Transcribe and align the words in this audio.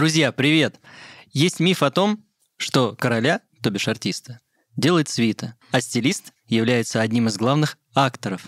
Друзья, 0.00 0.32
привет! 0.32 0.80
Есть 1.30 1.60
миф 1.60 1.82
о 1.82 1.90
том, 1.90 2.24
что 2.56 2.96
короля, 2.98 3.42
то 3.62 3.68
бишь 3.68 3.86
артиста, 3.86 4.40
делает 4.74 5.10
свита, 5.10 5.56
а 5.72 5.82
стилист 5.82 6.32
является 6.46 7.02
одним 7.02 7.28
из 7.28 7.36
главных 7.36 7.76
акторов. 7.94 8.40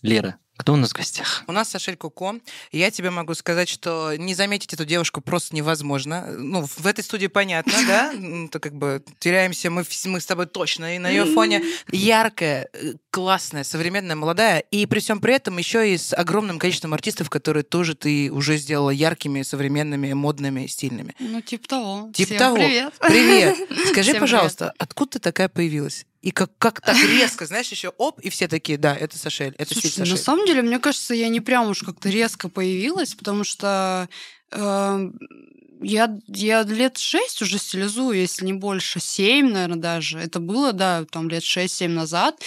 Лера, 0.00 0.38
кто 0.60 0.74
у 0.74 0.76
нас 0.76 0.90
в 0.90 0.92
гостях? 0.94 1.42
У 1.46 1.52
нас 1.52 1.70
Сашель 1.70 1.96
Куко. 1.96 2.34
Я 2.70 2.90
тебе 2.90 3.08
могу 3.08 3.32
сказать, 3.32 3.66
что 3.66 4.14
не 4.16 4.34
заметить 4.34 4.74
эту 4.74 4.84
девушку 4.84 5.22
просто 5.22 5.56
невозможно. 5.56 6.26
Ну, 6.36 6.66
в 6.66 6.86
этой 6.86 7.02
студии 7.02 7.28
понятно, 7.28 7.72
да? 7.86 8.12
То 8.50 8.60
как 8.60 8.74
бы 8.74 9.02
теряемся 9.18 9.70
мы, 9.70 9.84
мы 10.04 10.20
с 10.20 10.26
тобой 10.26 10.44
точно. 10.44 10.96
И 10.96 10.98
на 10.98 11.08
ее 11.08 11.24
фоне 11.24 11.62
яркая, 11.90 12.68
э, 12.74 12.92
классная, 13.10 13.64
современная, 13.64 14.16
молодая. 14.16 14.60
И 14.70 14.86
при 14.86 15.00
всем 15.00 15.20
при 15.20 15.34
этом 15.34 15.58
еще 15.58 15.92
и 15.92 15.98
с 15.98 16.14
огромным 16.14 16.58
количеством 16.58 16.94
артистов, 16.94 17.28
которые 17.28 17.64
тоже 17.64 17.94
ты 17.94 18.30
уже 18.30 18.56
сделала 18.56 18.90
яркими, 18.90 19.42
современными, 19.42 20.12
модными, 20.12 20.66
стильными. 20.66 21.14
Ну, 21.18 21.40
типа 21.40 21.68
того. 21.68 22.10
Типа 22.14 22.26
Всем 22.26 22.38
того. 22.38 22.56
Привет. 22.56 22.94
Привет. 23.00 23.56
Скажи, 23.88 24.10
Всем 24.10 24.20
пожалуйста, 24.20 24.72
откуда 24.78 25.12
ты 25.12 25.18
такая 25.18 25.48
появилась? 25.48 26.06
И 26.22 26.32
как, 26.32 26.50
как 26.58 26.82
так 26.82 26.96
резко, 26.96 27.46
знаешь, 27.46 27.68
еще 27.68 27.88
оп, 27.96 28.20
и 28.20 28.28
все 28.28 28.46
такие, 28.46 28.76
да, 28.76 28.94
это 28.94 29.16
Сашель, 29.16 29.54
это 29.56 29.74
стиль 29.74 29.90
Слушай, 29.90 30.00
на 30.00 30.04
Сашель. 30.06 30.24
самом 30.24 30.46
деле, 30.46 30.60
мне 30.60 30.78
кажется, 30.78 31.14
я 31.14 31.28
не 31.28 31.40
прям 31.40 31.70
уж 31.70 31.82
как-то 31.82 32.10
резко 32.10 32.50
появилась, 32.50 33.14
потому 33.14 33.42
что 33.42 34.06
э, 34.50 35.10
я, 35.82 36.18
я 36.26 36.62
лет 36.62 36.98
шесть 36.98 37.40
уже 37.40 37.58
стилизую, 37.58 38.18
если 38.18 38.44
не 38.44 38.52
больше, 38.52 39.00
семь, 39.00 39.50
наверное, 39.50 39.78
даже. 39.78 40.18
Это 40.18 40.40
было, 40.40 40.72
да, 40.72 41.06
там 41.10 41.28
лет 41.28 41.42
шесть-семь 41.42 41.92
назад. 41.92 42.38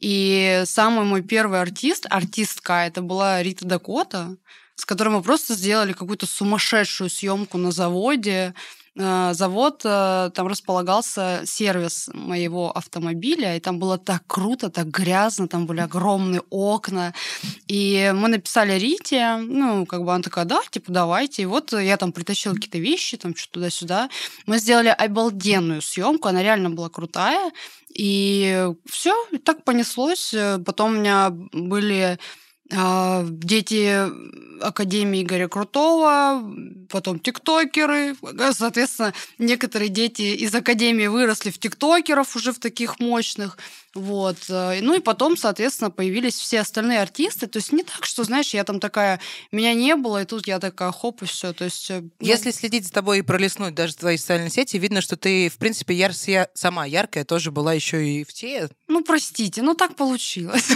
И 0.00 0.62
самый 0.64 1.04
мой 1.04 1.22
первый 1.22 1.60
артист, 1.60 2.06
артистка, 2.08 2.86
это 2.86 3.02
была 3.02 3.42
Рита 3.42 3.66
Дакота, 3.66 4.36
с 4.74 4.84
которой 4.86 5.10
мы 5.10 5.22
просто 5.22 5.54
сделали 5.54 5.92
какую-то 5.92 6.26
сумасшедшую 6.26 7.10
съемку 7.10 7.58
на 7.58 7.70
заводе. 7.70 8.54
Э, 8.96 9.32
Завод, 9.34 9.82
э, 9.84 10.30
там 10.34 10.48
располагался 10.48 11.42
сервис 11.44 12.10
моего 12.12 12.70
автомобиля, 12.76 13.56
и 13.56 13.60
там 13.60 13.78
было 13.78 13.98
так 13.98 14.22
круто, 14.26 14.68
так 14.68 14.88
грязно, 14.88 15.48
там 15.48 15.66
были 15.66 15.80
огромные 15.80 16.42
окна. 16.50 17.14
И 17.68 18.12
мы 18.14 18.28
написали 18.28 18.78
Рите, 18.78 19.36
ну, 19.36 19.86
как 19.86 20.02
бы 20.04 20.12
она 20.12 20.22
такая, 20.22 20.44
да, 20.44 20.60
типа, 20.70 20.90
давайте. 20.92 21.42
И 21.42 21.46
вот 21.46 21.72
я 21.72 21.96
там 21.96 22.12
притащила 22.12 22.54
какие-то 22.54 22.78
вещи, 22.78 23.16
там 23.16 23.36
что-то 23.36 23.54
туда-сюда. 23.54 24.10
Мы 24.46 24.58
сделали 24.58 24.88
обалденную 24.88 25.82
съемку, 25.82 26.28
она 26.28 26.42
реально 26.42 26.70
была 26.70 26.88
крутая. 26.88 27.52
И 28.00 28.66
все, 28.88 29.14
так 29.44 29.62
понеслось. 29.62 30.34
Потом 30.64 30.92
у 30.92 31.00
меня 31.00 31.28
были 31.28 32.18
а, 32.72 33.26
дети 33.28 34.06
Академии 34.62 35.22
Игоря 35.22 35.48
Крутого, 35.48 36.42
потом 36.88 37.18
тиктокеры. 37.18 38.16
Соответственно, 38.52 39.12
некоторые 39.36 39.90
дети 39.90 40.22
из 40.22 40.54
Академии 40.54 41.08
выросли 41.08 41.50
в 41.50 41.58
тиктокеров 41.58 42.34
уже 42.36 42.52
в 42.52 42.58
таких 42.58 43.00
мощных. 43.00 43.58
Вот. 43.94 44.36
Ну 44.48 44.94
и 44.94 45.00
потом, 45.00 45.36
соответственно, 45.36 45.90
появились 45.90 46.34
все 46.34 46.60
остальные 46.60 47.00
артисты. 47.00 47.46
То 47.48 47.58
есть 47.58 47.72
не 47.72 47.82
так, 47.82 48.04
что, 48.04 48.22
знаешь, 48.24 48.54
я 48.54 48.62
там 48.64 48.78
такая, 48.78 49.20
меня 49.50 49.74
не 49.74 49.96
было, 49.96 50.22
и 50.22 50.24
тут 50.24 50.46
я 50.46 50.58
такая, 50.60 50.92
хоп, 50.92 51.22
и 51.22 51.26
все. 51.26 51.52
То 51.52 51.64
есть, 51.64 51.90
ну, 51.90 52.10
Если 52.20 52.50
следить 52.52 52.86
за 52.86 52.92
тобой 52.92 53.18
и 53.18 53.22
пролистнуть 53.22 53.74
даже 53.74 53.96
твои 53.96 54.16
социальные 54.16 54.50
сети, 54.50 54.76
видно, 54.76 55.00
что 55.00 55.16
ты, 55.16 55.48
в 55.48 55.58
принципе, 55.58 55.94
яр... 55.94 56.12
я- 56.26 56.48
сама 56.54 56.86
яркая, 56.86 57.24
тоже 57.24 57.50
была 57.50 57.74
еще 57.74 58.06
и 58.06 58.24
в 58.24 58.32
те. 58.32 58.68
ну, 58.88 59.02
простите, 59.02 59.62
ну 59.62 59.74
так 59.74 59.96
получилось. 59.96 60.68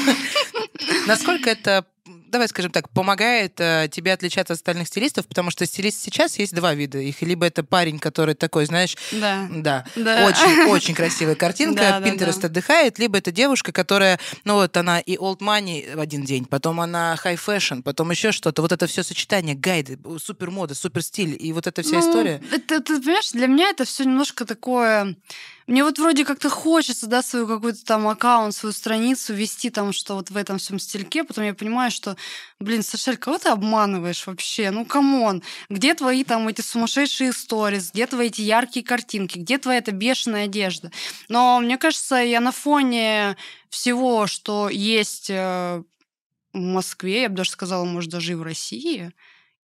Насколько 1.06 1.50
это, 1.50 1.86
давай 2.06 2.48
скажем 2.48 2.70
так, 2.70 2.90
помогает 2.90 3.54
э, 3.58 3.88
тебе 3.90 4.12
отличаться 4.12 4.52
от 4.52 4.58
остальных 4.58 4.88
стилистов, 4.88 5.26
потому 5.26 5.50
что 5.50 5.64
стилист 5.66 6.00
сейчас 6.02 6.38
есть 6.38 6.54
два 6.54 6.74
вида. 6.74 6.98
Их 6.98 7.22
либо 7.22 7.46
это 7.46 7.64
парень, 7.64 7.98
который 7.98 8.34
такой, 8.34 8.66
знаешь, 8.66 8.96
Да. 9.12 9.48
да, 9.50 9.86
Да. 9.96 10.26
очень, 10.26 10.64
очень 10.70 10.94
красивая 10.94 11.34
картинка, 11.34 11.80
Да, 11.80 12.00
да, 12.00 12.32
да. 12.32 12.46
отдыхает, 12.46 12.98
либо 12.98 13.18
это 13.18 13.32
девушка, 13.32 13.72
которая, 13.72 14.18
ну 14.44 14.54
вот 14.54 14.76
она 14.76 15.00
и 15.00 15.16
old 15.16 15.38
money 15.38 15.96
в 15.96 16.00
один 16.00 16.24
день, 16.24 16.44
потом 16.44 16.80
она 16.80 17.16
high 17.24 17.38
fashion, 17.42 17.82
потом 17.82 18.10
еще 18.10 18.32
что-то. 18.32 18.60
Вот 18.62 18.72
это 18.72 18.86
все 18.86 19.02
сочетание, 19.02 19.54
гайды, 19.54 19.98
супер 20.22 20.50
мода, 20.50 20.74
супер 20.74 21.02
стиль, 21.02 21.36
и 21.38 21.52
вот 21.52 21.66
эта 21.66 21.82
вся 21.82 21.96
Ну, 22.00 22.00
история. 22.10 22.42
Это, 22.52 22.80
ты 22.80 23.00
понимаешь, 23.00 23.30
для 23.32 23.46
меня 23.46 23.70
это 23.70 23.84
все 23.84 24.04
немножко 24.04 24.44
такое. 24.44 25.16
Мне 25.66 25.82
вот 25.82 25.98
вроде 25.98 26.26
как-то 26.26 26.50
хочется, 26.50 27.06
да, 27.06 27.22
свою 27.22 27.46
какой-то 27.46 27.82
там 27.84 28.06
аккаунт, 28.06 28.54
свою 28.54 28.72
страницу 28.72 29.32
вести 29.32 29.70
там, 29.70 29.94
что 29.94 30.16
вот 30.16 30.30
в 30.30 30.36
этом 30.36 30.58
всем 30.58 30.78
стильке. 30.78 31.24
Потом 31.24 31.44
я 31.44 31.54
понимаю, 31.54 31.90
что, 31.90 32.16
блин, 32.60 32.82
Сашель, 32.82 33.16
кого 33.16 33.38
ты 33.38 33.48
обманываешь 33.48 34.26
вообще? 34.26 34.70
Ну, 34.70 34.84
come 34.84 35.17
on. 35.17 35.42
Где 35.70 35.94
твои 35.94 36.22
там 36.22 36.48
эти 36.48 36.60
сумасшедшие 36.60 37.32
сторис? 37.32 37.92
Где 37.92 38.06
твои 38.06 38.26
эти 38.26 38.42
яркие 38.42 38.84
картинки? 38.84 39.38
Где 39.38 39.56
твоя 39.56 39.78
эта 39.78 39.92
бешеная 39.92 40.44
одежда? 40.44 40.92
Но 41.28 41.58
мне 41.60 41.78
кажется, 41.78 42.16
я 42.16 42.40
на 42.40 42.52
фоне 42.52 43.36
всего, 43.70 44.26
что 44.26 44.68
есть 44.68 45.30
э, 45.30 45.82
в 46.52 46.58
Москве, 46.58 47.22
я 47.22 47.28
бы 47.30 47.36
даже 47.36 47.50
сказала, 47.50 47.84
может, 47.84 48.10
даже 48.10 48.32
и 48.32 48.36
в 48.36 48.42
России, 48.42 49.12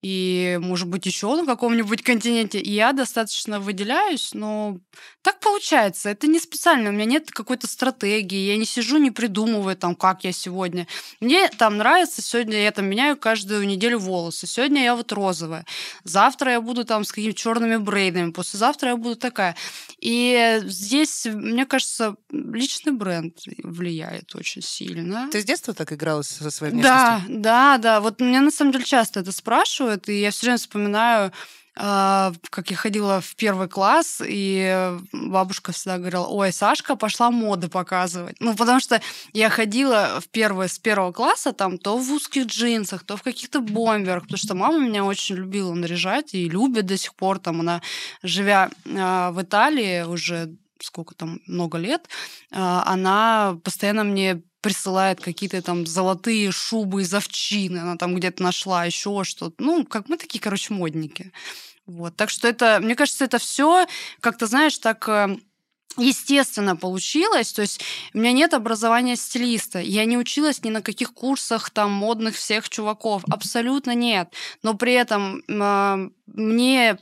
и, 0.03 0.59
может 0.63 0.89
быть, 0.89 1.05
еще 1.05 1.35
на 1.37 1.45
каком-нибудь 1.45 2.03
континенте. 2.03 2.59
И 2.59 2.73
я 2.73 2.93
достаточно 2.93 3.61
выделяюсь, 3.61 4.31
но 4.33 4.79
так 5.23 5.41
получается. 5.41 6.09
Это 6.09 6.27
не 6.27 6.39
специально. 6.41 6.89
У 6.89 6.93
меня 6.93 7.05
нет 7.05 7.31
какой-то 7.31 7.67
стратегии. 7.67 8.47
Я 8.47 8.57
не 8.57 8.65
сижу, 8.65 8.97
не 8.97 9.11
придумываю, 9.11 9.77
там, 9.77 9.95
как 9.95 10.25
я 10.25 10.33
сегодня. 10.33 10.87
Мне 11.21 11.49
там 11.49 11.77
нравится, 11.77 12.23
сегодня 12.23 12.63
я 12.63 12.71
там 12.73 12.87
меняю 12.87 13.19
каждую 13.19 13.67
неделю 13.67 13.99
волосы. 13.99 14.47
Сегодня 14.47 14.83
я 14.83 14.97
вот 14.97 15.13
розовая. 15.13 15.67
Завтра 16.05 16.53
я 16.53 16.61
буду 16.63 16.85
там 16.87 17.05
с 17.05 17.13
какими-то 17.13 17.37
черными 17.39 17.77
брейдами. 17.77 18.31
Послезавтра 18.31 18.91
я 18.91 18.97
буду 18.97 19.17
такая. 19.17 19.55
И 20.01 20.61
здесь, 20.65 21.27
мне 21.27 21.67
кажется, 21.67 22.17
личный 22.31 22.93
бренд 22.93 23.37
влияет 23.63 24.35
очень 24.35 24.63
сильно. 24.63 25.29
Ты 25.31 25.43
с 25.43 25.45
детства 25.45 25.75
так 25.75 25.93
играла 25.93 26.23
со 26.23 26.51
своей 26.51 26.73
Да, 26.81 27.17
внешностью? 27.19 27.43
да, 27.43 27.79
да. 27.79 28.01
Вот 28.01 28.21
меня 28.21 28.41
на 28.41 28.51
самом 28.51 28.73
деле 28.73 28.85
часто 28.85 29.21
это 29.21 29.31
спрашивают, 29.33 29.90
и 29.97 30.21
я 30.21 30.31
все 30.31 30.47
время 30.47 30.59
вспоминаю, 30.59 31.33
а, 31.77 32.33
как 32.51 32.71
я 32.71 32.77
ходила 32.77 33.21
в 33.21 33.37
первый 33.37 33.69
класс, 33.69 34.21
и 34.27 34.91
бабушка 35.13 35.73
всегда 35.73 35.99
говорила, 35.99 36.27
ой, 36.27 36.53
Сашка 36.53 36.97
пошла 36.97 37.31
моды 37.31 37.69
показывать. 37.69 38.37
Ну, 38.41 38.55
потому 38.55 38.81
что 38.81 39.01
я 39.33 39.49
ходила 39.49 40.21
в 40.21 40.29
первый, 40.29 40.69
с 40.69 40.79
первого 40.79 41.13
класса 41.13 41.53
там 41.53 41.79
то 41.79 41.97
в 41.97 42.13
узких 42.13 42.47
джинсах, 42.47 43.05
то 43.05 43.17
в 43.17 43.23
каких-то 43.23 43.61
бомберах, 43.61 44.25
потому 44.25 44.39
что 44.39 44.55
мама 44.55 44.79
меня 44.79 45.05
очень 45.05 45.37
любила 45.37 45.73
наряжать 45.73 46.35
и 46.35 46.49
любит 46.49 46.87
до 46.87 46.97
сих 46.97 47.15
пор. 47.15 47.39
Там 47.39 47.61
она, 47.61 47.83
живя 48.23 48.71
а, 48.87 49.31
в 49.31 49.41
Италии 49.41 50.03
уже 50.03 50.57
сколько 50.83 51.15
там, 51.15 51.41
много 51.47 51.79
лет, 51.79 52.09
а, 52.53 52.83
она 52.87 53.59
постоянно 53.63 54.05
мне 54.05 54.43
присылает 54.61 55.21
какие-то 55.21 55.63
там 55.63 55.87
золотые 55.87 56.51
шубы 56.53 57.03
из 57.03 57.13
овчины, 57.15 57.79
она 57.79 57.97
там 57.97 58.15
где-то 58.15 58.43
нашла 58.43 58.85
еще 58.85 59.25
что-то. 59.25 59.55
Ну, 59.59 59.85
как 59.85 60.09
мы 60.09 60.17
такие, 60.17 60.41
короче, 60.41 60.75
модники. 60.75 61.33
Вот. 61.87 62.17
Так 62.17 62.31
что 62.31 62.47
это, 62.47 62.79
мне 62.81 62.95
кажется, 62.95 63.25
это 63.25 63.39
все 63.39 63.87
как-то, 64.21 64.47
знаешь, 64.47 64.79
так 64.79 65.09
э, 65.09 65.37
естественно 65.97 66.77
получилось. 66.77 67.53
То 67.53 67.63
есть 67.63 67.81
у 68.15 68.19
меня 68.19 68.33
нет 68.33 68.55
образования 68.55 69.17
стилиста. 69.17 69.81
Я 69.81 70.05
не 70.05 70.17
училась 70.17 70.63
ни 70.63 70.71
на 70.71 70.83
каких 70.83 71.13
курсах 71.13 71.71
там 71.71 71.91
модных 71.91 72.37
всех 72.37 72.69
чуваков. 72.69 73.23
Абсолютно 73.31 73.95
нет. 73.95 74.33
Но 74.63 74.75
при 74.75 74.93
этом 74.93 75.43
э, 75.49 76.11
мне 76.27 76.99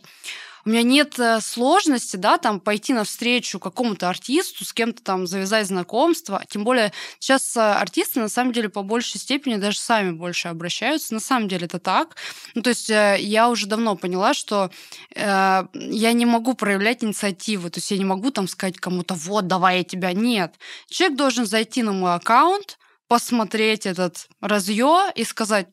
у 0.69 0.71
меня 0.71 0.83
нет 0.83 1.19
э, 1.19 1.41
сложности, 1.41 2.17
да, 2.17 2.37
там 2.37 2.61
пойти 2.61 2.93
навстречу 2.93 3.59
какому-то 3.59 4.07
артисту, 4.11 4.67
с 4.67 4.75
кем-то 4.75 5.03
там 5.03 5.27
завязать 5.27 5.67
знакомство. 5.67 6.45
Тем 6.47 6.63
более 6.63 6.93
сейчас 7.19 7.57
э, 7.57 7.61
артисты 7.61 8.21
на 8.21 8.29
самом 8.29 8.53
деле 8.53 8.69
по 8.69 8.83
большей 8.83 9.19
степени 9.19 9.57
даже 9.57 9.79
сами 9.79 10.11
больше 10.11 10.49
обращаются. 10.49 11.15
На 11.15 11.21
самом 11.21 11.49
деле 11.49 11.65
это 11.65 11.79
так. 11.79 12.17
Ну, 12.55 12.61
то 12.61 12.69
есть 12.69 12.91
э, 12.91 13.17
я 13.19 13.49
уже 13.49 13.67
давно 13.67 13.97
поняла, 13.97 14.35
что 14.35 14.71
э, 15.15 15.65
я 15.73 16.13
не 16.13 16.27
могу 16.27 16.53
проявлять 16.53 17.03
инициативу. 17.03 17.71
То 17.71 17.79
есть 17.79 17.91
я 17.91 17.97
не 17.97 18.05
могу 18.05 18.31
там 18.31 18.47
сказать 18.47 18.77
кому-то, 18.77 19.15
вот, 19.15 19.47
давай 19.47 19.79
я 19.79 19.85
тебя. 19.85 20.13
Нет. 20.13 20.57
Человек 20.91 21.17
должен 21.17 21.47
зайти 21.47 21.83
на 21.83 21.93
мой 21.93 22.13
аккаунт, 22.13 22.77
посмотреть 23.09 23.87
этот 23.87 24.29
разъё 24.43 25.11
и 25.15 25.25
сказать, 25.25 25.69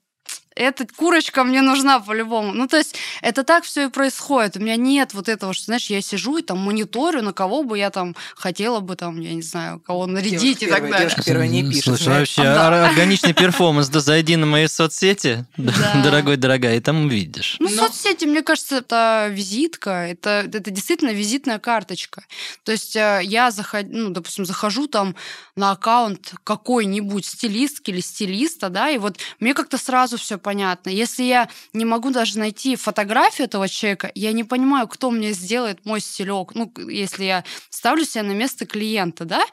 эта 0.55 0.87
курочка 0.95 1.43
мне 1.43 1.61
нужна 1.61 1.99
по-любому. 1.99 2.53
Ну, 2.53 2.67
то 2.67 2.77
есть 2.77 2.95
это 3.21 3.43
так 3.43 3.63
все 3.65 3.87
и 3.87 3.89
происходит. 3.89 4.57
У 4.57 4.59
меня 4.59 4.75
нет 4.77 5.13
вот 5.13 5.27
этого, 5.29 5.53
что, 5.53 5.65
знаешь, 5.65 5.87
я 5.89 6.01
сижу 6.01 6.37
и 6.37 6.41
там 6.41 6.59
мониторю, 6.59 7.21
на 7.21 7.33
кого 7.33 7.63
бы 7.63 7.77
я 7.77 7.89
там 7.89 8.15
хотела 8.35 8.79
бы 8.79 8.95
там, 8.95 9.19
я 9.19 9.33
не 9.33 9.41
знаю, 9.41 9.79
кого 9.81 10.05
нарядить 10.05 10.39
Девушка 10.59 10.65
и 10.65 10.67
так 10.69 10.77
первая, 10.77 10.91
далее. 10.91 11.09
девушка 11.09 11.23
первая 11.25 11.47
не 11.47 11.63
пишет. 11.69 11.83
Слушай, 11.83 12.03
знаешь. 12.03 12.19
вообще 12.37 12.43
Да. 12.43 12.67
ор- 12.67 12.73
органичный 12.91 13.33
перформанс, 13.33 13.89
да 13.89 13.99
зайди 13.99 14.35
на 14.35 14.45
мои 14.45 14.67
соцсети, 14.67 15.45
Да. 15.57 16.01
дорогой, 16.03 16.37
дорогая, 16.37 16.77
и 16.77 16.79
там 16.79 17.05
увидишь. 17.05 17.57
Ну, 17.59 17.69
Но- 17.69 17.87
соцсети, 17.87 18.25
мне 18.25 18.41
кажется, 18.41 18.77
это 18.77 19.27
визитка, 19.31 20.07
это, 20.07 20.43
это 20.51 20.71
действительно 20.71 21.09
визитная 21.11 21.59
карточка. 21.59 22.23
То 22.63 22.71
есть 22.71 22.95
э, 22.95 23.19
я, 23.23 23.51
заход... 23.51 23.85
ну, 23.89 24.09
допустим, 24.09 24.45
захожу 24.45 24.87
там 24.87 25.15
на 25.55 25.71
аккаунт 25.71 26.33
какой-нибудь 26.43 27.25
стилистки 27.25 27.91
или 27.91 27.99
стилиста, 27.99 28.69
да, 28.69 28.89
и 28.89 28.97
вот 28.97 29.17
мне 29.39 29.53
как-то 29.53 29.77
сразу 29.77 30.17
все 30.17 30.37
понятно. 30.45 30.91
Если 30.91 31.23
я 31.23 31.49
не 31.73 31.85
могу 31.85 32.11
даже 32.11 32.37
найти 32.37 32.75
фотографию 32.75 33.47
этого 33.47 33.67
человека, 33.67 34.11
я 34.13 34.31
не 34.31 34.43
понимаю, 34.43 34.87
кто 34.87 35.09
мне 35.09 35.31
сделает 35.31 35.83
мой 35.85 35.99
стилек. 35.99 36.53
Ну, 36.53 36.71
если 36.87 37.23
я 37.23 37.43
ставлю 37.71 38.05
себя 38.05 38.21
на 38.21 38.33
место 38.33 38.67
клиента, 38.67 39.25
да, 39.25 39.43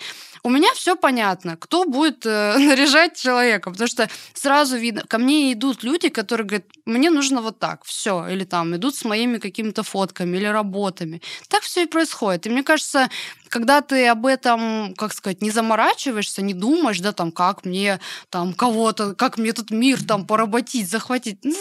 у 0.45 0.51
меня 0.51 0.73
все 0.75 0.97
понятно, 0.97 1.57
кто 1.57 1.85
будет 1.85 2.27
э, 2.27 2.57
наряжать 2.59 3.17
человека, 3.17 3.71
потому 3.71 3.89
что 3.89 4.09
сразу 4.35 4.77
видно, 4.77 5.03
ко 5.07 5.19
мне 5.19 5.53
идут 5.53 5.85
люди, 5.85 6.09
которые 6.09 6.47
говорят, 6.47 6.67
мне 6.85 7.11
нужно 7.11 7.41
вот 7.41 7.59
так, 7.59 7.85
все, 7.85 8.27
или 8.29 8.45
там 8.45 8.75
идут 8.75 8.97
с 8.97 9.05
моими 9.05 9.39
какими-то 9.39 9.83
фотками 9.83 10.37
или 10.37 10.47
работами. 10.47 11.23
Так 11.49 11.63
все 11.63 11.85
и 11.85 11.87
происходит. 11.87 12.47
И 12.47 12.51
мне 12.51 12.63
кажется, 12.63 13.09
когда 13.49 13.81
ты 13.83 14.09
об 14.09 14.27
этом, 14.27 14.95
как 14.97 15.13
сказать, 15.13 15.43
не 15.43 15.51
заморачиваешься, 15.51 16.43
не 16.43 16.55
думаешь, 16.55 17.01
да, 17.01 17.13
там, 17.13 17.31
как 17.31 17.65
мне 17.65 18.01
там 18.31 18.53
кого-то, 18.53 19.15
как 19.15 19.39
мне 19.39 19.51
этот 19.51 19.71
мир 19.71 20.03
там 20.03 20.27
поработить, 20.27 20.91
захватить. 20.91 21.39
Ну, 21.45 21.55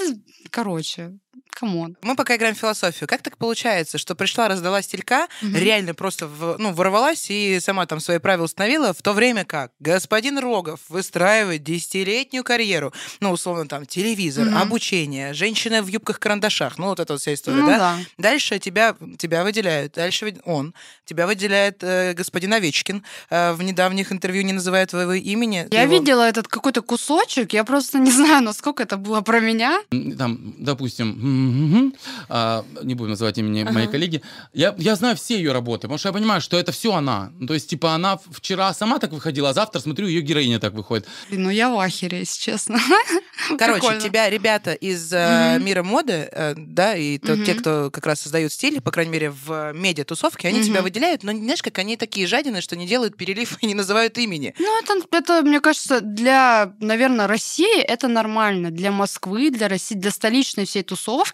короче, 0.49 1.19
come 1.55 1.79
on. 1.79 1.97
Мы 2.01 2.15
пока 2.15 2.35
играем 2.35 2.55
в 2.55 2.59
философию. 2.59 3.07
Как 3.07 3.21
так 3.21 3.37
получается, 3.37 3.97
что 3.97 4.15
пришла, 4.15 4.47
раздала 4.47 4.81
стилька, 4.81 5.27
угу. 5.41 5.51
реально 5.55 5.93
просто 5.93 6.27
в, 6.27 6.57
ну, 6.57 6.73
ворвалась 6.73 7.29
и 7.29 7.59
сама 7.59 7.85
там 7.85 7.99
свои 7.99 8.19
правила 8.19 8.45
установила, 8.45 8.93
в 8.93 9.01
то 9.01 9.13
время 9.13 9.45
как 9.45 9.71
господин 9.79 10.39
Рогов 10.39 10.79
выстраивает 10.89 11.63
десятилетнюю 11.63 12.43
карьеру, 12.43 12.93
ну, 13.19 13.31
условно, 13.31 13.67
там, 13.67 13.85
телевизор, 13.85 14.47
угу. 14.47 14.57
обучение, 14.57 15.33
женщина 15.33 15.81
в 15.81 15.87
юбках-карандашах, 15.87 16.77
ну, 16.77 16.87
вот 16.87 16.99
эта 16.99 17.13
вот 17.13 17.21
вся 17.21 17.33
история, 17.33 17.57
ну, 17.57 17.67
да? 17.67 17.77
да? 17.77 17.97
Дальше 18.17 18.59
тебя, 18.59 18.95
тебя 19.17 19.43
выделяют, 19.43 19.93
дальше 19.93 20.35
он, 20.45 20.73
тебя 21.05 21.27
выделяет 21.27 21.83
э, 21.83 22.13
господин 22.13 22.53
Овечкин, 22.53 23.03
э, 23.29 23.53
в 23.53 23.61
недавних 23.63 24.11
интервью 24.11 24.43
не 24.43 24.53
называет 24.53 24.89
твоего 24.89 25.13
имени. 25.13 25.67
Я 25.71 25.83
его... 25.83 25.93
видела 25.93 26.27
этот 26.27 26.47
какой-то 26.47 26.81
кусочек, 26.81 27.53
я 27.53 27.63
просто 27.63 27.99
не 27.99 28.11
знаю, 28.11 28.43
насколько 28.43 28.83
это 28.83 28.97
было 28.97 29.21
про 29.21 29.39
меня. 29.39 29.81
Там, 30.17 30.55
допустим, 30.57 31.15
угу, 31.49 31.95
а, 32.29 32.65
не 32.83 32.95
будем 32.95 33.11
называть 33.11 33.37
имени 33.37 33.61
ага. 33.61 33.71
моей 33.71 33.87
коллеги, 33.87 34.21
я, 34.53 34.75
я 34.77 34.95
знаю 34.95 35.15
все 35.15 35.37
ее 35.37 35.51
работы, 35.51 35.83
потому 35.83 35.97
что 35.97 36.09
я 36.09 36.13
понимаю, 36.13 36.41
что 36.41 36.57
это 36.57 36.71
все 36.71 36.93
она. 36.93 37.31
Ну, 37.39 37.47
то 37.47 37.53
есть, 37.53 37.69
типа, 37.69 37.93
она 37.93 38.19
вчера 38.31 38.73
сама 38.73 38.99
так 38.99 39.11
выходила, 39.11 39.49
а 39.49 39.53
завтра, 39.53 39.79
смотрю, 39.79 40.07
ее 40.07 40.21
героиня 40.21 40.59
так 40.59 40.73
выходит. 40.73 41.07
Ну, 41.29 41.49
я 41.49 41.69
в 41.69 41.79
ахере, 41.79 42.19
если 42.19 42.39
честно. 42.39 42.79
Короче, 43.57 43.79
Прикольно. 43.79 44.01
тебя 44.01 44.29
ребята 44.29 44.73
из 44.73 45.11
э, 45.13 45.57
мира 45.59 45.83
моды, 45.83 46.29
э, 46.31 46.53
да, 46.57 46.95
и 46.95 47.17
то, 47.17 47.37
те, 47.43 47.55
кто 47.55 47.89
как 47.91 48.05
раз 48.05 48.21
создают 48.21 48.53
стиль, 48.53 48.81
по 48.81 48.91
крайней 48.91 49.11
мере, 49.11 49.31
в 49.31 49.73
медиа-тусовке, 49.73 50.47
они 50.47 50.63
тебя 50.63 50.81
выделяют, 50.81 51.23
но 51.23 51.31
знаешь, 51.31 51.61
как 51.63 51.77
они 51.79 51.97
такие 51.97 52.27
жадины, 52.27 52.61
что 52.61 52.75
не 52.75 52.87
делают 52.87 53.17
перелив 53.17 53.57
и 53.61 53.65
не 53.65 53.73
называют 53.73 54.17
имени. 54.17 54.53
Ну, 54.59 54.79
это, 54.81 54.93
это, 55.11 55.41
мне 55.41 55.59
кажется, 55.59 56.01
для, 56.01 56.73
наверное, 56.79 57.27
России 57.27 57.81
это 57.81 58.07
нормально. 58.07 58.71
Для 58.71 58.91
Москвы, 58.91 59.49
для 59.49 59.67
России, 59.67 59.95
для 59.95 60.11
столичной 60.11 60.65
всей 60.65 60.83
тусовки 60.83 61.30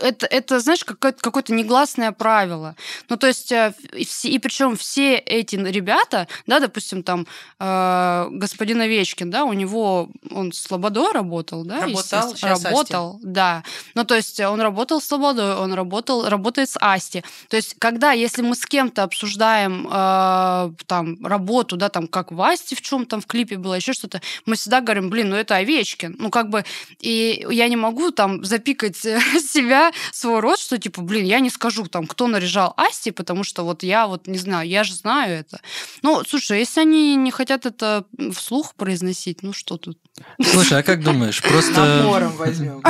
это, 0.00 0.26
это 0.26 0.60
знаешь, 0.60 0.84
какое-то, 0.84 1.20
какое-то 1.20 1.52
негласное 1.52 2.12
правило. 2.12 2.76
Ну, 3.08 3.16
то 3.16 3.26
есть, 3.26 3.52
э, 3.52 3.72
и, 3.94 4.38
причем 4.38 4.76
все 4.76 5.16
эти 5.16 5.56
ребята, 5.56 6.28
да, 6.46 6.60
допустим, 6.60 7.02
там, 7.02 7.26
э, 7.58 8.28
господин 8.30 8.80
Овечкин, 8.80 9.30
да, 9.30 9.44
у 9.44 9.52
него, 9.52 10.08
он 10.30 10.52
с 10.52 10.60
Слободой 10.60 11.12
работал, 11.12 11.64
да? 11.64 11.80
Работал, 11.80 12.34
Работал, 12.42 13.16
Асти. 13.16 13.26
да. 13.26 13.62
Ну, 13.94 14.04
то 14.04 14.14
есть, 14.14 14.40
он 14.40 14.60
работал 14.60 15.00
с 15.00 15.06
Слободой, 15.06 15.54
он 15.56 15.72
работал, 15.74 16.28
работает 16.28 16.68
с 16.70 16.78
Асти. 16.80 17.22
То 17.48 17.56
есть, 17.56 17.76
когда, 17.78 18.12
если 18.12 18.42
мы 18.42 18.54
с 18.54 18.66
кем-то 18.66 19.02
обсуждаем 19.04 19.88
э, 19.90 20.72
там 20.86 21.24
работу, 21.24 21.76
да, 21.76 21.88
там, 21.88 22.06
как 22.06 22.32
в 22.32 22.40
Асти 22.40 22.74
в 22.74 22.82
чем 22.82 23.06
там 23.06 23.20
в 23.20 23.26
клипе 23.26 23.56
было, 23.56 23.74
еще 23.74 23.92
что-то, 23.92 24.20
мы 24.46 24.56
всегда 24.56 24.80
говорим, 24.80 25.10
блин, 25.10 25.30
ну 25.30 25.36
это 25.36 25.56
Овечкин. 25.56 26.16
Ну, 26.18 26.30
как 26.30 26.50
бы, 26.50 26.64
и 27.00 27.46
я 27.50 27.68
не 27.68 27.76
могу 27.76 28.10
там 28.10 28.44
запикать 28.44 28.96
себя 29.46 29.92
свой 30.12 30.40
род, 30.40 30.58
что 30.58 30.78
типа, 30.78 31.02
блин, 31.02 31.24
я 31.24 31.40
не 31.40 31.50
скажу 31.50 31.86
там, 31.86 32.06
кто 32.06 32.26
наряжал 32.26 32.74
Асти, 32.76 33.10
потому 33.10 33.44
что 33.44 33.64
вот 33.64 33.82
я 33.82 34.06
вот 34.06 34.26
не 34.26 34.38
знаю, 34.38 34.68
я 34.68 34.84
же 34.84 34.94
знаю 34.94 35.40
это. 35.40 35.60
Ну, 36.02 36.22
слушай, 36.28 36.58
если 36.58 36.80
они 36.80 37.16
не 37.16 37.30
хотят 37.30 37.66
это 37.66 38.04
вслух 38.32 38.74
произносить, 38.74 39.42
ну 39.42 39.52
что 39.52 39.76
тут? 39.76 39.98
Слушай, 40.42 40.80
а 40.80 40.82
как 40.82 41.02
думаешь, 41.02 41.42
просто... 41.42 41.84
Набором 41.84 42.32
возьмем 42.36 42.82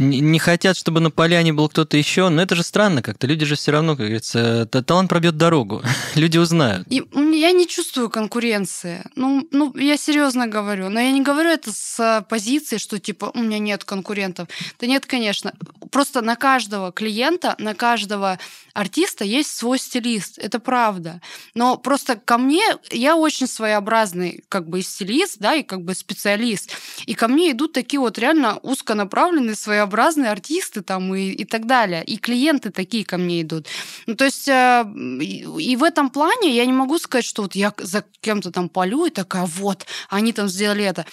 не 0.00 0.38
хотят, 0.38 0.76
чтобы 0.76 1.00
на 1.00 1.10
поляне 1.10 1.52
был 1.52 1.68
кто-то 1.68 1.96
еще, 1.96 2.30
но 2.30 2.42
это 2.42 2.56
же 2.56 2.62
странно 2.62 3.02
как-то. 3.02 3.26
Люди 3.26 3.44
же 3.44 3.54
все 3.54 3.70
равно, 3.70 3.92
как 3.92 4.06
говорится, 4.06 4.66
талант 4.66 5.10
пробьет 5.10 5.36
дорогу. 5.36 5.82
Люди 6.14 6.38
узнают. 6.38 6.86
И 6.90 7.04
я 7.14 7.52
не 7.52 7.66
чувствую 7.66 8.08
конкуренции. 8.08 9.04
Ну, 9.14 9.46
ну, 9.50 9.76
я 9.76 9.96
серьезно 9.96 10.46
говорю. 10.46 10.88
Но 10.88 11.00
я 11.00 11.12
не 11.12 11.20
говорю 11.20 11.50
это 11.50 11.70
с 11.72 12.24
позиции, 12.28 12.78
что 12.78 12.98
типа 12.98 13.30
у 13.34 13.40
меня 13.40 13.58
нет 13.58 13.84
конкурентов. 13.84 14.48
Да 14.80 14.86
нет, 14.86 15.04
конечно. 15.04 15.52
Просто 15.90 16.22
на 16.22 16.36
каждого 16.36 16.92
клиента, 16.92 17.54
на 17.58 17.74
каждого 17.74 18.38
артиста 18.72 19.24
есть 19.24 19.54
свой 19.54 19.78
стилист. 19.78 20.38
Это 20.38 20.60
правда. 20.60 21.20
Но 21.54 21.76
просто 21.76 22.16
ко 22.16 22.38
мне 22.38 22.62
я 22.90 23.16
очень 23.16 23.46
своеобразный 23.46 24.44
как 24.48 24.68
бы 24.68 24.80
стилист, 24.82 25.38
да, 25.40 25.54
и 25.54 25.62
как 25.62 25.82
бы 25.82 25.94
специалист. 25.94 26.70
И 27.06 27.14
ко 27.14 27.28
мне 27.28 27.50
идут 27.50 27.74
такие 27.74 28.00
вот 28.00 28.18
реально 28.18 28.56
узконаправленные 28.62 29.56
своеобразные 29.56 29.89
разнообразные 29.90 30.30
артисты 30.30 30.82
там 30.82 31.14
и, 31.14 31.30
и 31.30 31.44
так 31.44 31.66
далее. 31.66 32.04
И 32.04 32.16
клиенты 32.16 32.70
такие 32.70 33.04
ко 33.04 33.18
мне 33.18 33.42
идут. 33.42 33.66
Ну, 34.06 34.14
то 34.14 34.24
есть 34.24 34.48
э, 34.48 34.84
и 34.92 35.76
в 35.76 35.82
этом 35.82 36.10
плане 36.10 36.54
я 36.54 36.66
не 36.66 36.72
могу 36.72 36.98
сказать, 36.98 37.24
что 37.24 37.42
вот 37.42 37.54
я 37.54 37.72
за 37.78 38.04
кем-то 38.20 38.50
там 38.50 38.68
полю 38.68 39.06
и 39.06 39.10
такая, 39.10 39.46
вот, 39.46 39.86
они 40.08 40.32
там 40.32 40.48
сделали 40.48 40.84
это 40.84 41.06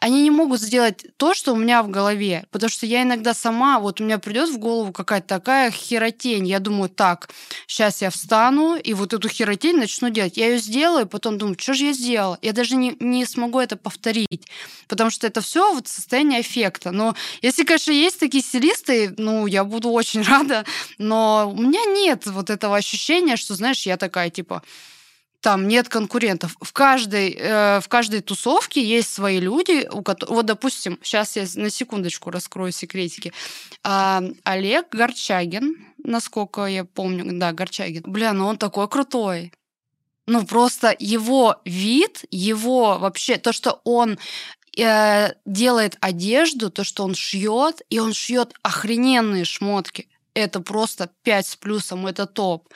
они 0.00 0.22
не 0.22 0.30
могут 0.30 0.60
сделать 0.60 1.06
то, 1.16 1.34
что 1.34 1.52
у 1.52 1.56
меня 1.56 1.82
в 1.82 1.90
голове, 1.90 2.46
потому 2.52 2.70
что 2.70 2.86
я 2.86 3.02
иногда 3.02 3.34
сама, 3.34 3.80
вот 3.80 4.00
у 4.00 4.04
меня 4.04 4.18
придет 4.18 4.48
в 4.48 4.58
голову 4.58 4.92
какая-то 4.92 5.26
такая 5.26 5.70
херотень, 5.72 6.46
я 6.46 6.60
думаю, 6.60 6.88
так, 6.88 7.28
сейчас 7.66 8.00
я 8.00 8.10
встану 8.10 8.76
и 8.76 8.94
вот 8.94 9.12
эту 9.12 9.28
херотень 9.28 9.76
начну 9.76 10.10
делать. 10.10 10.36
Я 10.36 10.50
ее 10.50 10.58
сделаю, 10.58 11.06
потом 11.06 11.36
думаю, 11.36 11.56
что 11.58 11.74
же 11.74 11.86
я 11.86 11.92
сделала? 11.92 12.38
Я 12.42 12.52
даже 12.52 12.76
не, 12.76 12.96
не 13.00 13.26
смогу 13.26 13.58
это 13.58 13.76
повторить, 13.76 14.48
потому 14.86 15.10
что 15.10 15.26
это 15.26 15.40
все 15.40 15.74
вот 15.74 15.88
состояние 15.88 16.42
эффекта. 16.42 16.92
Но 16.92 17.16
если, 17.42 17.64
конечно, 17.64 17.90
есть 17.90 18.20
такие 18.20 18.44
стилисты, 18.44 19.14
ну, 19.18 19.46
я 19.46 19.64
буду 19.64 19.90
очень 19.90 20.22
рада, 20.28 20.64
но 20.98 21.52
у 21.52 21.60
меня 21.60 21.84
нет 21.86 22.26
вот 22.26 22.50
этого 22.50 22.76
ощущения, 22.76 23.36
что, 23.36 23.54
знаешь, 23.54 23.82
я 23.82 23.96
такая, 23.96 24.30
типа, 24.30 24.62
там 25.40 25.68
нет 25.68 25.88
конкурентов. 25.88 26.56
В 26.60 26.72
каждой, 26.72 27.30
э, 27.30 27.80
в 27.80 27.88
каждой 27.88 28.20
тусовке 28.20 28.82
есть 28.82 29.12
свои 29.12 29.38
люди, 29.38 29.88
у 29.90 30.02
которых... 30.02 30.34
Вот, 30.34 30.46
допустим, 30.46 30.98
сейчас 31.02 31.36
я 31.36 31.46
на 31.54 31.70
секундочку 31.70 32.30
раскрою 32.30 32.72
секретики. 32.72 33.32
А, 33.84 34.22
Олег 34.44 34.88
Горчагин, 34.90 35.76
насколько 36.02 36.66
я 36.66 36.84
помню, 36.84 37.38
да, 37.38 37.52
Горчагин. 37.52 38.02
Бля, 38.06 38.32
ну 38.32 38.46
он 38.46 38.58
такой 38.58 38.88
крутой. 38.88 39.52
Ну, 40.26 40.44
просто 40.44 40.94
его 40.98 41.56
вид, 41.64 42.24
его 42.30 42.98
вообще, 42.98 43.38
то, 43.38 43.52
что 43.52 43.80
он 43.84 44.18
э, 44.76 45.32
делает 45.46 45.96
одежду, 46.00 46.70
то, 46.70 46.84
что 46.84 47.04
он 47.04 47.14
шьет, 47.14 47.80
и 47.88 47.98
он 47.98 48.12
шьет 48.12 48.52
охрененные 48.62 49.44
шмотки. 49.44 50.08
Это 50.34 50.60
просто 50.60 51.10
5 51.22 51.46
с 51.46 51.56
плюсом, 51.56 52.06
это 52.06 52.26
топ 52.26 52.68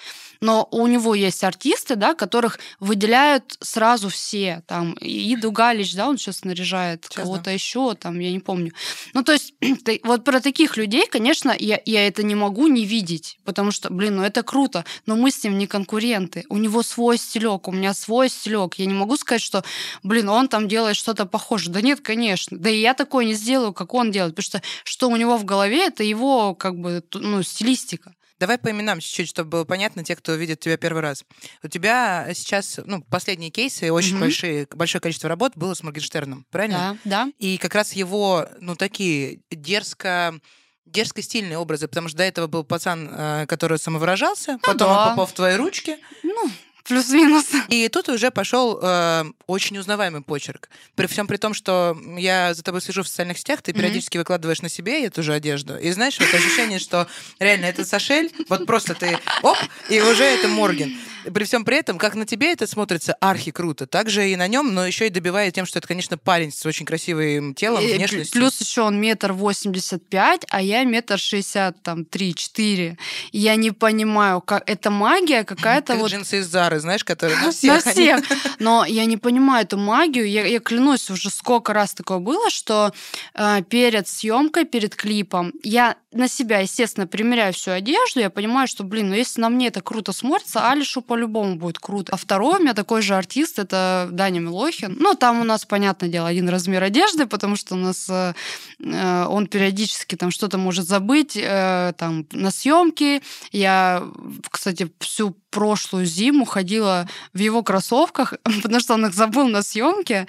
но 0.43 0.69
у 0.73 0.89
него 0.89 1.15
есть 1.15 1.45
артисты, 1.45 1.95
да, 1.95 2.15
которых 2.15 2.59
выделяют 2.81 3.57
сразу 3.61 4.09
все, 4.09 4.63
там, 4.67 4.97
Иду 5.01 5.53
Галич, 5.53 5.95
да, 5.95 6.09
он 6.09 6.19
сейчас 6.19 6.45
наряжает 6.45 7.09
кого-то 7.09 7.51
еще, 7.51 7.95
там, 7.95 8.19
я 8.19 8.33
не 8.33 8.41
помню. 8.41 8.73
Ну, 9.15 9.23
то 9.23 9.33
есть, 9.33 9.55
вот 10.05 10.25
про 10.25 10.41
таких 10.41 10.77
людей, 10.77 11.07
конечно, 11.07 11.55
я, 11.57 11.81
я 11.87 12.07
это 12.09 12.25
не 12.25 12.35
могу 12.35 12.67
не 12.67 12.85
видеть, 12.85 13.39
потому 13.45 13.71
что, 13.71 13.91
блин, 13.93 14.17
ну 14.17 14.25
это 14.25 14.43
круто, 14.43 14.85
но 15.07 15.15
мы 15.15 15.31
с 15.31 15.45
ним 15.45 15.59
не 15.59 15.69
конкуренты. 15.69 16.45
У 16.49 16.59
него 16.59 16.83
свой 16.83 17.19
стилек, 17.19 17.69
у 17.69 17.73
меня 17.73 17.95
свой 17.95 18.29
стилек. 18.29 18.75
Я 18.75 18.87
не 18.87 18.95
могу 18.95 19.17
сказать, 19.17 19.43
что, 19.43 19.63
блин, 20.03 20.29
он 20.29 20.49
там 20.49 20.67
делает 20.67 20.97
что-то 20.97 21.25
похожее. 21.25 21.73
Да 21.73 21.81
нет, 21.81 22.01
конечно. 22.01 22.59
Да 22.59 22.69
и 22.69 22.81
я 22.81 22.95
такое 22.95 23.27
не 23.27 23.35
сделаю, 23.35 23.73
как 23.73 23.95
он 23.95 24.11
делает, 24.11 24.35
потому 24.35 24.61
что 24.61 24.63
что 24.83 25.09
у 25.09 25.15
него 25.15 25.37
в 25.37 25.45
голове, 25.45 25.87
это 25.87 26.03
его, 26.03 26.57
как 26.57 26.77
бы, 26.81 27.05
ну, 27.15 27.45
стилистика. 27.53 28.15
Давай 28.41 28.59
по 28.59 28.71
именам 28.71 28.99
чуть-чуть, 28.99 29.29
чтобы 29.29 29.51
было 29.51 29.65
понятно 29.65 30.03
те, 30.03 30.17
кто 30.17 30.35
видит 30.35 30.59
тебя 30.59 30.77
первый 30.77 31.01
раз. 31.01 31.25
У 31.63 31.69
тебя 31.69 32.29
сейчас, 32.35 32.81
ну, 32.85 33.03
последние 33.03 33.51
кейсы, 33.51 33.93
очень 33.93 34.17
mm-hmm. 34.17 34.21
большие, 34.21 34.67
большое 34.75 35.01
количество 35.01 35.29
работ 35.29 35.53
было 35.55 35.75
с 35.75 35.83
Моргенштерном, 35.85 36.45
правильно? 36.51 36.99
Да, 37.05 37.27
да. 37.27 37.33
И 37.39 37.57
как 37.59 37.77
раз 37.77 37.93
его, 37.93 38.49
ну, 38.59 38.75
такие 38.75 39.41
дерзко 39.51 40.41
дерзко-стильные 40.87 41.57
образы, 41.57 41.89
потому 41.89 42.09
что 42.09 42.19
до 42.19 42.25
этого 42.25 42.49
был 42.49 42.65
пацан, 42.65 43.09
э, 43.11 43.47
который 43.47 43.79
самовыражался, 43.79 44.53
ну, 44.53 44.59
потом 44.59 44.89
да. 44.89 45.03
он 45.03 45.11
попал 45.11 45.27
в 45.27 45.33
твои 45.33 45.57
ручки. 45.57 45.97
Ну, 46.23 46.51
Плюс-минус. 46.85 47.47
И 47.69 47.89
тут 47.89 48.09
уже 48.09 48.31
пошел 48.31 48.79
э, 48.83 49.25
очень 49.47 49.79
узнаваемый 49.79 50.23
почерк. 50.23 50.69
При 50.95 51.07
всем 51.07 51.27
при 51.27 51.37
том, 51.37 51.55
что 51.55 51.97
я 52.17 52.55
за 52.55 52.63
тобой 52.63 52.81
слежу 52.81 53.03
в 53.03 53.09
социальных 53.09 53.39
сетях, 53.39 53.63
ты 53.63 53.73
периодически 53.73 54.19
выкладываешь 54.19 54.63
на 54.63 54.69
себе 54.69 55.05
эту 55.05 55.23
же 55.23 55.33
одежду. 55.33 55.79
И 55.79 55.91
знаешь, 55.93 56.19
вот 56.19 56.33
ощущение, 56.35 56.79
что 56.79 57.07
реально 57.39 57.67
это 57.67 57.85
Сашель, 57.85 58.33
вот 58.49 58.67
просто 58.67 58.95
ты 58.95 59.19
оп, 59.43 59.57
и 59.89 60.01
уже 60.01 60.25
это 60.25 60.49
Морген. 60.49 60.97
При 61.33 61.45
всем 61.45 61.65
при 61.65 61.77
этом, 61.77 61.99
как 61.99 62.17
на 62.17 62.27
тебе 62.27 62.53
это 62.53 62.67
смотрится 62.67 63.15
архи 63.21 63.53
круто, 63.53 63.87
так 63.87 64.11
же 64.11 64.29
и 64.29 64.35
на 64.35 64.49
нем, 64.49 64.75
но 64.75 64.85
еще 64.85 65.07
и 65.07 65.11
добивает 65.11 65.55
тем, 65.55 65.67
что 65.67 65.79
это, 65.79 65.87
конечно, 65.87 66.19
парень 66.19 66.51
с 66.51 66.67
очень 66.67 66.85
красивым 66.85 67.55
телом, 67.55 67.85
И 67.85 67.95
внешностью. 67.95 68.33
Плюс 68.33 68.61
еще 68.61 68.83
он 68.83 69.01
метр 69.01 69.33
восемьдесят 69.33 70.09
пять, 70.09 70.45
а 70.51 70.61
я 70.61 70.83
метр 70.83 71.21
шестьдесят 71.21 71.81
там 71.85 72.05
три, 72.05 72.35
четыре. 72.35 72.99
И 73.31 73.39
я 73.39 73.55
не 73.55 73.71
понимаю, 73.71 74.41
как 74.41 74.69
это 74.69 74.91
магия 74.91 75.45
какая-то 75.45 75.93
Как 75.93 76.03
вот 76.03 76.11
джинсы 76.11 76.41
из 76.41 76.49
Зары, 76.49 76.72
знаешь, 76.81 77.05
которые 77.05 77.39
на 77.39 77.47
на 77.47 77.53
всех. 77.53 77.87
они- 77.87 77.93
всех. 77.95 78.25
Но 78.59 78.85
я 78.85 79.05
не 79.05 79.17
понимаю 79.17 79.65
эту 79.65 79.79
магию. 79.79 80.29
Я, 80.29 80.47
я 80.47 80.61
клянусь, 80.61 81.11
уже 81.11 81.31
сколько 81.31 81.73
раз 81.73 81.95
такое 81.95 82.19
было, 82.19 82.51
что 82.51 82.93
э, 83.35 83.63
перед 83.69 84.09
съемкой, 84.09 84.65
перед 84.65 84.95
клипом, 84.97 85.53
я 85.63 85.97
на 86.13 86.29
себя, 86.29 86.59
естественно, 86.59 87.07
примеряю 87.07 87.53
всю 87.55 87.71
одежду, 87.71 88.21
я 88.21 88.29
понимаю, 88.31 88.69
что, 88.69 88.85
блин, 88.85 89.09
ну 89.09 89.15
если 89.15 89.41
на 89.41 89.49
мне 89.49 89.69
это 89.69 89.81
круто 89.81 90.13
смотрится, 90.13 90.71
Алишу 90.71 91.01
по-любому 91.01 91.57
будет 91.57 91.79
круто. 91.79 92.13
А 92.13 92.17
второй 92.17 92.59
у 92.59 92.63
меня 92.63 92.75
такой 92.75 93.01
же 93.03 93.15
артист, 93.15 93.59
это 93.59 94.09
Даня 94.13 94.41
Милохин. 94.41 94.97
Ну, 94.99 95.15
там 95.15 95.41
у 95.41 95.45
нас, 95.45 95.65
понятное 95.65 96.09
дело, 96.11 96.29
один 96.29 96.49
размер 96.49 96.83
одежды, 96.83 97.27
потому 97.27 97.57
что 97.57 97.75
у 97.75 97.79
нас 97.79 98.07
э, 98.11 98.35
э, 98.81 99.25
он 99.27 99.47
периодически 99.47 100.17
там 100.17 100.31
что-то 100.31 100.59
может 100.59 100.87
забыть 100.87 101.37
э, 101.37 101.93
там 101.97 102.27
на 102.33 102.51
съемке. 102.51 103.23
Я, 103.51 104.03
кстати, 104.51 104.93
всю 105.01 105.35
прошлую 105.51 106.07
зиму 106.07 106.45
ходила 106.45 106.62
в 106.63 107.39
его 107.39 107.63
кроссовках, 107.63 108.35
потому 108.63 108.81
что 108.81 108.95
он 108.95 109.07
их 109.07 109.15
забыл 109.15 109.49
на 109.49 109.63
съемке. 109.63 110.27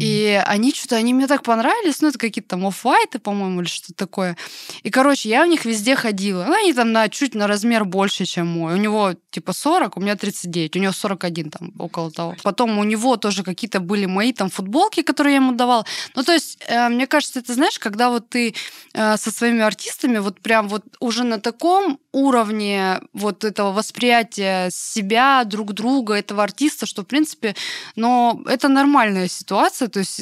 И 0.00 0.40
они 0.46 0.72
что-то, 0.72 0.96
они 0.96 1.14
мне 1.14 1.26
так 1.26 1.42
понравились. 1.42 2.00
Ну, 2.00 2.08
это 2.08 2.18
какие-то 2.18 2.50
там 2.50 2.66
оффайты, 2.66 3.18
по-моему, 3.18 3.60
или 3.60 3.68
что-то 3.68 3.94
такое. 3.94 4.36
И, 4.82 4.90
короче, 4.90 5.28
я 5.28 5.44
в 5.44 5.48
них 5.48 5.64
везде 5.64 5.96
ходила. 5.96 6.44
Ну, 6.46 6.54
они 6.54 6.72
там 6.72 6.92
на 6.92 7.08
чуть 7.08 7.34
на 7.34 7.46
размер 7.46 7.84
больше, 7.84 8.24
чем 8.24 8.46
мой. 8.46 8.74
У 8.74 8.76
него 8.76 9.14
типа 9.30 9.52
40, 9.52 9.96
у 9.96 10.00
меня 10.00 10.16
39, 10.16 10.76
у 10.76 10.78
него 10.78 10.92
41 10.92 11.50
там 11.50 11.72
около 11.78 12.10
того. 12.10 12.36
Потом 12.42 12.78
у 12.78 12.84
него 12.84 13.16
тоже 13.16 13.42
какие-то 13.42 13.80
были 13.80 14.06
мои 14.06 14.32
там 14.32 14.50
футболки, 14.50 15.02
которые 15.02 15.34
я 15.34 15.40
ему 15.40 15.52
давала. 15.52 15.84
Ну, 16.14 16.22
то 16.22 16.32
есть, 16.32 16.58
э, 16.66 16.88
мне 16.88 17.06
кажется, 17.06 17.40
это, 17.40 17.54
знаешь, 17.54 17.78
когда 17.78 18.10
вот 18.10 18.28
ты 18.28 18.54
э, 18.94 19.16
со 19.16 19.30
своими 19.30 19.60
артистами 19.60 20.18
вот 20.18 20.40
прям 20.40 20.68
вот 20.68 20.84
уже 21.00 21.24
на 21.24 21.40
таком 21.40 21.98
уровне 22.12 23.00
вот 23.12 23.44
этого 23.44 23.72
восприятия 23.72 24.68
себя, 24.70 25.44
друг 25.44 25.72
друга, 25.72 26.14
этого 26.14 26.42
артиста, 26.42 26.86
что, 26.86 27.02
в 27.02 27.06
принципе, 27.06 27.54
но 27.96 28.42
это 28.46 28.68
нормальная 28.68 29.28
ситуация, 29.28 29.88
то 29.88 30.00
есть, 30.00 30.20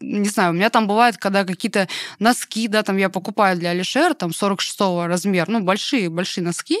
не 0.00 0.28
знаю, 0.28 0.50
у 0.50 0.54
меня 0.54 0.68
там 0.70 0.86
бывает, 0.88 1.16
когда 1.16 1.44
какие-то 1.44 1.88
носки, 2.18 2.68
да, 2.68 2.82
там 2.82 2.96
я 2.96 3.08
покупаю 3.08 3.56
для 3.56 3.70
Алишера, 3.70 4.14
там 4.14 4.32
46 4.32 4.80
размер, 5.06 5.48
ну, 5.48 5.60
большие, 5.60 6.10
большие 6.10 6.44
носки, 6.44 6.78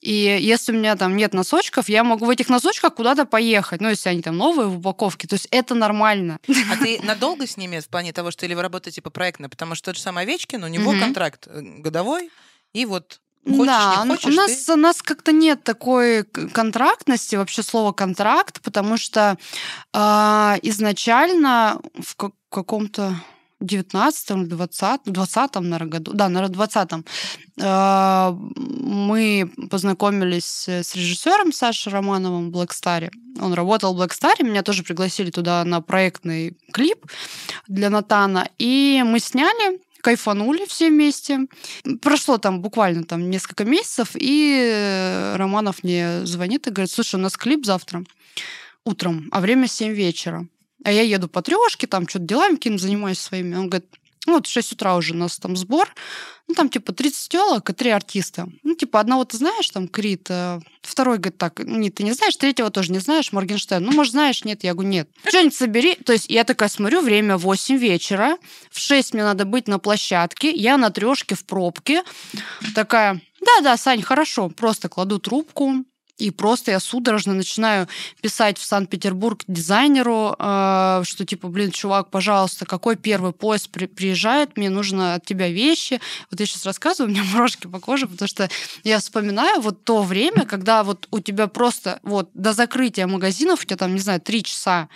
и 0.00 0.38
если 0.40 0.72
у 0.72 0.74
меня 0.74 0.96
там 0.96 1.16
нет 1.16 1.34
носочков, 1.34 1.88
я 1.88 2.02
могу 2.02 2.24
в 2.24 2.30
этих 2.30 2.48
носочках 2.48 2.94
куда-то 2.94 3.26
поехать, 3.26 3.80
ну, 3.80 3.88
если 3.88 4.08
они 4.08 4.22
там 4.22 4.36
новые 4.36 4.68
в 4.68 4.78
упаковке, 4.78 5.28
то 5.28 5.34
есть 5.34 5.48
это 5.50 5.74
нормально. 5.74 6.38
А 6.72 6.76
ты 6.76 6.98
надолго 7.02 7.46
с 7.46 7.56
ними 7.56 7.80
в 7.80 7.88
плане 7.88 8.12
того, 8.12 8.30
что 8.30 8.46
или 8.46 8.54
вы 8.54 8.62
работаете 8.62 9.02
по 9.02 9.10
проектно? 9.10 9.48
Потому 9.48 9.74
что 9.74 9.86
тот 9.86 9.96
же 9.96 10.02
самый 10.02 10.24
Овечкин, 10.24 10.64
у 10.64 10.68
него 10.68 10.92
Мгм. 10.92 11.00
контракт 11.00 11.46
э, 11.46 11.60
годовой, 11.60 12.30
и 12.72 12.84
вот 12.86 13.20
хочешь, 13.56 13.66
да, 13.66 14.02
не 14.04 14.10
у- 14.10 14.14
хочешь, 14.14 14.32
у 14.32 14.36
нас, 14.36 14.68
у 14.68 14.76
нас 14.76 15.02
как-то 15.02 15.32
нет 15.32 15.64
такой 15.64 16.24
контрактности, 16.24 17.36
вообще 17.36 17.62
слова 17.62 17.92
контракт, 17.92 18.60
потому 18.62 18.96
что 18.96 19.36
а, 19.92 20.56
изначально 20.62 21.80
в 22.00 22.16
ка- 22.16 22.32
каком-то 22.50 23.14
19-м, 23.60 24.48
20 24.48 25.00
20-м, 25.06 25.68
наверное, 25.68 25.90
году, 25.92 26.12
да, 26.14 26.28
наверное, 26.28 26.54
20-м, 26.56 27.04
а, 27.60 28.36
мы 28.56 29.50
познакомились 29.70 30.68
с 30.68 30.94
режиссером 30.94 31.52
Сашей 31.52 31.92
Романовым 31.92 32.52
в 32.52 32.56
Star. 32.56 33.10
Он 33.40 33.54
работал 33.54 33.94
в 33.94 34.00
Star, 34.00 34.42
меня 34.44 34.62
тоже 34.62 34.84
пригласили 34.84 35.30
туда 35.30 35.64
на 35.64 35.80
проектный 35.80 36.56
клип 36.72 37.04
для 37.66 37.90
Натана, 37.90 38.48
и 38.58 39.02
мы 39.04 39.18
сняли 39.18 39.80
кайфанули 40.02 40.64
все 40.66 40.90
вместе. 40.90 41.40
Прошло 42.00 42.38
там 42.38 42.60
буквально 42.60 43.04
там 43.04 43.30
несколько 43.30 43.64
месяцев, 43.64 44.10
и 44.14 44.60
э, 44.60 45.36
Романов 45.36 45.82
мне 45.82 46.24
звонит 46.26 46.66
и 46.66 46.70
говорит, 46.70 46.90
слушай, 46.90 47.16
у 47.16 47.18
нас 47.18 47.36
клип 47.36 47.64
завтра 47.64 48.04
утром, 48.84 49.28
а 49.32 49.40
время 49.40 49.68
7 49.68 49.92
вечера. 49.92 50.46
А 50.84 50.92
я 50.92 51.02
еду 51.02 51.28
по 51.28 51.42
трешке, 51.42 51.86
там 51.86 52.08
что-то 52.08 52.24
делами 52.24 52.54
какими 52.54 52.76
занимаюсь 52.76 53.18
своими. 53.18 53.56
Он 53.56 53.68
говорит, 53.68 53.92
ну 54.28 54.34
вот 54.34 54.46
в 54.46 54.50
6 54.50 54.72
утра 54.72 54.96
уже 54.96 55.14
у 55.14 55.16
нас 55.16 55.38
там 55.38 55.56
сбор, 55.56 55.88
ну 56.48 56.54
там 56.54 56.68
типа 56.68 56.92
30 56.92 57.28
телок 57.28 57.70
и 57.70 57.72
3 57.72 57.90
артиста. 57.90 58.48
Ну 58.62 58.74
типа 58.74 59.00
одного 59.00 59.24
ты 59.24 59.38
знаешь, 59.38 59.68
там 59.70 59.88
Крит, 59.88 60.26
э, 60.28 60.60
второй 60.82 61.16
говорит 61.18 61.38
так, 61.38 61.60
нет, 61.60 61.94
ты 61.94 62.02
не 62.02 62.12
знаешь, 62.12 62.36
третьего 62.36 62.70
тоже 62.70 62.92
не 62.92 62.98
знаешь, 62.98 63.32
Моргенштерн. 63.32 63.84
Ну, 63.84 63.92
может, 63.92 64.12
знаешь, 64.12 64.44
нет, 64.44 64.64
я 64.64 64.74
говорю, 64.74 64.90
нет. 64.90 65.08
Что-нибудь 65.26 65.54
собери. 65.54 65.94
То 65.94 66.12
есть 66.12 66.28
я 66.28 66.44
такая 66.44 66.68
смотрю, 66.68 67.00
время 67.00 67.36
8 67.36 67.76
вечера, 67.78 68.36
в 68.70 68.78
6 68.78 69.14
мне 69.14 69.24
надо 69.24 69.44
быть 69.44 69.66
на 69.66 69.78
площадке, 69.78 70.50
я 70.50 70.76
на 70.76 70.90
трешке 70.90 71.34
в 71.34 71.44
пробке, 71.44 72.02
такая, 72.74 73.20
да-да, 73.40 73.76
Сань, 73.76 74.02
хорошо, 74.02 74.48
просто 74.48 74.88
кладу 74.88 75.18
трубку, 75.18 75.84
и 76.18 76.30
просто 76.30 76.72
я 76.72 76.80
судорожно 76.80 77.32
начинаю 77.32 77.88
писать 78.20 78.58
в 78.58 78.64
Санкт-Петербург 78.64 79.42
дизайнеру, 79.46 80.34
э, 80.38 81.02
что 81.04 81.24
типа, 81.24 81.48
блин, 81.48 81.70
чувак, 81.70 82.10
пожалуйста, 82.10 82.66
какой 82.66 82.96
первый 82.96 83.32
поезд 83.32 83.70
при- 83.70 83.86
приезжает, 83.86 84.56
мне 84.56 84.68
нужно 84.68 85.14
от 85.14 85.24
тебя 85.24 85.48
вещи. 85.48 86.00
Вот 86.30 86.40
я 86.40 86.46
сейчас 86.46 86.66
рассказываю, 86.66 87.10
у 87.10 87.14
меня 87.14 87.24
мурашки 87.32 87.66
по 87.66 87.78
коже, 87.80 88.06
потому 88.06 88.28
что 88.28 88.48
я 88.84 88.98
вспоминаю 88.98 89.60
вот 89.60 89.84
то 89.84 90.02
время, 90.02 90.44
когда 90.44 90.82
вот 90.82 91.06
у 91.10 91.20
тебя 91.20 91.46
просто 91.46 92.00
вот 92.02 92.30
до 92.34 92.52
закрытия 92.52 93.06
магазинов, 93.06 93.62
у 93.62 93.64
тебя 93.64 93.76
там, 93.76 93.94
не 93.94 94.00
знаю, 94.00 94.20
три 94.20 94.42
часа, 94.42 94.88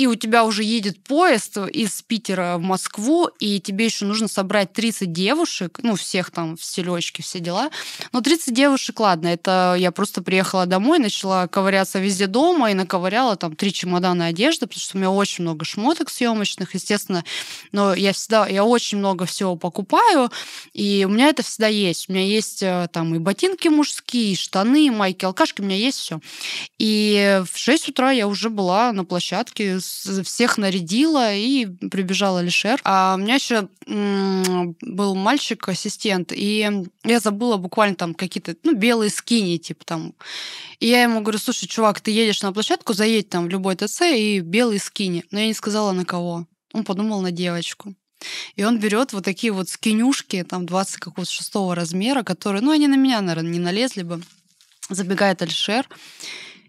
и 0.00 0.06
у 0.06 0.14
тебя 0.14 0.46
уже 0.46 0.64
едет 0.64 1.04
поезд 1.04 1.58
из 1.58 2.00
Питера 2.00 2.56
в 2.56 2.62
Москву, 2.62 3.28
и 3.38 3.60
тебе 3.60 3.84
еще 3.84 4.06
нужно 4.06 4.28
собрать 4.28 4.72
30 4.72 5.12
девушек, 5.12 5.80
ну, 5.82 5.94
всех 5.94 6.30
там 6.30 6.56
в 6.56 6.64
селечке, 6.64 7.22
все 7.22 7.38
дела. 7.38 7.70
Но 8.10 8.22
30 8.22 8.54
девушек, 8.54 8.98
ладно, 8.98 9.28
это 9.28 9.76
я 9.78 9.92
просто 9.92 10.22
приехала 10.22 10.64
домой, 10.64 11.00
начала 11.00 11.48
ковыряться 11.48 11.98
везде 11.98 12.26
дома 12.28 12.70
и 12.70 12.74
наковыряла 12.74 13.36
там 13.36 13.54
три 13.54 13.74
чемодана 13.74 14.24
одежды, 14.28 14.66
потому 14.66 14.80
что 14.80 14.96
у 14.96 15.00
меня 15.00 15.10
очень 15.10 15.44
много 15.44 15.66
шмоток 15.66 16.08
съемочных, 16.08 16.74
естественно, 16.74 17.22
но 17.72 17.92
я 17.92 18.14
всегда, 18.14 18.46
я 18.48 18.64
очень 18.64 18.96
много 18.96 19.26
всего 19.26 19.56
покупаю, 19.56 20.30
и 20.72 21.04
у 21.06 21.12
меня 21.12 21.28
это 21.28 21.42
всегда 21.42 21.66
есть. 21.66 22.08
У 22.08 22.14
меня 22.14 22.24
есть 22.24 22.62
э, 22.62 22.88
там 22.90 23.14
и 23.14 23.18
ботинки 23.18 23.68
мужские, 23.68 24.32
и 24.32 24.36
штаны, 24.36 24.86
и 24.86 24.90
майки, 24.90 25.26
алкашки, 25.26 25.60
у 25.60 25.64
меня 25.64 25.76
есть 25.76 25.98
все. 25.98 26.20
И 26.78 27.42
в 27.52 27.58
6 27.58 27.90
утра 27.90 28.12
я 28.12 28.26
уже 28.26 28.48
была 28.48 28.92
на 28.92 29.04
площадке, 29.04 29.78
с- 29.78 29.89
всех 30.24 30.58
нарядила, 30.58 31.34
и 31.34 31.66
прибежал 31.66 32.36
Алишер. 32.36 32.80
А 32.84 33.14
у 33.16 33.20
меня 33.20 33.34
еще 33.34 33.68
был 33.86 35.14
мальчик-ассистент, 35.14 36.32
и 36.32 36.84
я 37.04 37.20
забыла 37.20 37.56
буквально 37.56 37.96
там 37.96 38.14
какие-то, 38.14 38.56
ну, 38.64 38.74
белые 38.74 39.10
скини, 39.10 39.58
типа 39.58 39.84
там. 39.84 40.14
И 40.78 40.86
я 40.86 41.02
ему 41.02 41.20
говорю, 41.20 41.38
слушай, 41.38 41.66
чувак, 41.66 42.00
ты 42.00 42.10
едешь 42.10 42.42
на 42.42 42.52
площадку, 42.52 42.94
заедь 42.94 43.28
там 43.28 43.46
в 43.46 43.48
любой 43.48 43.76
ТЦ 43.76 44.02
и 44.14 44.40
белые 44.40 44.80
скини. 44.80 45.24
Но 45.30 45.40
я 45.40 45.46
не 45.46 45.54
сказала 45.54 45.92
на 45.92 46.04
кого. 46.04 46.46
Он 46.72 46.84
подумал 46.84 47.20
на 47.20 47.30
девочку. 47.30 47.94
И 48.54 48.64
он 48.64 48.78
берет 48.78 49.12
вот 49.12 49.24
такие 49.24 49.52
вот 49.52 49.68
скинюшки, 49.68 50.42
там 50.42 50.66
20 50.66 50.96
какого-то 50.96 51.30
шестого 51.30 51.74
размера, 51.74 52.22
которые, 52.22 52.62
ну, 52.62 52.70
они 52.70 52.86
на 52.86 52.96
меня, 52.96 53.20
наверное, 53.20 53.50
не 53.50 53.58
налезли 53.58 54.02
бы. 54.02 54.22
Забегает 54.90 55.40
Альшер. 55.40 55.88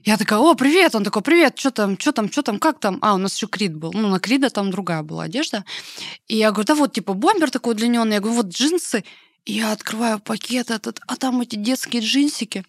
Я 0.03 0.17
такая, 0.17 0.39
о, 0.39 0.55
привет! 0.55 0.95
Он 0.95 1.03
такой, 1.03 1.21
привет, 1.21 1.59
что 1.59 1.69
там, 1.69 1.97
что 1.99 2.11
там, 2.11 2.31
что 2.31 2.41
там, 2.41 2.59
как 2.59 2.79
там? 2.79 2.97
А, 3.01 3.13
у 3.13 3.17
нас 3.17 3.35
еще 3.35 3.47
Крид 3.47 3.75
был. 3.75 3.91
Ну, 3.93 4.07
на 4.09 4.19
Крида 4.19 4.49
там 4.49 4.71
другая 4.71 5.03
была 5.03 5.23
одежда. 5.23 5.63
И 6.27 6.37
я 6.37 6.51
говорю, 6.51 6.65
да 6.65 6.75
вот, 6.75 6.93
типа, 6.93 7.13
бомбер 7.13 7.51
такой 7.51 7.73
удлиненный. 7.73 8.15
Я 8.15 8.19
говорю, 8.19 8.37
вот 8.37 8.47
джинсы. 8.47 9.03
И 9.45 9.53
я 9.53 9.71
открываю 9.71 10.19
пакет 10.19 10.71
этот, 10.71 10.99
а 11.07 11.15
там 11.17 11.41
эти 11.41 11.55
детские 11.55 12.01
джинсики. 12.01 12.63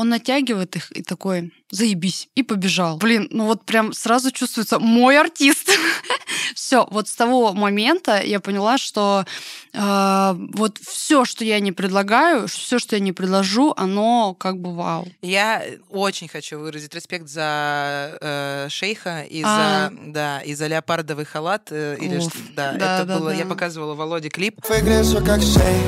Он 0.00 0.08
натягивает 0.08 0.76
их 0.76 0.90
и 0.96 1.02
такой, 1.02 1.52
заебись, 1.70 2.30
и 2.34 2.42
побежал. 2.42 2.96
Блин, 2.96 3.28
ну 3.30 3.44
вот 3.44 3.66
прям 3.66 3.92
сразу 3.92 4.30
чувствуется 4.30 4.78
мой 4.78 5.18
артист. 5.20 5.70
Все, 6.54 6.88
вот 6.90 7.06
с 7.06 7.14
того 7.14 7.52
момента 7.52 8.18
я 8.22 8.40
поняла, 8.40 8.78
что 8.78 9.26
э, 9.74 10.34
вот 10.54 10.78
все, 10.78 11.26
что 11.26 11.44
я 11.44 11.60
не 11.60 11.70
предлагаю, 11.72 12.48
все, 12.48 12.78
что 12.78 12.96
я 12.96 13.00
не 13.00 13.12
предложу, 13.12 13.74
оно 13.76 14.32
как 14.34 14.58
бы 14.58 14.74
вау. 14.74 15.06
Я 15.20 15.62
очень 15.90 16.28
хочу 16.28 16.58
выразить 16.58 16.94
респект 16.94 17.28
за 17.28 18.16
э, 18.22 18.66
шейха 18.70 19.22
и 19.22 19.42
А. 19.44 19.90
за 19.90 19.96
да 20.06 20.40
и 20.40 20.54
за 20.54 20.66
леопардовый 20.66 21.26
халат 21.26 21.68
э, 21.72 21.98
или 22.00 22.16
Уф, 22.16 22.24
что- 22.32 22.38
да, 22.56 22.72
да, 22.72 22.96
это 23.00 23.04
да, 23.06 23.18
было 23.18 23.30
я 23.30 23.44
да. 23.44 23.50
показывала 23.50 23.94
Володе 23.94 24.30
клип 24.30 24.60
Выгляжу 24.66 25.22
как 25.24 25.42
шей 25.42 25.80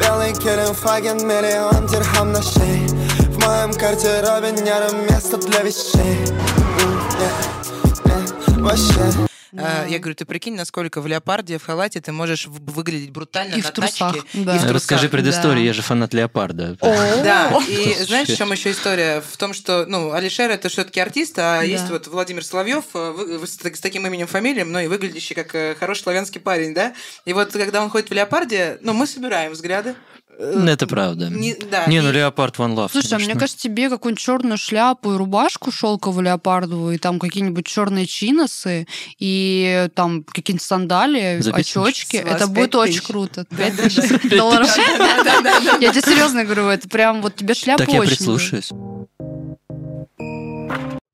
Белый 0.00 0.32
керен 0.34 0.74
фаген, 0.74 1.18
миллион 1.18 1.86
дирхам 1.86 2.32
на 2.32 2.42
шее 2.42 3.01
моем 3.46 3.70
гардеробе 3.72 4.52
место 5.10 5.36
для 5.38 5.62
вещей 5.62 6.26
Вообще 8.58 9.28
да. 9.52 9.84
Я 9.84 9.98
говорю, 9.98 10.14
ты 10.14 10.24
прикинь, 10.24 10.54
насколько 10.54 11.02
в 11.02 11.06
леопарде, 11.06 11.58
в 11.58 11.64
халате 11.64 12.00
ты 12.00 12.10
можешь 12.10 12.46
выглядеть 12.46 13.10
брутально 13.10 13.54
и 13.54 13.60
на 13.60 13.68
в 13.68 13.70
трусах, 13.70 14.14
тачке. 14.14 14.28
да. 14.32 14.56
И 14.56 14.58
в 14.58 14.62
трусах. 14.62 14.72
Расскажи 14.72 15.08
предысторию, 15.10 15.58
да. 15.58 15.64
я 15.64 15.72
же 15.74 15.82
фанат 15.82 16.14
леопарда. 16.14 16.78
Да, 16.80 17.60
и 17.68 17.94
знаешь, 18.04 18.28
в 18.28 18.36
чем 18.36 18.50
еще 18.50 18.70
история? 18.70 19.20
В 19.20 19.36
том, 19.36 19.52
что, 19.52 19.84
ну, 19.86 20.12
Алишер 20.12 20.50
это 20.50 20.70
все-таки 20.70 21.00
артист, 21.00 21.38
а 21.38 21.60
есть 21.62 21.90
вот 21.90 22.06
Владимир 22.06 22.42
Соловьев 22.44 22.84
с 22.94 23.80
таким 23.80 24.06
именем, 24.06 24.26
фамилией, 24.26 24.64
но 24.64 24.80
и 24.80 24.86
выглядящий 24.86 25.34
как 25.34 25.54
э, 25.54 25.76
хороший 25.78 26.04
славянский 26.04 26.40
парень, 26.40 26.72
да? 26.72 26.94
И 27.26 27.34
вот 27.34 27.52
когда 27.52 27.82
он 27.82 27.90
ходит 27.90 28.08
в 28.08 28.14
леопарде, 28.14 28.78
ну, 28.80 28.94
мы 28.94 29.06
собираем 29.06 29.52
взгляды. 29.52 29.94
Ну, 30.38 30.66
Это 30.66 30.86
правда. 30.86 31.28
Не, 31.28 31.54
да, 31.54 31.86
Не, 31.86 31.98
и- 31.98 32.00
ну 32.00 32.10
леопард 32.10 32.56
One 32.56 32.74
Love. 32.74 32.88
Слушай, 32.90 33.12
а 33.12 33.16
мне 33.16 33.24
конечно. 33.26 33.40
кажется, 33.40 33.62
тебе 33.62 33.88
какую-нибудь 33.88 34.20
черную 34.22 34.56
шляпу 34.58 35.12
и 35.12 35.16
рубашку 35.16 35.70
шелковую 35.70 36.24
леопардовую, 36.24 36.94
и 36.94 36.98
там 36.98 37.18
какие-нибудь 37.18 37.66
черные 37.66 38.06
чиносы, 38.06 38.86
и 39.18 39.88
там 39.94 40.24
какие-нибудь 40.24 40.62
сандалии, 40.66 41.40
За 41.40 41.52
очечки. 41.52 42.16
тысяч. 42.18 42.26
Это 42.26 42.46
будет 42.48 42.72
пять 42.72 42.74
очень 42.74 42.92
тысяч. 42.94 43.06
круто. 43.06 43.44
Тысяч 43.44 44.30
долларов. 44.30 44.68
Я 45.80 45.92
тебе 45.92 46.02
серьезно 46.02 46.44
говорю, 46.44 46.66
это 46.68 46.88
прям 46.88 47.22
вот 47.22 47.36
тебе 47.36 47.54
шляпа 47.54 47.84
Так 47.84 47.92
я 47.92 48.00
очень 48.00 48.16
прислушаюсь. 48.16 48.70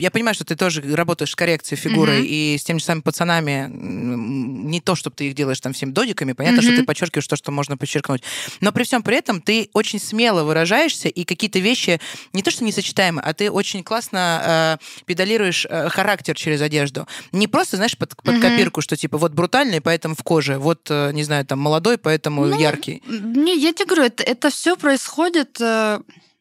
Я 0.00 0.12
понимаю, 0.12 0.32
что 0.34 0.44
ты 0.44 0.54
тоже 0.54 0.80
работаешь 0.94 1.32
с 1.32 1.34
коррекцией 1.34 1.76
фигуры 1.76 2.18
Мгм. 2.18 2.24
и 2.28 2.56
с 2.56 2.62
теми 2.62 2.78
же 2.78 2.84
самыми 2.84 3.02
пацанами. 3.02 3.68
Не 3.68 4.80
то, 4.80 4.94
чтобы 4.94 5.16
ты 5.16 5.26
их 5.26 5.34
делаешь 5.34 5.58
там 5.60 5.72
всеми 5.72 5.90
додиками. 5.90 6.34
Понятно, 6.34 6.62
что 6.62 6.70
Мгм. 6.70 6.82
ты 6.82 6.86
подчеркиваешь 6.86 7.26
то, 7.26 7.34
что 7.34 7.50
можно 7.50 7.76
подчеркнуть. 7.76 8.22
Но 8.60 8.70
при 8.70 8.84
всем 8.84 9.02
при 9.02 9.16
этом 9.16 9.40
ты 9.42 9.70
очень 9.72 9.98
смело 9.98 10.44
выражаешься, 10.44 11.08
и 11.08 11.24
какие-то 11.24 11.58
вещи 11.58 12.00
не 12.32 12.44
то, 12.44 12.52
что 12.52 12.62
несочетаемы, 12.62 13.20
а 13.22 13.34
ты 13.34 13.50
очень 13.50 13.82
классно 13.82 14.78
э, 14.80 15.02
педалируешь 15.04 15.66
э, 15.68 15.88
характер 15.88 16.36
через 16.36 16.60
одежду. 16.62 17.08
Не 17.32 17.48
просто, 17.48 17.74
знаешь, 17.76 17.98
под, 17.98 18.14
под 18.22 18.36
Мгм. 18.36 18.40
копирку, 18.42 18.80
что 18.82 18.96
типа 18.96 19.18
вот 19.18 19.32
брутальный, 19.32 19.80
поэтому 19.80 20.14
в 20.14 20.22
коже, 20.22 20.58
вот, 20.58 20.86
э, 20.90 21.10
не 21.12 21.24
знаю, 21.24 21.44
там 21.44 21.58
молодой, 21.58 21.98
поэтому 21.98 22.44
Ну, 22.46 22.56
яркий. 22.56 23.02
Не, 23.08 23.58
я 23.58 23.72
тебе 23.72 23.86
говорю, 23.86 24.04
это, 24.04 24.22
это 24.22 24.50
все 24.50 24.76
происходит, 24.76 25.56
э, 25.60 25.98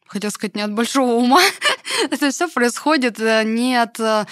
хотел 0.08 0.30
сказать, 0.30 0.56
не 0.56 0.62
от 0.62 0.72
большого 0.72 1.12
ума. 1.12 1.40
это 2.10 2.30
все 2.30 2.48
происходит 2.48 3.20
э, 3.20 3.44
не 3.44 3.76
от 3.76 3.98
э, 4.00 4.26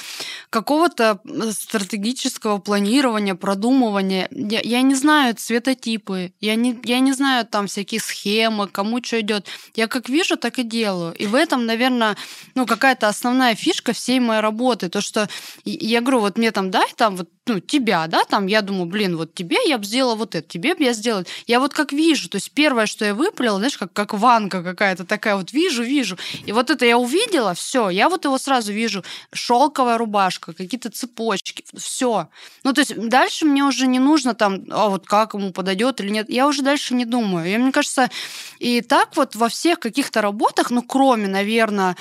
какого-то 0.51 1.21
стратегического 1.51 2.59
планирования, 2.59 3.35
продумывания. 3.35 4.29
Я, 4.31 4.61
я 4.63 4.83
не 4.83 4.95
знаю 4.95 5.35
цветотипы, 5.35 6.33
я 6.41 6.55
не, 6.55 6.79
я 6.85 7.01
не 7.01 7.13
знаю 7.13 7.47
там 7.47 7.67
всякие 7.67 8.01
схемы, 8.01 8.69
кому 8.69 9.03
что 9.03 9.21
идет. 9.21 9.47
Я 9.75 9.87
как 9.87 10.09
вижу, 10.09 10.37
так 10.37 10.59
и 10.59 10.63
делаю. 10.63 11.15
И 11.15 11.27
в 11.27 11.35
этом, 11.35 11.67
наверное, 11.67 12.17
ну, 12.55 12.67
какая-то 12.67 13.09
основная 13.09 13.55
фишка 13.55 13.93
всей 13.93 14.21
моей 14.21 14.41
работы. 14.41 14.89
То, 14.89 15.01
что 15.01 15.29
я 15.65 16.01
говорю, 16.01 16.21
вот 16.21 16.39
мне 16.39 16.51
там 16.51 16.71
дай 16.71 16.87
там 16.97 17.17
вот 17.17 17.29
ну, 17.47 17.61
тебя, 17.61 18.09
да, 18.09 18.25
там, 18.25 18.47
я 18.47 18.61
думаю, 18.61 18.87
блин, 18.87 19.17
вот 19.17 19.33
тебе 19.33 19.59
я 19.67 19.79
бы 19.79 19.85
сделала 19.85 20.17
вот 20.17 20.35
это, 20.35 20.47
тебе 20.47 20.75
бы 20.75 20.83
я 20.83 20.93
сделала. 20.93 21.25
Я 21.47 21.61
вот 21.61 21.75
как 21.75 21.93
вижу, 21.93 22.29
то 22.29 22.37
есть 22.37 22.51
первое, 22.51 22.87
что 22.87 23.05
я 23.05 23.15
выпалила, 23.15 23.59
знаешь, 23.59 23.79
как, 23.79 23.93
как 23.93 24.15
ванка 24.15 24.65
какая-то 24.65 25.05
такая, 25.05 25.37
вот 25.37 25.53
вижу, 25.53 25.66
вижу. 25.69 26.17
И 26.45 26.53
вот 26.53 26.71
это 26.71 26.85
я 26.85 26.99
увидела, 26.99 27.55
все, 27.55 27.91
я 27.91 28.09
вот 28.09 28.25
его 28.25 28.39
сразу 28.39 28.73
вижу. 28.73 29.05
Шелковая 29.33 29.99
рубашка, 29.99 30.53
какие-то 30.53 30.91
цепочки, 30.91 31.65
все. 31.77 32.29
Ну, 32.65 32.73
то 32.73 32.81
есть 32.81 32.97
дальше 33.09 33.45
мне 33.45 33.65
уже 33.65 33.87
не 33.87 33.99
нужно 33.99 34.35
там, 34.35 34.65
а 34.71 34.89
вот 34.89 35.07
как 35.07 35.35
ему 35.35 35.53
подойдет 35.53 36.01
или 36.01 36.11
нет. 36.11 36.29
Я 36.29 36.47
уже 36.47 36.63
дальше 36.63 36.95
не 36.95 37.05
думаю. 37.05 37.49
И 37.53 37.57
мне 37.59 37.73
кажется, 37.73 38.11
и 38.59 38.81
так 38.81 39.17
вот 39.17 39.35
во 39.37 39.49
всех 39.49 39.81
каких-то 39.81 40.21
работах, 40.21 40.71
ну, 40.71 40.83
кроме, 40.83 41.29
наверное, 41.29 41.97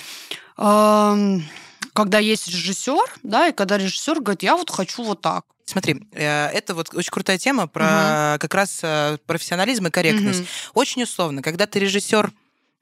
когда 0.56 2.20
есть 2.20 2.48
режиссер, 2.48 3.20
да, 3.24 3.48
и 3.48 3.52
когда 3.54 3.78
режиссер 3.78 4.20
говорит, 4.20 4.44
я 4.44 4.56
вот 4.56 4.70
хочу 4.70 5.04
вот 5.04 5.22
так. 5.22 5.46
Смотри, 5.66 6.08
э, 6.12 6.48
это 6.48 6.76
вот 6.76 6.94
очень 6.94 7.12
крутая 7.12 7.38
тема 7.38 7.68
про 7.68 8.38
как 8.40 8.54
раз 8.54 8.80
э, 8.84 9.18
профессионализм 9.26 9.88
и 9.88 9.90
корректность. 9.90 10.42
Мгм. 10.42 10.48
Очень 10.76 11.04
условно, 11.04 11.42
когда 11.42 11.66
ты 11.66 11.80
режиссер 11.80 12.32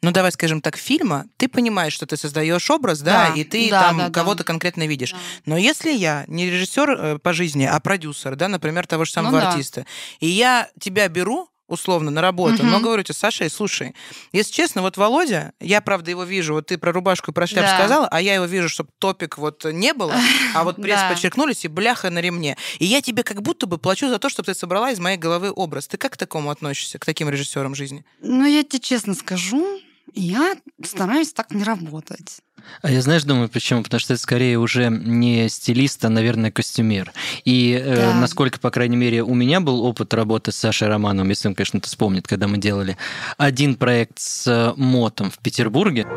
ну, 0.03 0.11
давай 0.11 0.31
скажем 0.31 0.61
так, 0.61 0.77
фильма, 0.77 1.25
ты 1.37 1.47
понимаешь, 1.47 1.93
что 1.93 2.05
ты 2.05 2.17
создаешь 2.17 2.69
образ, 2.69 3.01
да, 3.01 3.29
Да, 3.29 3.33
и 3.35 3.43
ты 3.43 3.69
да, 3.71 3.79
там 3.79 3.97
да, 3.97 4.09
да. 4.09 4.11
кого-то 4.19 4.43
конкретно 4.43 4.85
видишь. 4.85 5.13
Да. 5.13 5.17
Но 5.45 5.57
если 5.57 5.91
я 5.91 6.25
не 6.27 6.45
режиссер 6.49 6.89
э, 6.91 7.19
по 7.19 7.33
жизни, 7.33 7.65
а 7.65 7.79
продюсер, 7.79 8.35
да, 8.35 8.47
например, 8.47 8.85
того 8.85 9.05
же 9.05 9.11
самого 9.11 9.31
Ну 9.35 9.41
да. 9.41 9.49
артиста, 9.51 9.85
и 10.19 10.27
я 10.27 10.69
тебя 10.79 11.07
беру 11.07 11.47
условно 11.65 12.11
на 12.11 12.21
работу, 12.21 12.61
Мгм. 12.61 12.69
но 12.69 12.79
говорю 12.81 13.01
тебе, 13.03 13.15
Саша, 13.15 13.49
слушай, 13.49 13.95
если 14.33 14.51
честно, 14.51 14.81
вот 14.81 14.97
Володя, 14.97 15.53
я, 15.59 15.81
правда, 15.81 16.11
его 16.11 16.23
вижу, 16.23 16.53
вот 16.53 16.67
ты 16.67 16.77
про 16.77 16.91
рубашку 16.91 17.31
и 17.31 17.33
про 17.33 17.47
шляпу 17.47 17.67
Да. 17.69 17.75
сказала, 17.75 18.07
а 18.11 18.21
я 18.21 18.35
его 18.35 18.45
вижу, 18.45 18.67
чтобы 18.69 18.89
топик 18.99 19.37
вот 19.37 19.63
не 19.65 19.93
было, 19.93 20.13
а 20.53 20.65
вот 20.65 20.75
пресс 20.81 20.99
Да. 21.01 21.09
подчеркнулись 21.09 21.63
и 21.65 21.69
бляха 21.69 22.09
на 22.11 22.19
ремне. 22.19 22.57
И 22.79 22.85
я 22.85 23.01
тебе 23.01 23.23
как 23.23 23.41
будто 23.41 23.65
бы 23.65 23.77
плачу 23.79 24.09
за 24.09 24.19
то, 24.19 24.29
чтобы 24.29 24.47
ты 24.47 24.53
собрала 24.53 24.91
из 24.91 24.99
моей 24.99 25.17
головы 25.17 25.51
образ. 25.55 25.87
Ты 25.87 25.97
как 25.97 26.13
к 26.13 26.17
такому 26.17 26.51
относишься, 26.51 26.99
к 26.99 27.05
таким 27.05 27.29
режиссерам 27.29 27.73
жизни? 27.73 28.05
Ну, 28.21 28.45
я 28.45 28.63
тебе 28.63 28.79
честно 28.79 29.15
скажу, 29.15 29.65
я 30.13 30.55
стараюсь 30.83 31.33
так 31.33 31.51
не 31.51 31.63
работать. 31.63 32.39
А 32.81 32.89
я 32.89 33.01
знаешь, 33.01 33.23
думаю, 33.23 33.49
почему? 33.49 33.83
Потому 33.83 33.99
что 33.99 34.13
это 34.13 34.21
скорее 34.21 34.57
уже 34.57 34.87
не 34.89 35.49
стилист, 35.49 36.03
а, 36.05 36.09
наверное, 36.09 36.49
костюмер. 36.51 37.11
И 37.43 37.73
э, 37.73 37.95
Да. 37.95 38.13
насколько, 38.15 38.59
по 38.59 38.71
крайней 38.71 38.95
мере, 38.95 39.21
у 39.23 39.33
меня 39.35 39.59
был 39.59 39.83
опыт 39.83 40.13
работы 40.13 40.51
с 40.51 40.55
Сашей 40.55 40.87
Романовым, 40.87 41.29
если 41.29 41.49
он, 41.49 41.55
конечно, 41.55 41.79
это 41.79 41.87
вспомнит, 41.87 42.25
когда 42.27 42.47
мы 42.47 42.57
делали 42.57 42.97
один 43.37 43.75
проект 43.75 44.19
с 44.19 44.47
э, 44.47 44.73
мотом 44.77 45.29
в 45.29 45.39
Петербурге. 45.39 46.07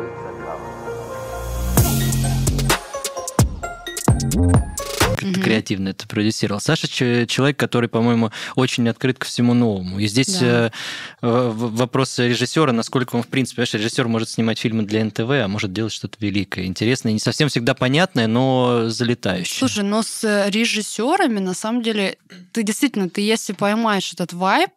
Мгм. 5.31 5.41
креативно 5.41 5.89
это 5.89 6.07
продюсировал. 6.07 6.59
Саша 6.61 6.87
человек, 6.87 7.57
который, 7.57 7.89
по-моему, 7.89 8.31
очень 8.55 8.87
открыт 8.89 9.17
ко 9.19 9.25
всему 9.25 9.53
новому. 9.53 9.99
И 9.99 10.07
здесь 10.07 10.39
Да. 10.39 10.67
э, 10.67 10.69
в- 11.21 11.75
вопрос 11.77 12.17
режиссера, 12.19 12.71
насколько 12.71 13.15
он, 13.15 13.23
в 13.23 13.27
принципе, 13.27 13.57
понимаешь, 13.57 13.73
режиссер 13.73 14.07
может 14.07 14.29
снимать 14.29 14.59
фильмы 14.59 14.83
для 14.83 15.03
НТВ, 15.03 15.29
а 15.29 15.47
может 15.47 15.73
делать 15.73 15.93
что-то 15.93 16.17
великое, 16.19 16.65
интересное, 16.65 17.11
не 17.13 17.19
совсем 17.19 17.49
всегда 17.49 17.73
понятное, 17.73 18.27
но 18.27 18.89
залетающее. 18.89 19.59
Слушай, 19.59 19.83
но 19.83 20.03
с 20.03 20.23
э, 20.23 20.49
режиссерами, 20.49 21.39
на 21.39 21.53
самом 21.53 21.81
деле, 21.83 22.17
ты 22.53 22.63
действительно, 22.63 23.09
ты 23.09 23.21
если 23.21 23.53
поймаешь 23.53 24.13
этот 24.13 24.33
вайб, 24.33 24.71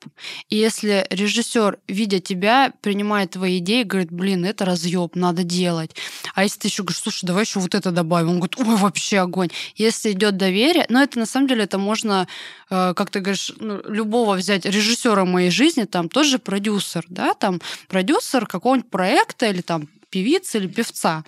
и 0.49 0.57
если 0.57 1.07
режиссер, 1.11 1.79
видя 1.89 2.21
тебя, 2.21 2.73
принимает 2.81 3.33
твои 3.33 3.59
идеи, 3.59 3.83
говорит, 3.83 4.11
блин, 4.11 4.45
это 4.45 4.65
разъеб, 4.65 5.15
надо 5.17 5.43
делать. 5.45 5.91
А 6.35 6.43
если 6.43 6.61
ты 6.61 6.69
еще 6.69 6.83
говоришь, 6.83 7.03
слушай, 7.03 7.25
давай 7.27 7.45
еще 7.45 7.61
вот 7.61 7.75
это 7.75 7.91
добавим, 7.91 8.31
он 8.31 8.37
говорит, 8.41 8.59
ой, 8.59 8.77
вообще 8.77 9.19
огонь. 9.19 9.49
Если 9.77 10.13
идет 10.13 10.37
доверие, 10.41 10.87
но 10.89 11.03
это 11.03 11.19
на 11.19 11.27
самом 11.27 11.47
деле 11.47 11.65
это 11.65 11.79
можно, 11.79 12.27
э, 12.71 12.95
как 12.95 13.11
ты 13.11 13.21
говоришь, 13.21 13.53
ну, 13.61 13.81
любого 13.85 14.35
взять 14.35 14.67
режиссера 14.67 15.25
моей 15.25 15.51
жизни, 15.51 15.85
там 15.85 16.09
тоже 16.09 16.39
продюсер, 16.39 17.05
да, 17.09 17.35
там 17.35 17.61
продюсер 17.89 18.47
какого-нибудь 18.47 18.91
проекта 18.91 19.47
или 19.47 19.61
там 19.61 19.89
певица 20.11 20.59
или 20.59 20.67
певца. 20.67 21.25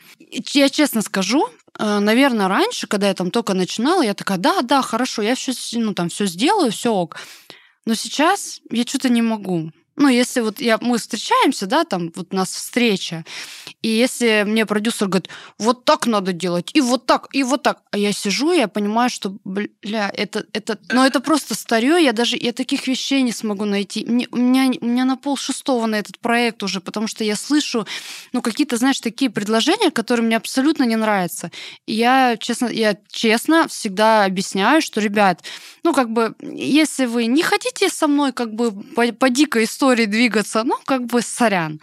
Я 0.54 0.68
честно 0.68 1.02
скажу, 1.02 1.48
э, 1.78 1.98
наверное, 1.98 2.48
раньше, 2.48 2.86
когда 2.86 3.08
я 3.08 3.14
там 3.14 3.30
только 3.30 3.54
начинала, 3.54 4.02
я 4.02 4.14
такая, 4.14 4.38
да, 4.38 4.62
да, 4.62 4.82
хорошо, 4.82 5.22
я 5.22 5.34
все, 5.34 5.52
ну, 5.78 5.94
там, 5.94 6.08
все 6.08 6.26
сделаю, 6.26 6.72
все 6.72 6.92
ок. 6.92 7.18
Но 7.86 7.94
сейчас 7.94 8.60
я 8.70 8.82
что-то 8.84 9.08
не 9.08 9.22
могу. 9.22 9.72
Ну, 9.96 10.08
если 10.08 10.40
вот 10.40 10.60
я, 10.60 10.78
мы 10.80 10.98
встречаемся, 10.98 11.66
да, 11.66 11.84
там 11.84 12.10
вот 12.14 12.28
у 12.32 12.36
нас 12.36 12.50
встреча, 12.50 13.24
и 13.82 13.88
если 13.88 14.44
мне 14.46 14.64
продюсер 14.64 15.08
говорит, 15.08 15.28
вот 15.58 15.84
так 15.84 16.06
надо 16.06 16.32
делать, 16.32 16.70
и 16.72 16.80
вот 16.80 17.04
так, 17.04 17.28
и 17.32 17.42
вот 17.42 17.62
так, 17.62 17.82
а 17.90 17.98
я 17.98 18.12
сижу, 18.12 18.52
я 18.52 18.68
понимаю, 18.68 19.10
что, 19.10 19.36
бля, 19.44 20.10
это, 20.14 20.46
это, 20.52 20.78
ну, 20.88 21.04
это 21.04 21.20
просто 21.20 21.54
старье, 21.54 22.02
я 22.02 22.12
даже, 22.12 22.36
я 22.36 22.52
таких 22.52 22.86
вещей 22.86 23.22
не 23.22 23.32
смогу 23.32 23.64
найти. 23.64 24.06
Мне, 24.06 24.28
у, 24.30 24.36
меня, 24.36 24.70
у 24.80 24.86
меня 24.86 25.04
на 25.04 25.16
пол 25.16 25.36
шестого 25.36 25.86
на 25.86 25.96
этот 25.96 26.18
проект 26.20 26.62
уже, 26.62 26.80
потому 26.80 27.06
что 27.06 27.22
я 27.24 27.36
слышу, 27.36 27.86
ну, 28.32 28.40
какие-то, 28.40 28.76
знаешь, 28.78 29.00
такие 29.00 29.30
предложения, 29.30 29.90
которые 29.90 30.24
мне 30.24 30.36
абсолютно 30.36 30.84
не 30.84 30.96
нравятся. 30.96 31.50
И 31.86 31.92
я, 31.92 32.36
честно, 32.38 32.66
я 32.66 32.96
честно 33.10 33.68
всегда 33.68 34.24
объясняю, 34.24 34.80
что, 34.80 35.00
ребят, 35.00 35.42
ну, 35.82 35.92
как 35.92 36.10
бы, 36.10 36.34
если 36.40 37.04
вы 37.06 37.26
не 37.26 37.42
хотите 37.42 37.88
со 37.88 38.06
мной, 38.06 38.32
как 38.32 38.54
бы, 38.54 38.72
по, 38.72 39.12
по 39.12 39.28
дикой 39.28 39.64
истории 39.64 39.81
двигаться, 39.82 40.64
ну, 40.64 40.76
как 40.84 41.06
бы, 41.06 41.22
сорян. 41.22 41.80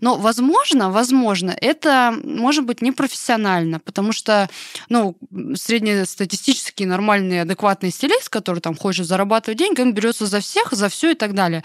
Но, 0.00 0.16
возможно, 0.16 0.90
возможно, 0.90 1.56
это 1.60 2.14
может 2.24 2.64
быть 2.64 2.82
непрофессионально, 2.82 3.78
потому 3.78 4.12
что, 4.12 4.48
ну, 4.88 5.16
среднестатистический 5.54 6.86
нормальный, 6.86 7.42
адекватный 7.42 7.90
стилист, 7.90 8.28
который 8.28 8.60
там 8.60 8.74
хочет 8.74 9.06
зарабатывать 9.06 9.58
деньги, 9.58 9.80
он 9.80 9.92
берется 9.92 10.26
за 10.26 10.40
всех, 10.40 10.72
за 10.72 10.88
все 10.88 11.12
и 11.12 11.14
так 11.14 11.34
далее. 11.34 11.62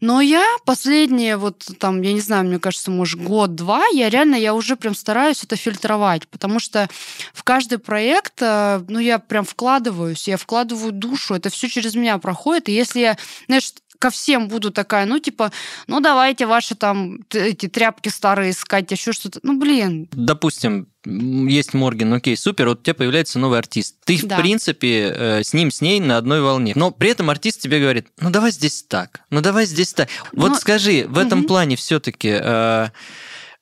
Но 0.00 0.20
я 0.20 0.44
последние, 0.64 1.36
вот 1.36 1.66
там, 1.78 2.02
я 2.02 2.12
не 2.12 2.20
знаю, 2.20 2.44
мне 2.44 2.58
кажется, 2.58 2.90
может, 2.90 3.20
год-два, 3.20 3.86
я 3.88 4.10
реально, 4.10 4.36
я 4.36 4.54
уже 4.54 4.76
прям 4.76 4.94
стараюсь 4.94 5.42
это 5.42 5.56
фильтровать, 5.56 6.28
потому 6.28 6.60
что 6.60 6.88
в 7.32 7.42
каждый 7.42 7.78
проект, 7.78 8.34
э, 8.40 8.84
ну, 8.88 8.98
я 8.98 9.18
прям 9.18 9.44
вкладываюсь, 9.44 10.28
я 10.28 10.36
вкладываю 10.36 10.92
душу, 10.92 11.34
это 11.34 11.48
все 11.48 11.68
через 11.68 11.94
меня 11.94 12.18
проходит, 12.18 12.68
и 12.68 12.72
если 12.72 13.00
я, 13.00 13.18
знаешь, 13.46 13.72
ко 13.98 14.10
всем 14.10 14.48
буду 14.48 14.70
такая, 14.70 15.06
ну, 15.06 15.18
типа, 15.18 15.52
ну, 15.86 16.00
давайте 16.00 16.46
ваши 16.46 16.74
там 16.74 17.18
эти 17.32 17.66
тряпки 17.68 18.08
старые 18.08 18.50
искать, 18.52 18.90
еще 18.90 19.12
что-то. 19.12 19.40
Ну, 19.42 19.58
блин, 19.58 20.08
Допустим, 20.12 20.88
есть 21.04 21.72
Морген, 21.74 22.12
окей, 22.14 22.36
супер, 22.36 22.68
вот 22.68 22.80
у 22.80 22.82
тебя 22.82 22.94
появляется 22.94 23.38
новый 23.38 23.58
артист. 23.58 23.96
Ты, 24.04 24.18
Да. 24.26 24.36
в 24.36 24.40
принципе, 24.40 25.12
э, 25.14 25.42
с 25.44 25.52
ним, 25.54 25.70
с 25.70 25.80
ней 25.80 26.00
на 26.00 26.16
одной 26.16 26.40
волне. 26.42 26.72
Но 26.74 26.90
при 26.90 27.10
этом 27.10 27.30
артист 27.30 27.60
тебе 27.60 27.80
говорит, 27.80 28.08
ну 28.20 28.30
давай 28.30 28.50
здесь 28.50 28.82
так, 28.82 29.20
ну 29.30 29.40
давай 29.40 29.66
здесь 29.66 29.92
так. 29.92 30.08
Вот 30.32 30.48
Ну, 30.50 30.54
скажи, 30.56 31.06
в 31.08 31.18
этом 31.18 31.40
мгм. 31.40 31.48
плане 31.48 31.76
все-таки 31.76 32.28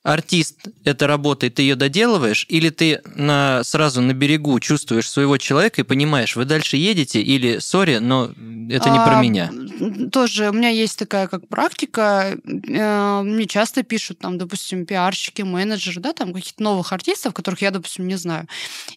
артист 0.05 0.69
это 0.85 1.07
работа, 1.07 1.47
и 1.47 1.51
ты 1.51 1.63
ее 1.63 1.77
доделываешь, 1.77 2.47
или 2.51 2.69
ты 2.69 3.01
на, 3.17 3.65
сразу 3.65 4.03
на 4.03 4.13
берегу 4.13 4.61
чувствуешь 4.61 5.09
своего 5.11 5.39
человека 5.39 5.81
и 5.81 5.85
понимаешь, 5.85 6.37
вы 6.37 6.45
дальше 6.45 6.77
едете, 6.77 7.23
или 7.23 7.59
сори, 7.59 7.97
но 7.97 8.31
это 8.71 8.91
не 8.91 8.99
про 9.01 9.17
А, 9.17 9.23
меня. 9.23 9.51
м, 9.51 10.11
Тоже 10.11 10.51
у 10.51 10.53
меня 10.53 10.69
есть 10.69 10.99
такая 10.99 11.27
как 11.27 11.49
практика. 11.49 12.37
э, 12.47 13.23
Мне 13.23 13.47
часто 13.47 13.83
пишут, 13.83 14.19
там, 14.19 14.37
допустим, 14.39 14.85
пиарщики, 14.85 15.41
менеджеры, 15.43 16.01
да, 16.01 16.13
там 16.13 16.35
каких-то 16.35 16.63
новых 16.63 16.93
артистов, 16.93 17.33
которых 17.33 17.63
я, 17.63 17.71
допустим, 17.71 18.07
не 18.07 18.17
знаю. 18.17 18.47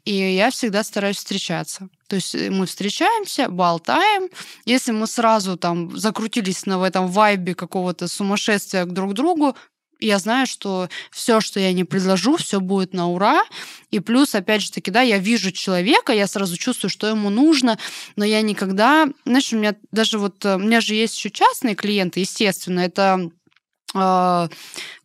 И 0.04 0.14
я 0.14 0.52
всегда 0.52 0.84
стараюсь 0.84 1.18
встречаться. 1.18 1.88
То 2.08 2.18
есть 2.18 2.36
э, 2.36 2.50
мы 2.50 2.66
встречаемся, 2.66 3.48
болтаем. 3.50 4.30
Если 4.66 4.92
мы 4.92 5.08
сразу 5.08 5.56
там 5.58 5.96
закрутились 5.98 6.66
на 6.66 6.78
в 6.80 6.84
этом 6.84 7.08
вайбе 7.08 7.56
какого-то 7.56 8.08
сумасшествия 8.10 8.84
к 8.86 8.92
друг 8.92 9.14
другу, 9.14 9.56
я 10.00 10.20
знаю, 10.20 10.48
что 10.48 10.90
все, 11.12 11.42
что 11.42 11.60
я 11.60 11.74
не 11.74 11.84
предложу, 11.84 12.38
все 12.38 12.60
будет 12.60 12.94
на 12.94 13.08
ура. 13.10 13.42
И 13.92 14.00
плюс, 14.00 14.36
опять 14.36 14.62
же 14.62 14.72
таки, 14.72 14.92
да, 14.92 15.02
я 15.02 15.18
вижу 15.18 15.52
человека, 15.52 16.14
я 16.14 16.28
сразу 16.28 16.58
чувствую, 16.58 16.90
что 16.90 17.08
ему 17.08 17.30
нужно, 17.30 17.78
но 18.16 18.26
я 18.26 18.42
никогда, 18.42 19.08
знаешь, 19.26 19.52
у 19.54 19.58
меня 19.58 19.76
даже 19.92 20.20
вот, 20.20 20.44
э, 20.46 20.56
у 20.56 20.60
меня 20.60 20.82
же 20.82 20.96
есть 20.96 21.18
еще 21.18 21.30
частные 21.30 21.76
клиенты, 21.76 22.20
естественно, 22.20 22.82
это 22.82 23.30
э, 23.94 24.48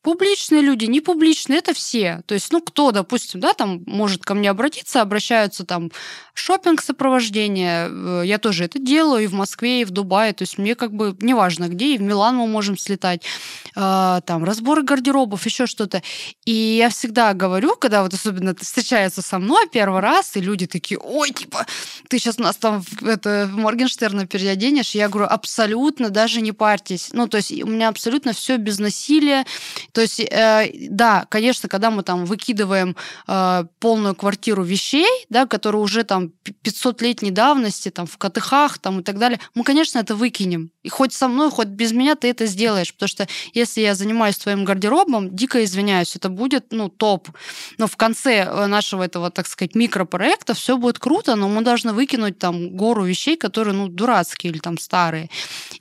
публичные 0.03 0.63
люди, 0.63 0.87
не 0.87 1.01
публичные, 1.01 1.61
это 1.61 1.75
все. 1.75 2.23
То 2.27 2.35
есть, 2.35 2.53
ну, 2.53 2.61
кто, 2.61 2.91
допустим, 2.91 3.41
да, 3.41 3.55
там 3.55 3.83
может 3.87 4.25
ко 4.25 4.35
мне 4.35 4.51
обратиться, 4.51 5.01
обращаются 5.01 5.65
там 5.65 5.91
шопинг 6.35 6.83
сопровождение, 6.83 7.89
э, 7.89 8.23
я 8.25 8.39
тоже 8.39 8.65
это 8.65 8.79
делаю 8.79 9.25
и 9.25 9.27
в 9.27 9.35
Москве, 9.35 9.83
и 9.83 9.85
в 9.85 9.91
Дубае, 9.91 10.33
то 10.33 10.43
есть 10.43 10.59
мне 10.59 10.75
как 10.75 10.93
бы 10.93 11.17
неважно 11.21 11.69
где, 11.69 11.95
и 11.95 11.99
в 11.99 12.03
Милан 12.03 12.37
мы 12.37 12.47
можем 12.47 12.77
слетать, 12.77 13.23
э, 13.77 14.21
там 14.25 14.45
разборы 14.45 14.83
гардеробов, 14.83 15.47
еще 15.47 15.67
что-то. 15.67 16.03
И 16.45 16.53
я 16.53 16.89
всегда 16.89 17.33
говорю, 17.35 17.77
когда 17.77 18.03
вот 18.03 18.13
особенно 18.15 18.55
встречается 18.55 19.23
со 19.23 19.39
мной 19.39 19.69
первый 19.71 20.01
раз, 20.01 20.37
и 20.37 20.41
люди 20.41 20.67
такие, 20.67 20.99
ой, 20.99 21.31
типа, 21.31 21.67
ты 22.09 22.19
сейчас 22.19 22.39
нас 22.39 22.57
там 22.57 22.83
это, 23.03 23.49
Моргенштерна 23.53 24.27
переоденешь, 24.27 24.95
я 24.95 25.09
говорю, 25.09 25.29
абсолютно 25.31 26.11
даже 26.11 26.41
не 26.41 26.53
парьтесь. 26.53 27.11
Ну, 27.13 27.29
то 27.29 27.37
есть 27.37 27.53
у 27.53 27.67
меня 27.67 27.89
абсолютно 27.89 28.33
все 28.33 28.57
без 28.57 28.79
насилия. 28.79 29.45
То 29.93 30.01
есть, 30.01 30.21
э, 30.21 30.71
да, 30.89 31.27
конечно, 31.29 31.69
когда 31.69 31.91
мы 31.91 32.03
там 32.03 32.25
выкидываем 32.25 32.97
э, 33.29 33.65
полную 33.79 34.15
квартиру 34.15 34.63
вещей, 34.63 35.09
да, 35.29 35.47
которые 35.47 35.83
уже 35.83 36.03
там 36.05 36.33
500-летней 36.65 37.31
давности, 37.31 37.91
там 37.91 38.07
в 38.07 38.17
КТХ 38.17 38.79
там 38.81 39.01
и 39.01 39.03
так 39.03 39.19
далее, 39.19 39.39
мы, 39.55 39.65
конечно, 39.65 39.99
это 39.99 40.15
выкинем. 40.15 40.71
И 40.83 40.89
хоть 40.89 41.13
со 41.13 41.29
мной, 41.29 41.51
хоть 41.51 41.69
без 41.69 41.93
меня 41.93 42.15
ты 42.15 42.29
это 42.29 42.47
сделаешь, 42.47 42.93
потому 42.93 43.09
что 43.09 43.29
если 43.53 43.83
я 43.83 43.95
занимаюсь 43.95 44.39
твоим 44.39 44.65
гардеробом, 44.65 45.35
дико 45.35 45.63
извиняюсь, 45.63 46.17
это 46.17 46.31
будет, 46.31 46.73
ну, 46.73 46.89
топ. 46.89 47.29
Но 47.77 47.87
в 47.87 47.97
конце 47.97 48.45
э, 48.45 48.67
нашего 48.67 49.03
этого, 49.03 49.31
так 49.31 49.47
сказать, 49.47 49.75
микропроекта 49.75 50.55
все 50.55 50.79
будет 50.79 50.99
круто, 50.99 51.37
но 51.37 51.49
мы 51.49 51.63
должны 51.63 51.93
выкинуть 51.93 52.39
там 52.39 52.71
гору 52.71 53.05
вещей, 53.05 53.37
которые, 53.37 53.75
ну, 53.75 53.89
дурацкие 53.89 54.53
или 54.53 54.59
там 54.59 54.79
старые. 54.79 55.29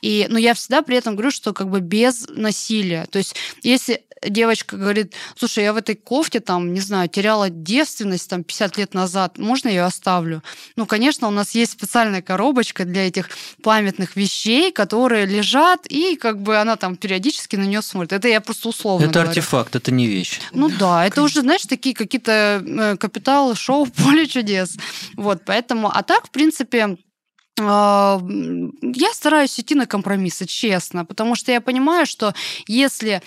И, 0.01 0.27
но 0.29 0.37
я 0.37 0.53
всегда 0.53 0.81
при 0.81 0.97
этом 0.97 1.15
говорю, 1.15 1.31
что 1.31 1.53
как 1.53 1.69
бы 1.69 1.79
без 1.79 2.27
насилия. 2.29 3.05
То 3.05 3.17
есть 3.17 3.35
если 3.63 4.00
девочка 4.27 4.77
говорит, 4.77 5.13
слушай, 5.35 5.63
я 5.63 5.73
в 5.73 5.77
этой 5.77 5.95
кофте 5.95 6.39
там, 6.39 6.73
не 6.73 6.79
знаю, 6.79 7.09
теряла 7.09 7.49
девственность 7.49 8.29
там 8.29 8.43
50 8.43 8.77
лет 8.77 8.93
назад, 8.93 9.37
можно 9.37 9.67
я 9.67 9.73
ее 9.73 9.83
оставлю? 9.83 10.43
Ну, 10.75 10.85
конечно, 10.85 11.27
у 11.27 11.31
нас 11.31 11.55
есть 11.55 11.73
специальная 11.73 12.21
коробочка 12.21 12.85
для 12.85 13.07
этих 13.07 13.29
памятных 13.63 14.15
вещей, 14.15 14.71
которые 14.71 15.25
лежат, 15.25 15.85
и 15.87 16.15
как 16.15 16.41
бы 16.41 16.57
она 16.57 16.75
там 16.75 16.95
периодически 16.95 17.55
на 17.55 17.63
нее 17.63 17.81
смотрит. 17.81 18.13
Это 18.13 18.27
я 18.27 18.41
просто 18.41 18.69
условно 18.69 19.05
Это 19.05 19.13
говорю. 19.13 19.29
артефакт, 19.29 19.75
это 19.75 19.91
не 19.91 20.07
вещь. 20.07 20.39
Ну 20.51 20.69
да, 20.69 21.05
это 21.05 21.21
уже, 21.21 21.41
знаешь, 21.41 21.65
такие 21.65 21.95
какие-то 21.95 22.63
э, 22.65 22.97
капитал 22.97 23.55
шоу 23.55 23.85
поле 23.85 24.27
чудес. 24.27 24.77
Вот, 25.15 25.43
поэтому, 25.45 25.89
а 25.93 26.03
так, 26.03 26.27
в 26.27 26.31
принципе, 26.31 26.97
я 27.57 29.13
стараюсь 29.13 29.59
идти 29.59 29.75
на 29.75 29.85
компромиссы, 29.85 30.45
честно, 30.45 31.05
потому 31.05 31.35
что 31.35 31.51
я 31.51 31.61
понимаю, 31.61 32.05
что 32.05 32.33
если 32.65 33.21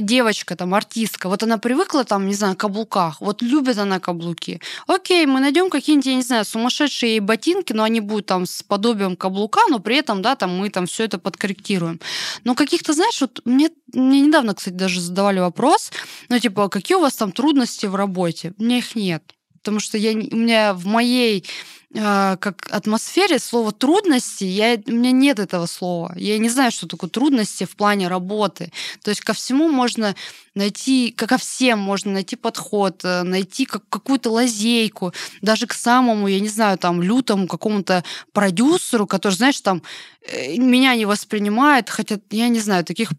девочка, 0.00 0.56
там, 0.56 0.74
артистка, 0.74 1.28
вот 1.28 1.42
она 1.42 1.58
привыкла, 1.58 2.04
там, 2.04 2.26
не 2.26 2.34
знаю, 2.34 2.56
каблуках, 2.56 3.20
вот 3.20 3.40
любит 3.40 3.78
она 3.78 4.00
каблуки, 4.00 4.60
окей, 4.86 5.26
мы 5.26 5.40
найдем 5.40 5.70
какие-нибудь, 5.70 6.06
я 6.06 6.14
не 6.16 6.22
знаю, 6.22 6.44
сумасшедшие 6.44 7.12
ей 7.12 7.20
ботинки, 7.20 7.72
но 7.72 7.84
они 7.84 8.00
будут 8.00 8.26
там 8.26 8.46
с 8.46 8.62
подобием 8.62 9.16
каблука, 9.16 9.60
но 9.70 9.78
при 9.78 9.96
этом, 9.96 10.22
да, 10.22 10.34
там, 10.34 10.56
мы 10.56 10.70
там 10.70 10.86
все 10.86 11.04
это 11.04 11.18
подкорректируем. 11.18 12.00
Но 12.44 12.54
каких-то, 12.54 12.92
знаешь, 12.92 13.20
вот 13.20 13.40
мне, 13.44 13.70
мне 13.94 14.20
недавно, 14.22 14.54
кстати, 14.54 14.74
даже 14.74 15.00
задавали 15.00 15.38
вопрос, 15.38 15.92
ну, 16.28 16.38
типа, 16.38 16.68
какие 16.68 16.96
у 16.96 17.00
вас 17.00 17.14
там 17.14 17.32
трудности 17.32 17.86
в 17.86 17.94
работе? 17.94 18.52
У 18.58 18.64
меня 18.64 18.78
их 18.78 18.96
нет. 18.96 19.22
Потому 19.58 19.80
что 19.80 19.98
я, 19.98 20.12
у 20.12 20.36
меня 20.36 20.72
в 20.74 20.86
моей 20.86 21.44
как 21.94 22.68
атмосфере 22.70 23.38
слово 23.38 23.72
трудности, 23.72 24.44
я, 24.44 24.78
у 24.86 24.90
меня 24.90 25.10
нет 25.10 25.38
этого 25.38 25.64
слова. 25.64 26.12
Я 26.16 26.38
не 26.38 26.50
знаю, 26.50 26.70
что 26.70 26.86
такое 26.86 27.08
трудности 27.08 27.64
в 27.64 27.76
плане 27.76 28.08
работы. 28.08 28.70
То 29.02 29.10
есть 29.10 29.22
ко 29.22 29.32
всему 29.32 29.70
можно 29.70 30.14
найти, 30.54 31.12
как 31.16 31.30
ко 31.30 31.38
всем 31.38 31.78
можно 31.78 32.12
найти 32.12 32.36
подход, 32.36 33.00
э, 33.04 33.22
найти 33.22 33.64
как, 33.64 33.88
какую-то 33.88 34.30
лазейку, 34.30 35.14
даже 35.40 35.66
к 35.66 35.72
самому, 35.72 36.28
я 36.28 36.40
не 36.40 36.48
знаю, 36.48 36.76
там, 36.76 37.02
лютому 37.02 37.46
какому-то 37.46 38.04
продюсеру, 38.32 39.06
который, 39.06 39.34
знаешь, 39.34 39.60
там, 39.60 39.82
э, 40.30 40.56
меня 40.58 40.94
не 40.94 41.06
воспринимает, 41.06 41.88
хотя, 41.88 42.18
я 42.30 42.48
не 42.48 42.60
знаю, 42.60 42.84
таких, 42.84 43.12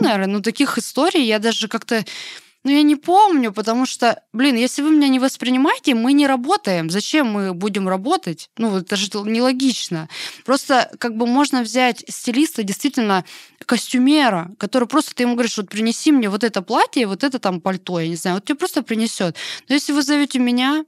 наверное, 0.00 0.26
ну, 0.26 0.40
таких 0.40 0.76
историй 0.78 1.24
я 1.24 1.38
даже 1.38 1.68
как-то 1.68 2.04
ну, 2.68 2.74
я 2.74 2.82
не 2.82 2.96
помню, 2.96 3.50
потому 3.50 3.86
что, 3.86 4.22
блин, 4.34 4.56
если 4.56 4.82
вы 4.82 4.90
меня 4.90 5.08
не 5.08 5.18
воспринимаете, 5.18 5.94
мы 5.94 6.12
не 6.12 6.26
работаем. 6.26 6.90
Зачем 6.90 7.28
мы 7.28 7.54
будем 7.54 7.88
работать? 7.88 8.50
Ну, 8.58 8.76
это 8.76 8.94
же 8.94 9.08
нелогично. 9.24 10.08
Просто 10.44 10.90
как 10.98 11.16
бы 11.16 11.26
можно 11.26 11.62
взять 11.62 12.04
стилиста, 12.08 12.62
действительно, 12.62 13.24
костюмера, 13.64 14.50
который 14.58 14.86
просто 14.86 15.14
ты 15.14 15.22
ему 15.22 15.32
говоришь, 15.32 15.56
вот 15.56 15.70
принеси 15.70 16.12
мне 16.12 16.28
вот 16.28 16.44
это 16.44 16.60
платье, 16.60 17.06
вот 17.06 17.24
это 17.24 17.38
там 17.38 17.62
пальто, 17.62 18.00
я 18.00 18.08
не 18.08 18.16
знаю, 18.16 18.36
вот 18.36 18.44
тебе 18.44 18.56
просто 18.56 18.82
принесет. 18.82 19.34
Но 19.70 19.74
если 19.74 19.92
вы 19.92 20.02
зовете 20.02 20.38
меня, 20.38 20.84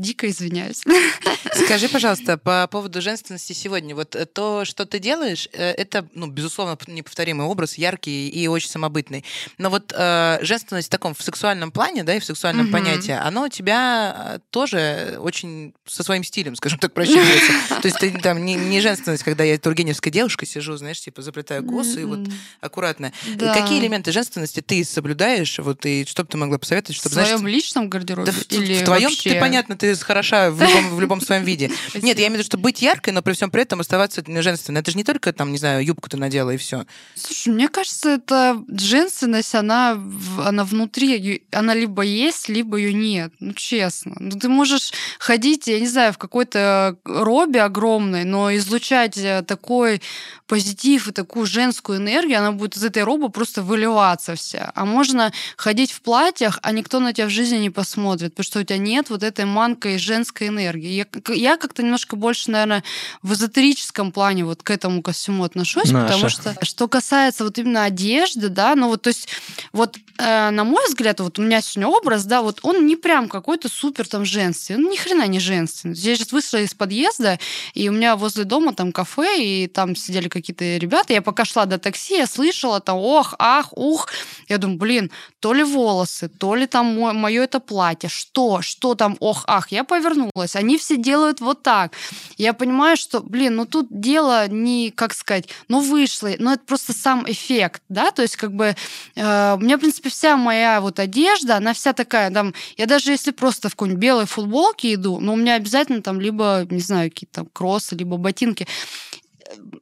дико 0.00 0.28
извиняюсь. 0.28 0.82
Скажи, 1.64 1.88
пожалуйста, 1.88 2.38
по 2.38 2.66
поводу 2.66 3.00
женственности 3.00 3.52
сегодня. 3.52 3.94
Вот 3.94 4.16
э, 4.16 4.26
то, 4.26 4.64
что 4.64 4.86
ты 4.86 4.98
делаешь, 4.98 5.48
э, 5.52 5.70
это, 5.72 6.06
ну, 6.14 6.26
безусловно, 6.26 6.76
неповторимый 6.86 7.46
образ, 7.46 7.78
яркий 7.78 8.28
и 8.28 8.46
очень 8.48 8.68
самобытный. 8.68 9.24
Но 9.58 9.70
вот 9.70 9.92
э, 9.96 10.38
женственность 10.42 10.88
в 10.88 10.90
таком 10.90 11.14
в 11.14 11.22
сексуальном 11.22 11.70
плане, 11.70 12.02
да, 12.02 12.14
и 12.14 12.20
в 12.20 12.24
сексуальном 12.24 12.66
Мгм. 12.66 12.72
понятии, 12.72 13.12
оно 13.12 13.44
у 13.44 13.48
тебя 13.48 14.34
э, 14.36 14.38
тоже 14.50 15.16
очень 15.20 15.74
со 15.86 16.02
своим 16.02 16.24
стилем, 16.24 16.56
скажем 16.56 16.78
так, 16.78 16.92
просчитывается. 16.92 17.52
То 17.82 17.88
есть 17.88 17.98
ты 17.98 18.10
там 18.18 18.44
не, 18.44 18.54
не 18.54 18.80
женственность, 18.80 19.22
когда 19.22 19.44
я 19.44 19.58
тургеневская 19.58 20.12
девушка 20.12 20.46
сижу, 20.46 20.76
знаешь, 20.76 21.00
типа 21.00 21.22
заплетаю 21.22 21.64
косы 21.64 22.02
и 22.02 22.04
вот 22.04 22.20
аккуратно. 22.60 23.12
Да. 23.36 23.54
Какие 23.54 23.80
элементы 23.80 24.12
женственности 24.12 24.60
ты 24.60 24.84
соблюдаешь? 24.84 25.58
Вот 25.58 25.84
и 25.84 26.04
что 26.06 26.22
бы 26.22 26.28
ты 26.28 26.36
могла 26.38 26.58
посоветовать, 26.58 26.96
В 26.96 27.00
чтобы, 27.00 27.14
знаешь, 27.14 27.30
своем 27.30 27.46
личном 27.46 27.88
гардеробе 27.88 28.30
да 28.30 28.32
в, 28.32 28.52
или 28.52 28.74
в 28.74 28.84
твоем 28.84 29.10
ты 29.14 29.38
понятно, 29.40 29.76
ты 29.76 29.89
хороша 29.98 30.50
в 30.50 30.60
любом, 30.60 30.96
в 30.96 31.00
любом 31.00 31.20
своем 31.20 31.44
виде. 31.44 31.70
Нет, 31.94 32.18
я 32.18 32.26
имею 32.26 32.30
в 32.30 32.34
виду, 32.34 32.44
что 32.44 32.58
быть 32.58 32.82
яркой, 32.82 33.12
но 33.12 33.22
при 33.22 33.32
всем 33.32 33.50
при 33.50 33.62
этом 33.62 33.80
оставаться 33.80 34.22
женственной. 34.26 34.80
Это 34.80 34.90
же 34.90 34.96
не 34.96 35.04
только 35.04 35.32
там, 35.32 35.52
не 35.52 35.58
знаю, 35.58 35.84
юбку 35.84 36.08
ты 36.08 36.16
надела 36.16 36.50
и 36.50 36.56
все. 36.56 36.84
Слушай, 37.14 37.52
мне 37.52 37.68
кажется, 37.68 38.10
это 38.10 38.62
женственность, 38.68 39.54
она, 39.54 40.00
она 40.44 40.64
внутри, 40.64 41.42
она 41.52 41.74
либо 41.74 42.02
есть, 42.02 42.48
либо 42.48 42.76
ее 42.76 42.92
нет. 42.92 43.32
Ну, 43.40 43.52
честно. 43.52 44.16
Ну, 44.18 44.38
ты 44.38 44.48
можешь 44.48 44.92
ходить, 45.18 45.66
я 45.66 45.80
не 45.80 45.88
знаю, 45.88 46.12
в 46.12 46.18
какой-то 46.18 46.96
робе 47.04 47.62
огромной, 47.62 48.24
но 48.24 48.54
излучать 48.54 49.16
э, 49.18 49.42
такой 49.46 50.00
позитив 50.46 51.06
и 51.06 51.12
такую 51.12 51.46
женскую 51.46 51.98
энергию, 51.98 52.38
она 52.38 52.50
будет 52.50 52.76
из 52.76 52.84
этой 52.84 53.04
робы 53.04 53.28
просто 53.30 53.62
выливаться 53.62 54.34
вся. 54.34 54.72
А 54.74 54.84
можно 54.84 55.32
ходить 55.56 55.92
в 55.92 56.00
платьях, 56.00 56.58
а 56.62 56.72
никто 56.72 56.98
на 56.98 57.12
тебя 57.12 57.26
в 57.26 57.30
жизни 57.30 57.58
не 57.58 57.70
посмотрит, 57.70 58.32
потому 58.32 58.44
что 58.44 58.58
у 58.58 58.62
тебя 58.64 58.78
нет 58.78 59.10
вот 59.10 59.22
этой 59.22 59.44
манки 59.44 59.79
тонкой 59.80 59.98
женской 59.98 60.48
энергии. 60.48 60.88
Я, 60.90 61.06
я 61.34 61.56
как-то 61.56 61.82
немножко 61.82 62.16
больше, 62.16 62.50
наверное, 62.50 62.84
в 63.22 63.32
эзотерическом 63.32 64.12
плане 64.12 64.44
вот 64.44 64.62
к 64.62 64.70
этому 64.70 65.02
ко 65.02 65.12
всему 65.12 65.44
отношусь, 65.44 65.90
Наша. 65.90 66.06
потому 66.06 66.28
что 66.28 66.54
что 66.62 66.88
касается 66.88 67.44
вот 67.44 67.58
именно 67.58 67.84
одежды, 67.84 68.48
да, 68.48 68.74
ну 68.74 68.88
вот, 68.88 69.02
то 69.02 69.08
есть, 69.08 69.28
вот 69.72 69.96
э, 70.18 70.50
на 70.50 70.64
мой 70.64 70.86
взгляд, 70.86 71.20
вот 71.20 71.38
у 71.38 71.42
меня 71.42 71.62
сегодня 71.62 71.88
образ, 71.88 72.24
да, 72.24 72.42
вот 72.42 72.60
он 72.62 72.86
не 72.86 72.96
прям 72.96 73.28
какой-то 73.28 73.68
супер 73.68 74.06
там 74.06 74.24
женственный, 74.24 74.80
ну 74.80 74.90
ни 74.90 74.96
хрена 74.96 75.26
не 75.26 75.40
женственный. 75.40 75.94
Я 75.94 76.16
сейчас 76.16 76.32
вышла 76.32 76.58
из 76.58 76.74
подъезда, 76.74 77.38
и 77.74 77.88
у 77.88 77.92
меня 77.92 78.16
возле 78.16 78.44
дома 78.44 78.74
там 78.74 78.92
кафе, 78.92 79.42
и 79.42 79.66
там 79.66 79.96
сидели 79.96 80.28
какие-то 80.28 80.64
ребята, 80.76 81.14
я 81.14 81.22
пока 81.22 81.44
шла 81.44 81.64
до 81.64 81.78
такси, 81.78 82.18
я 82.18 82.26
слышала 82.26 82.80
там 82.80 82.98
ох, 82.98 83.34
ах, 83.38 83.68
ух, 83.72 84.08
я 84.48 84.58
думаю, 84.58 84.78
блин, 84.78 85.10
то 85.40 85.54
ли 85.54 85.62
волосы, 85.62 86.28
то 86.28 86.54
ли 86.54 86.66
там 86.66 86.86
мое 87.16 87.44
это 87.44 87.60
платье, 87.60 88.10
что, 88.10 88.60
что 88.60 88.94
там, 88.94 89.16
ох, 89.20 89.44
ах, 89.46 89.59
я 89.68 89.84
повернулась, 89.84 90.56
они 90.56 90.78
все 90.78 90.96
делают 90.96 91.40
вот 91.40 91.62
так. 91.62 91.92
Я 92.36 92.52
понимаю, 92.52 92.96
что, 92.96 93.20
блин, 93.20 93.56
ну 93.56 93.66
тут 93.66 93.86
дело 93.90 94.48
не, 94.48 94.90
как 94.90 95.14
сказать, 95.14 95.48
ну 95.68 95.80
вышло, 95.80 96.30
но 96.38 96.54
это 96.54 96.64
просто 96.64 96.92
сам 96.92 97.24
эффект, 97.30 97.82
да, 97.88 98.10
то 98.10 98.22
есть 98.22 98.36
как 98.36 98.52
бы 98.52 98.74
э, 99.16 99.54
у 99.54 99.60
меня, 99.60 99.76
в 99.76 99.80
принципе, 99.80 100.10
вся 100.10 100.36
моя 100.36 100.80
вот 100.80 100.98
одежда, 100.98 101.56
она 101.56 101.72
вся 101.72 101.92
такая, 101.92 102.30
там, 102.30 102.54
я 102.76 102.86
даже 102.86 103.10
если 103.10 103.30
просто 103.30 103.68
в 103.68 103.72
какой-нибудь 103.72 104.00
белой 104.00 104.26
футболке 104.26 104.94
иду, 104.94 105.20
но 105.20 105.34
у 105.34 105.36
меня 105.36 105.54
обязательно 105.54 106.02
там 106.02 106.20
либо, 106.20 106.66
не 106.70 106.80
знаю, 106.80 107.10
какие-то 107.10 107.40
там 107.40 107.48
кроссы, 107.52 107.94
либо 107.94 108.16
ботинки 108.16 108.66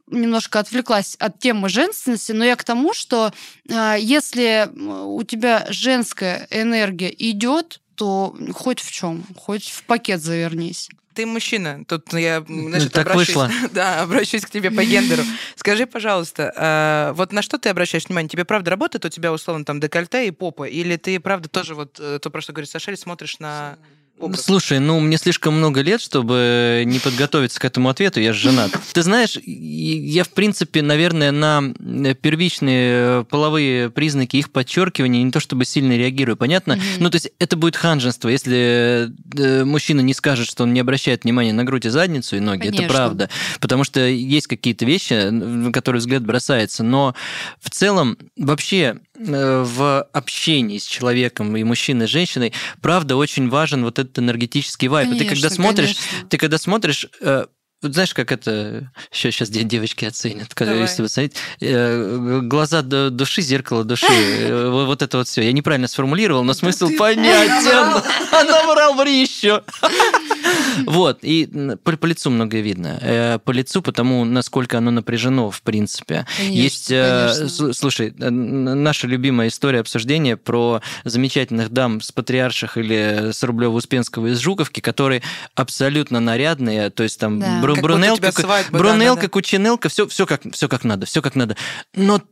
немножко 0.06 0.60
отвлеклась 0.60 1.16
от 1.16 1.38
темы 1.38 1.68
женственности, 1.68 2.32
но 2.32 2.44
я 2.44 2.56
к 2.56 2.64
тому, 2.64 2.94
что 2.94 3.32
э, 3.68 3.96
если 3.98 4.70
у 4.74 5.22
тебя 5.22 5.66
женская 5.68 6.46
энергия 6.50 7.14
идет, 7.16 7.80
то 7.98 8.34
хоть 8.54 8.80
в 8.80 8.90
чем, 8.92 9.24
хоть 9.37 9.68
в 9.68 9.82
пакет 9.82 10.22
завернись. 10.22 10.88
Ты 11.14 11.26
мужчина. 11.26 11.84
Тут 11.88 12.12
я 12.12 12.44
значит, 12.46 12.92
так 12.92 13.11
обращусь, 13.11 13.34
вышло. 13.34 13.50
Да, 13.72 14.02
обращусь 14.02 14.42
к 14.42 14.50
тебе 14.50 14.70
по 14.70 14.84
гендеру. 14.84 15.24
Скажи, 15.56 15.84
пожалуйста, 15.84 16.52
а, 16.56 17.12
вот 17.14 17.32
на 17.32 17.42
что 17.42 17.58
ты 17.58 17.70
обращаешь 17.70 18.06
внимание? 18.06 18.28
Тебе 18.28 18.44
правда 18.44 18.70
работает 18.70 19.04
у 19.04 19.08
тебя 19.08 19.32
условно 19.32 19.64
там 19.64 19.80
декольте 19.80 20.28
и 20.28 20.30
попа? 20.30 20.62
Или 20.62 20.94
ты 20.96 21.18
правда 21.18 21.48
тоже 21.48 21.74
вот 21.74 21.98
э, 21.98 22.20
то, 22.22 22.30
про 22.30 22.40
что 22.40 22.52
говорит 22.52 22.70
Саша, 22.70 22.96
смотришь 22.96 23.40
на 23.40 23.78
образ? 24.18 24.44
Слушай, 24.44 24.78
ну, 24.78 25.00
мне 25.00 25.16
слишком 25.16 25.54
много 25.54 25.81
лет, 25.81 26.00
чтобы 26.00 26.83
не 26.87 26.98
подготовиться 26.98 27.61
к 27.61 27.64
этому 27.64 27.88
ответу, 27.88 28.20
я 28.20 28.33
же 28.33 28.50
женат. 28.50 28.70
Ты 28.92 29.02
знаешь, 29.02 29.38
я, 29.44 30.24
в 30.24 30.31
принципе, 30.31 30.83
наверное, 30.83 31.33
на 31.33 31.72
первичные 32.14 33.24
половые 33.24 33.90
признаки 33.90 34.37
их 34.37 34.50
подчеркивания 34.50 35.22
не 35.22 35.31
то 35.31 35.40
чтобы 35.40 35.64
сильно 35.64 35.96
реагирую, 35.96 36.37
понятно? 36.37 36.76
Мгм. 36.76 36.85
Ну, 37.00 37.11
то 37.11 37.16
есть 37.16 37.31
это 37.38 37.57
будет 37.57 37.76
ханжество, 37.76 38.28
если 38.28 39.11
э, 39.37 39.64
мужчина 39.64 40.00
не 40.00 40.14
скажет, 40.14 40.48
что 40.48 40.64
он 40.64 40.72
не 40.72 40.81
обращает 40.81 41.24
внимания 41.24 41.52
на 41.52 41.64
грудь 41.64 41.87
и 41.87 41.88
задницу 41.88 42.37
и 42.37 42.40
ноги, 42.40 42.68
это 42.68 42.76
Конечно. 42.76 42.94
правда. 42.94 43.31
Потому 43.61 43.85
что 43.85 44.00
есть 44.00 44.46
какие-то 44.46 44.85
вещи, 44.85 45.28
на 45.31 45.72
которые 45.72 46.00
взгляд 46.00 46.24
бросается, 46.24 46.83
но 46.83 47.14
в 47.61 47.70
целом 47.70 48.18
вообще 48.37 48.78
э, 48.78 49.08
в 49.18 50.02
общении 50.12 50.78
с 50.78 50.87
человеком 50.87 51.57
и 51.57 51.64
мужчиной, 51.64 52.07
и 52.07 52.09
женщиной, 52.09 52.52
правда, 52.81 53.16
очень 53.16 53.48
важен 53.48 53.85
вот 53.85 53.98
этот 53.98 54.18
энергетический 54.18 54.88
вайп. 54.88 55.09
И 55.12 55.18
ты 55.18 55.24
когда 55.24 55.48
Конечно, 55.48 55.50
смотришь, 55.50 55.96
конечно. 55.96 56.28
ты 56.28 56.38
когда 56.38 56.59
смотришь, 56.59 57.07
э, 57.20 57.46
вот 57.81 57.92
знаешь, 57.92 58.12
как 58.12 58.33
это 58.33 58.90
сейчас, 59.12 59.35
сейчас 59.35 59.50
девочки 59.50 60.04
оценят, 60.04 60.52
когда 60.54 60.72
Давай. 60.72 60.88
если 60.88 61.02
вы 61.02 61.09
смотрите, 61.09 61.37
э, 61.61 62.40
глаза 62.42 62.83
до 62.83 63.11
души, 63.11 63.40
зеркало 63.40 63.85
души, 63.85 64.07
э, 64.11 64.68
вот 64.68 65.02
это 65.02 65.18
вот 65.18 65.28
все. 65.28 65.42
Я 65.42 65.52
неправильно 65.52 65.87
сформулировал, 65.87 66.42
но 66.42 66.54
смысл 66.54 66.90
понятен. 66.98 68.02
Набрал 68.33 68.94
ври 69.00 69.20
еще. 69.20 69.62
Вот, 70.86 71.18
и 71.22 71.46
по, 71.84 71.96
по 71.96 72.06
лицу 72.06 72.30
многое 72.30 72.60
видно. 72.60 72.98
Э, 73.00 73.38
По 73.44 73.50
лицу, 73.50 73.82
потому 73.82 74.24
насколько 74.24 74.78
оно 74.78 74.90
напряжено, 74.90 75.50
в 75.50 75.62
принципе. 75.62 76.26
Конечно, 76.36 76.52
Есть, 76.62 76.90
э, 76.90 77.32
конечно. 77.36 77.72
слушай, 77.72 78.14
э, 78.18 78.30
наша 78.30 79.06
любимая 79.06 79.48
история 79.48 79.80
обсуждения 79.80 80.36
про 80.36 80.80
замечательных 81.04 81.70
дам 81.70 82.00
с 82.00 82.12
Патриарших 82.12 82.76
или 82.76 83.30
с 83.32 83.42
Рублева-Успенского 83.42 84.28
из 84.30 84.38
Жуковки, 84.38 84.80
которые 84.80 85.22
абсолютно 85.54 86.20
нарядные, 86.20 86.90
то 86.90 87.02
есть 87.02 87.18
там 87.20 87.40
Да. 87.40 87.60
бру- 87.62 87.80
брунелка, 87.80 88.32
свадьба, 88.32 88.72
да, 88.72 88.78
брунелка, 88.78 89.22
да, 89.22 89.26
да. 89.26 89.30
кучинелка, 89.30 89.88
все, 89.88 90.06
все 90.06 90.26
как, 90.26 90.42
все 90.52 90.68
как 90.68 90.84
надо, 90.84 91.06
все 91.06 91.22
как 91.22 91.34
надо. 91.34 91.56
Но 91.94 92.22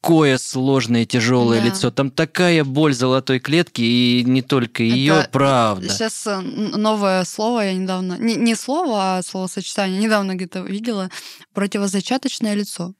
такое 0.00 0.38
сложное, 0.38 1.04
тяжелое 1.04 1.60
Да. 1.60 1.66
лицо, 1.66 1.90
там 1.90 2.10
такая 2.10 2.64
боль 2.64 2.94
золотой 2.94 3.40
клетки, 3.40 3.82
и 3.82 4.22
не 4.24 4.42
только 4.42 4.82
ее, 4.82 5.14
Это 5.14 5.30
правда. 5.30 5.88
Сейчас 5.88 6.26
э, 6.26 6.40
новое 6.40 7.24
слово 7.24 7.60
я 7.62 7.74
недавно... 7.74 8.16
Не, 8.18 8.36
не 8.36 8.54
слово, 8.54 9.18
а 9.18 9.22
словосочетание. 9.22 10.00
Недавно 10.00 10.34
где-то 10.34 10.60
видела. 10.60 11.10
Противозачаточное 11.54 12.54
лицо. 12.54 12.94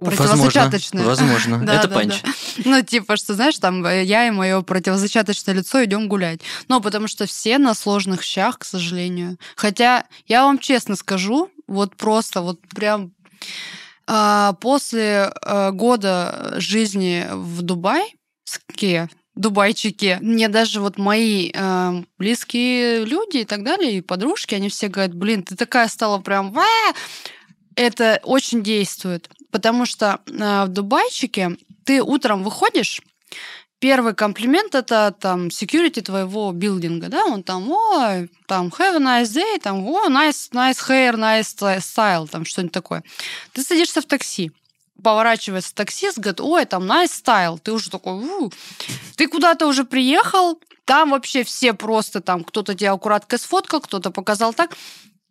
Возможно, 0.00 0.26
Противозачаточное. 0.36 1.04
возможно. 1.04 1.58
Да, 1.66 1.74
это 1.74 1.88
да, 1.88 1.94
панч. 1.94 2.22
да. 2.22 2.32
Ну, 2.64 2.82
типа, 2.82 3.16
что, 3.16 3.34
знаешь, 3.34 3.58
там 3.58 3.84
э, 3.84 4.04
я 4.04 4.26
и 4.26 4.30
мое 4.30 4.62
противозачаточное 4.62 5.54
лицо 5.54 5.84
идем 5.84 6.08
гулять. 6.08 6.40
Ну, 6.68 6.80
потому 6.80 7.08
что 7.08 7.26
все 7.26 7.58
на 7.58 7.74
сложных 7.74 8.22
щах, 8.22 8.58
к 8.60 8.64
сожалению. 8.64 9.38
Хотя, 9.56 10.04
я 10.26 10.44
вам 10.44 10.58
честно 10.58 10.94
скажу, 10.96 11.50
вот 11.66 11.96
просто, 11.96 12.40
вот 12.42 12.60
прям 12.74 13.12
после 14.60 15.32
э, 15.44 15.70
года 15.72 16.54
жизни 16.56 17.26
в 17.30 17.62
Дубае, 17.62 18.06
Дубайчике, 19.38 20.18
мне 20.20 20.48
даже 20.48 20.80
вот 20.80 20.98
мои 20.98 21.52
э, 21.54 22.02
близкие 22.18 23.04
люди 23.04 23.38
и 23.38 23.44
так 23.44 23.62
далее, 23.62 23.98
и 23.98 24.00
подружки, 24.00 24.56
они 24.56 24.68
все 24.68 24.88
говорят, 24.88 25.14
блин, 25.14 25.44
ты 25.44 25.54
такая 25.54 25.86
стала 25.88 26.18
прям... 26.18 26.50
«Ва!» 26.50 26.64
Это 27.76 28.18
очень 28.24 28.64
действует, 28.64 29.30
потому 29.52 29.86
что 29.86 30.18
э, 30.26 30.64
в 30.64 30.68
Дубайчике 30.68 31.56
ты 31.84 32.02
утром 32.02 32.42
выходишь, 32.42 33.00
Первый 33.80 34.12
комплимент 34.14 34.74
это 34.74 35.14
там 35.20 35.48
security 35.48 36.00
твоего 36.02 36.50
билдинга, 36.50 37.08
да, 37.08 37.24
он 37.26 37.44
там, 37.44 37.70
о, 37.70 38.26
там, 38.46 38.68
have 38.68 38.96
a 38.96 39.22
nice 39.22 39.32
day, 39.34 39.60
там, 39.62 39.86
о, 39.86 40.08
nice, 40.08 40.50
nice 40.52 40.78
hair, 40.88 41.14
nice 41.14 41.56
style, 41.78 42.28
там, 42.28 42.44
что-нибудь 42.44 42.72
такое. 42.72 43.04
Ты 43.52 43.62
садишься 43.62 44.00
в 44.00 44.06
такси, 44.06 44.50
поворачивается 45.02 45.74
таксист, 45.74 46.18
говорит, 46.18 46.40
ой, 46.40 46.64
там, 46.64 46.90
nice 46.90 47.12
style, 47.24 47.58
ты 47.60 47.72
уже 47.72 47.88
такой, 47.90 48.14
«У». 48.14 48.50
ты 49.16 49.28
куда-то 49.28 49.68
уже 49.68 49.84
приехал, 49.84 50.60
там 50.84 51.10
вообще 51.10 51.44
все 51.44 51.72
просто 51.72 52.20
там, 52.20 52.42
кто-то 52.42 52.74
тебя 52.74 52.92
аккуратно 52.92 53.38
сфоткал, 53.38 53.80
кто-то 53.80 54.10
показал 54.10 54.54
так, 54.54 54.76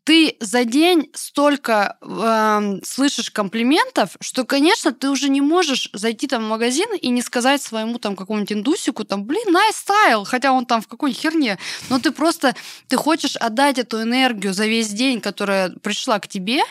ты 0.07 0.37
за 0.39 0.63
день 0.63 1.09
столько 1.13 1.97
эм, 2.01 2.81
слышишь 2.81 3.29
комплиментов, 3.29 4.15
что, 4.21 4.45
конечно, 4.45 4.93
ты 4.93 5.09
уже 5.09 5.27
не 5.27 5.41
можешь 5.41 5.89
зайти 5.91 6.27
там 6.27 6.45
в 6.45 6.47
магазин 6.47 6.87
и 6.95 7.09
не 7.09 7.21
сказать 7.21 7.61
своему 7.61 7.99
там 7.99 8.15
какому-нибудь 8.15 8.53
индусику, 8.53 9.03
там, 9.03 9.25
блин, 9.25 9.43
nice 9.49 9.75
style, 9.85 10.23
хотя 10.23 10.53
он 10.53 10.65
там 10.65 10.81
в 10.81 10.87
какой 10.87 11.11
херне. 11.11 11.57
Но 11.89 11.99
ты 11.99 12.11
просто, 12.11 12.55
ты 12.87 12.95
хочешь 12.95 13.35
отдать 13.35 13.79
эту 13.79 14.01
энергию 14.01 14.53
за 14.53 14.65
весь 14.65 14.87
день, 14.87 15.19
которая 15.19 15.71
пришла 15.71 16.19
к 16.21 16.29
тебе, 16.29 16.61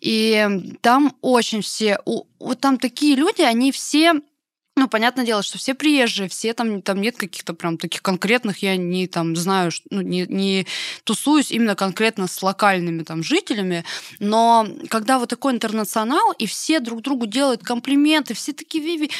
и 0.00 0.76
там 0.80 1.16
очень 1.20 1.62
все, 1.62 1.98
вот 2.04 2.60
там 2.60 2.78
такие 2.78 3.16
люди, 3.16 3.42
они 3.42 3.72
все 3.72 4.20
ну, 4.76 4.88
понятное 4.88 5.24
дело, 5.24 5.42
что 5.42 5.56
все 5.56 5.74
приезжие, 5.74 6.28
все 6.28 6.52
там, 6.52 6.82
там 6.82 7.00
нет 7.00 7.16
каких-то 7.16 7.54
прям 7.54 7.78
таких 7.78 8.02
конкретных, 8.02 8.58
я 8.58 8.76
не 8.76 9.06
там 9.06 9.36
знаю, 9.36 9.70
ну, 9.90 10.00
не, 10.00 10.26
не 10.28 10.66
тусуюсь 11.04 11.52
именно 11.52 11.76
конкретно 11.76 12.26
с 12.26 12.42
локальными 12.42 13.04
там 13.04 13.22
жителями, 13.22 13.84
но 14.18 14.66
когда 14.88 15.20
вот 15.20 15.28
такой 15.28 15.52
интернационал, 15.52 16.32
и 16.32 16.46
все 16.46 16.80
друг 16.80 17.02
другу 17.02 17.26
делают 17.26 17.62
комплименты, 17.62 18.34
все 18.34 18.52
такие 18.52 18.82
виви, 18.82 19.10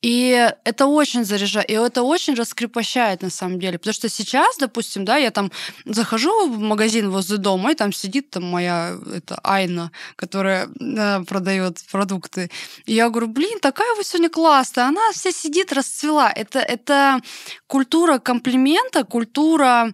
и 0.00 0.50
это 0.64 0.86
очень 0.86 1.26
заряжает, 1.26 1.68
и 1.68 1.74
это 1.74 2.02
очень 2.02 2.34
раскрепощает 2.34 3.20
на 3.20 3.30
самом 3.30 3.60
деле, 3.60 3.78
потому 3.78 3.92
что 3.92 4.08
сейчас, 4.08 4.56
допустим, 4.56 5.04
да, 5.04 5.18
я 5.18 5.30
там 5.30 5.52
захожу 5.84 6.48
в 6.48 6.58
магазин 6.58 7.10
возле 7.10 7.36
дома, 7.36 7.72
и 7.72 7.74
там 7.74 7.92
сидит 7.92 8.30
там 8.30 8.44
моя 8.44 8.96
это 9.14 9.38
Айна, 9.44 9.92
которая 10.16 10.70
э, 10.80 11.24
продает 11.24 11.84
продукты, 11.90 12.50
и 12.86 12.94
я 12.94 13.10
говорю, 13.10 13.28
блин, 13.28 13.58
такая 13.60 13.94
вы 13.96 14.04
сегодня 14.04 14.30
классная, 14.30 14.86
она 14.86 15.01
вся 15.12 15.32
сидит, 15.32 15.72
расцвела. 15.72 16.30
Это, 16.30 16.60
это 16.60 17.20
культура 17.66 18.18
комплимента, 18.18 19.04
культура 19.04 19.92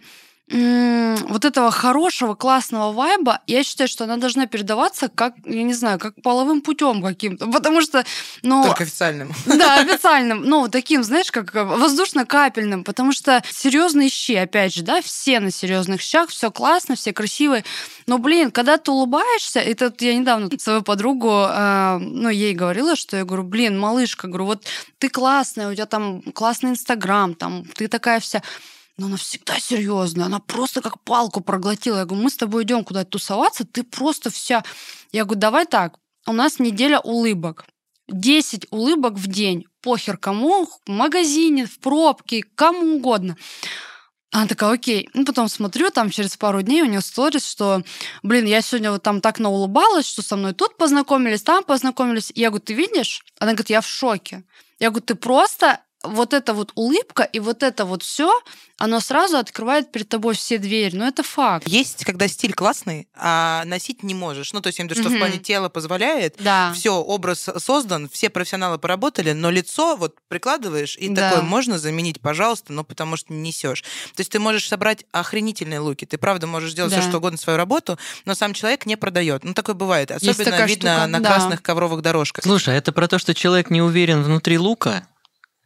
вот 0.50 1.44
этого 1.44 1.70
хорошего, 1.70 2.34
классного 2.34 2.92
вайба, 2.92 3.40
я 3.46 3.62
считаю, 3.62 3.88
что 3.88 4.04
она 4.04 4.16
должна 4.16 4.46
передаваться 4.46 5.08
как, 5.08 5.34
я 5.44 5.62
не 5.62 5.74
знаю, 5.74 5.98
как 5.98 6.14
половым 6.22 6.62
путем 6.62 7.02
каким-то. 7.02 7.46
Потому 7.48 7.82
что, 7.82 8.04
ну... 8.42 8.64
Только 8.64 8.84
официальным. 8.84 9.32
Да, 9.46 9.80
официальным, 9.80 10.42
ну, 10.44 10.61
вот 10.61 10.72
таким, 10.72 11.02
знаешь, 11.04 11.30
как 11.30 11.52
воздушно-капельным, 11.54 12.84
потому 12.84 13.12
что 13.12 13.42
серьезные 13.50 14.08
щи, 14.08 14.37
опять 14.37 14.74
же, 14.74 14.82
да, 14.82 15.02
все 15.02 15.40
на 15.40 15.50
серьезных 15.50 16.00
щах, 16.00 16.30
все 16.30 16.50
классно, 16.50 16.96
все 16.96 17.12
красивые. 17.12 17.64
Но, 18.06 18.18
блин, 18.18 18.50
когда 18.50 18.78
ты 18.78 18.90
улыбаешься, 18.90 19.62
вот 19.80 20.00
я 20.00 20.14
недавно 20.14 20.48
свою 20.58 20.82
подругу, 20.82 21.46
э, 21.48 21.98
ну, 21.98 22.30
ей 22.30 22.54
говорила, 22.54 22.96
что 22.96 23.16
я 23.16 23.24
говорю, 23.24 23.42
блин, 23.42 23.78
малышка, 23.78 24.28
говорю, 24.28 24.46
вот 24.46 24.64
ты 24.98 25.08
классная, 25.11 25.70
у 25.70 25.74
тебя 25.74 25.87
там 25.87 26.22
классный 26.22 26.70
инстаграм, 26.70 27.34
там, 27.34 27.64
ты 27.74 27.88
такая 27.88 28.20
вся. 28.20 28.42
Но 28.98 29.06
она 29.06 29.16
всегда 29.16 29.58
серьезная, 29.58 30.26
она 30.26 30.40
просто 30.40 30.82
как 30.82 31.00
палку 31.02 31.40
проглотила. 31.40 31.98
Я 31.98 32.04
говорю, 32.04 32.24
мы 32.24 32.30
с 32.30 32.37
тобой 32.37 32.64
идем 32.64 32.84
куда-то 32.84 33.11
тусоваться, 33.11 33.64
ты 33.64 33.84
просто 33.84 34.30
вся... 34.30 34.64
Я 35.12 35.24
говорю, 35.24 35.40
давай 35.40 35.66
так, 35.66 35.98
у 36.26 36.32
нас 36.32 36.58
неделя 36.58 36.98
улыбок. 37.00 37.64
10 38.08 38.66
улыбок 38.70 39.14
в 39.14 39.26
день. 39.28 39.66
Похер 39.82 40.16
кому, 40.16 40.66
в 40.66 40.90
магазине, 40.90 41.66
в 41.66 41.78
пробке, 41.78 42.42
кому 42.54 42.96
угодно. 42.96 43.37
Она 44.30 44.46
такая, 44.46 44.72
окей. 44.72 45.08
Ну, 45.14 45.24
потом 45.24 45.48
смотрю, 45.48 45.90
там 45.90 46.11
через 46.11 46.37
пару 46.37 46.61
дней 46.61 46.82
у 46.82 46.87
нее 46.87 47.00
сторис, 47.00 47.46
что, 47.46 47.82
блин, 48.22 48.44
я 48.44 48.61
сегодня 48.61 48.90
вот 48.90 49.02
там 49.02 49.20
так 49.20 49.38
наулыбалась, 49.38 50.06
что 50.06 50.22
со 50.22 50.37
мной 50.37 50.52
тут 50.52 50.76
познакомились, 50.76 51.42
там 51.42 51.64
познакомились. 51.64 52.32
Я 52.34 52.50
говорю, 52.50 52.64
ты 52.64 52.74
видишь? 52.74 53.24
Она 53.38 53.52
говорит, 53.52 53.70
я 53.70 53.80
в 53.80 53.87
шоке. 53.87 54.44
Я 54.78 54.90
говорю, 54.90 55.06
ты 55.06 55.14
просто 55.14 55.80
вот 56.04 56.32
эта 56.32 56.54
вот 56.54 56.70
улыбка 56.76 57.24
и 57.24 57.40
вот 57.40 57.62
это 57.62 57.84
вот 57.84 58.02
все, 58.04 58.30
оно 58.76 59.00
сразу 59.00 59.37
открывает 59.37 59.90
перед 59.90 60.08
тобой 60.08 60.34
все 60.34 60.58
двери. 60.58 60.94
Но 60.94 61.06
это 61.08 61.24
факт. 61.24 61.66
Есть, 61.66 62.04
когда 62.04 62.28
стиль 62.28 62.52
классный, 62.54 63.08
а 63.16 63.64
носить 63.64 64.04
не 64.04 64.14
можешь. 64.14 64.52
Ну, 64.52 64.61
то 64.61 64.68
есть, 64.68 64.78
я 64.78 64.84
имею 64.84 64.94
в 64.94 64.96
виду, 64.96 65.02
что 65.02 65.11
в 65.11 65.12
Мгм. 65.14 65.20
плане 65.26 65.38
тела 65.42 65.68
позволяет, 65.68 66.37
Да. 66.38 66.72
все, 66.72 66.94
образ 66.94 67.48
создан, 67.58 68.08
все 68.08 68.30
профессионалы 68.30 68.78
поработали, 68.78 69.32
но 69.32 69.50
лицо 69.50 69.96
вот 69.96 70.14
прикладываешь, 70.28 70.96
и 70.96 71.08
Да. 71.08 71.30
такое 71.30 71.42
можно 71.42 71.78
заменить, 71.80 72.20
пожалуйста, 72.20 72.72
но 72.72 72.84
потому 72.84 73.16
что 73.16 73.32
не 73.32 73.40
несешь. 73.48 73.82
То 74.14 74.20
есть 74.20 74.30
ты 74.30 74.38
можешь 74.38 74.68
собрать 74.68 75.04
охренительные 75.11 75.80
луки, 75.80 76.04
ты 76.04 76.16
правда 76.16 76.46
можешь 76.46 76.70
сделать 76.72 76.92
Да. 76.92 77.00
все 77.00 77.08
что 77.08 77.18
угодно 77.18 77.38
свою 77.38 77.56
работу, 77.56 77.98
но 78.24 78.34
сам 78.37 78.54
человек 78.54 78.87
не 78.87 78.96
продает. 78.96 79.42
Ну, 79.42 79.52
такое 79.52 79.74
бывает. 79.74 80.12
Особенно 80.12 80.64
видно 80.66 80.94
штука, 80.94 81.06
на 81.08 81.18
да. 81.20 81.28
красных 81.30 81.62
ковровых 81.62 82.02
дорожках. 82.02 82.44
Слушай, 82.44 82.74
а 82.74 82.78
это 82.78 82.92
про 82.92 83.08
то, 83.08 83.18
что 83.18 83.34
человек 83.34 83.70
не 83.70 83.82
уверен 83.82 84.22
внутри 84.22 84.58
лука. 84.58 85.08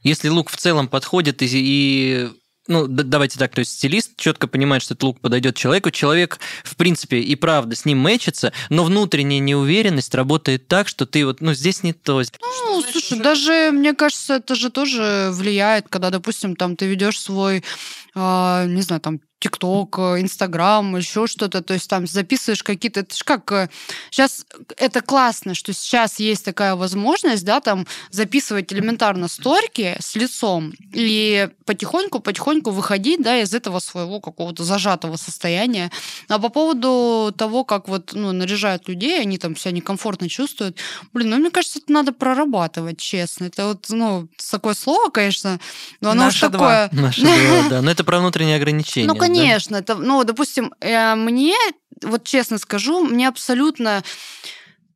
Если 0.02 0.28
лук 0.28 0.50
в 0.50 0.56
целом 0.56 0.88
подходит 0.88 1.42
и, 1.42 1.46
и 1.52 2.30
ну, 2.68 2.86
давайте 2.86 3.38
так, 3.38 3.52
то 3.52 3.58
есть 3.60 3.72
стилист 3.72 4.12
четко 4.16 4.46
понимает, 4.46 4.82
что 4.82 4.94
этот 4.94 5.02
лук 5.02 5.20
подойдет 5.20 5.56
человеку, 5.56 5.90
человек, 5.90 6.38
в 6.62 6.76
принципе, 6.76 7.18
и 7.18 7.34
правда 7.34 7.74
с 7.74 7.84
ним 7.84 7.98
мэчится, 7.98 8.52
но 8.68 8.84
внутренняя 8.84 9.40
неуверенность 9.40 10.14
работает 10.14 10.68
так, 10.68 10.86
что 10.86 11.04
ты 11.04 11.26
вот, 11.26 11.40
ну, 11.40 11.54
здесь 11.54 11.82
не 11.82 11.92
то. 11.92 12.22
Ну, 12.40 12.82
слушай, 12.82 13.18
даже, 13.18 13.70
мне 13.72 13.94
кажется, 13.94 14.34
это 14.34 14.54
же 14.54 14.70
тоже 14.70 15.30
влияет, 15.32 15.88
когда, 15.88 16.10
допустим, 16.10 16.54
там 16.54 16.76
ты 16.76 16.86
ведешь 16.86 17.20
свой, 17.20 17.64
не 18.14 18.82
знаю, 18.82 19.00
там, 19.00 19.20
ТикТок, 19.42 19.98
Инстаграм, 19.98 20.96
еще 20.96 21.26
что-то, 21.26 21.62
то 21.62 21.74
есть 21.74 21.90
там 21.90 22.06
записываешь 22.06 22.62
какие-то... 22.62 23.00
Это 23.00 23.16
же 23.16 23.24
как... 23.24 23.70
Сейчас 24.10 24.46
это 24.76 25.00
классно, 25.00 25.54
что 25.54 25.72
сейчас 25.72 26.20
есть 26.20 26.44
такая 26.44 26.76
возможность, 26.76 27.44
да, 27.44 27.60
там 27.60 27.86
записывать 28.10 28.72
элементарно 28.72 29.26
сторики 29.26 29.96
с 29.98 30.14
лицом 30.14 30.72
и 30.92 31.48
потихоньку-потихоньку 31.66 32.70
выходить, 32.70 33.20
да, 33.20 33.40
из 33.40 33.52
этого 33.52 33.80
своего 33.80 34.20
какого-то 34.20 34.62
зажатого 34.62 35.16
состояния. 35.16 35.90
А 36.28 36.38
по 36.38 36.48
поводу 36.48 37.34
того, 37.36 37.64
как 37.64 37.88
вот, 37.88 38.12
ну, 38.12 38.30
наряжают 38.30 38.88
людей, 38.88 39.20
они 39.20 39.38
там 39.38 39.56
себя 39.56 39.72
некомфортно 39.72 40.28
чувствуют, 40.28 40.78
блин, 41.12 41.30
ну, 41.30 41.38
мне 41.38 41.50
кажется, 41.50 41.80
это 41.80 41.90
надо 41.90 42.12
прорабатывать, 42.12 42.98
честно. 42.98 43.46
Это 43.46 43.66
вот, 43.66 43.86
ну, 43.88 44.28
такое 44.52 44.74
слово, 44.74 45.10
конечно, 45.10 45.58
но 46.00 46.10
оно 46.10 46.28
уж 46.28 46.34
Наше 46.34 46.48
два. 46.48 46.88
такое... 46.88 47.12
Дело, 47.12 47.68
да. 47.68 47.82
Но 47.82 47.90
это 48.01 48.01
про 48.04 48.18
внутренние 48.18 48.56
ограничения. 48.56 49.06
Ну, 49.06 49.14
да? 49.14 49.20
конечно, 49.20 49.76
это, 49.76 49.94
ну, 49.94 50.22
допустим, 50.24 50.74
э, 50.80 51.14
мне, 51.14 51.54
вот 52.02 52.24
честно 52.24 52.58
скажу, 52.58 53.04
мне 53.04 53.28
абсолютно 53.28 54.02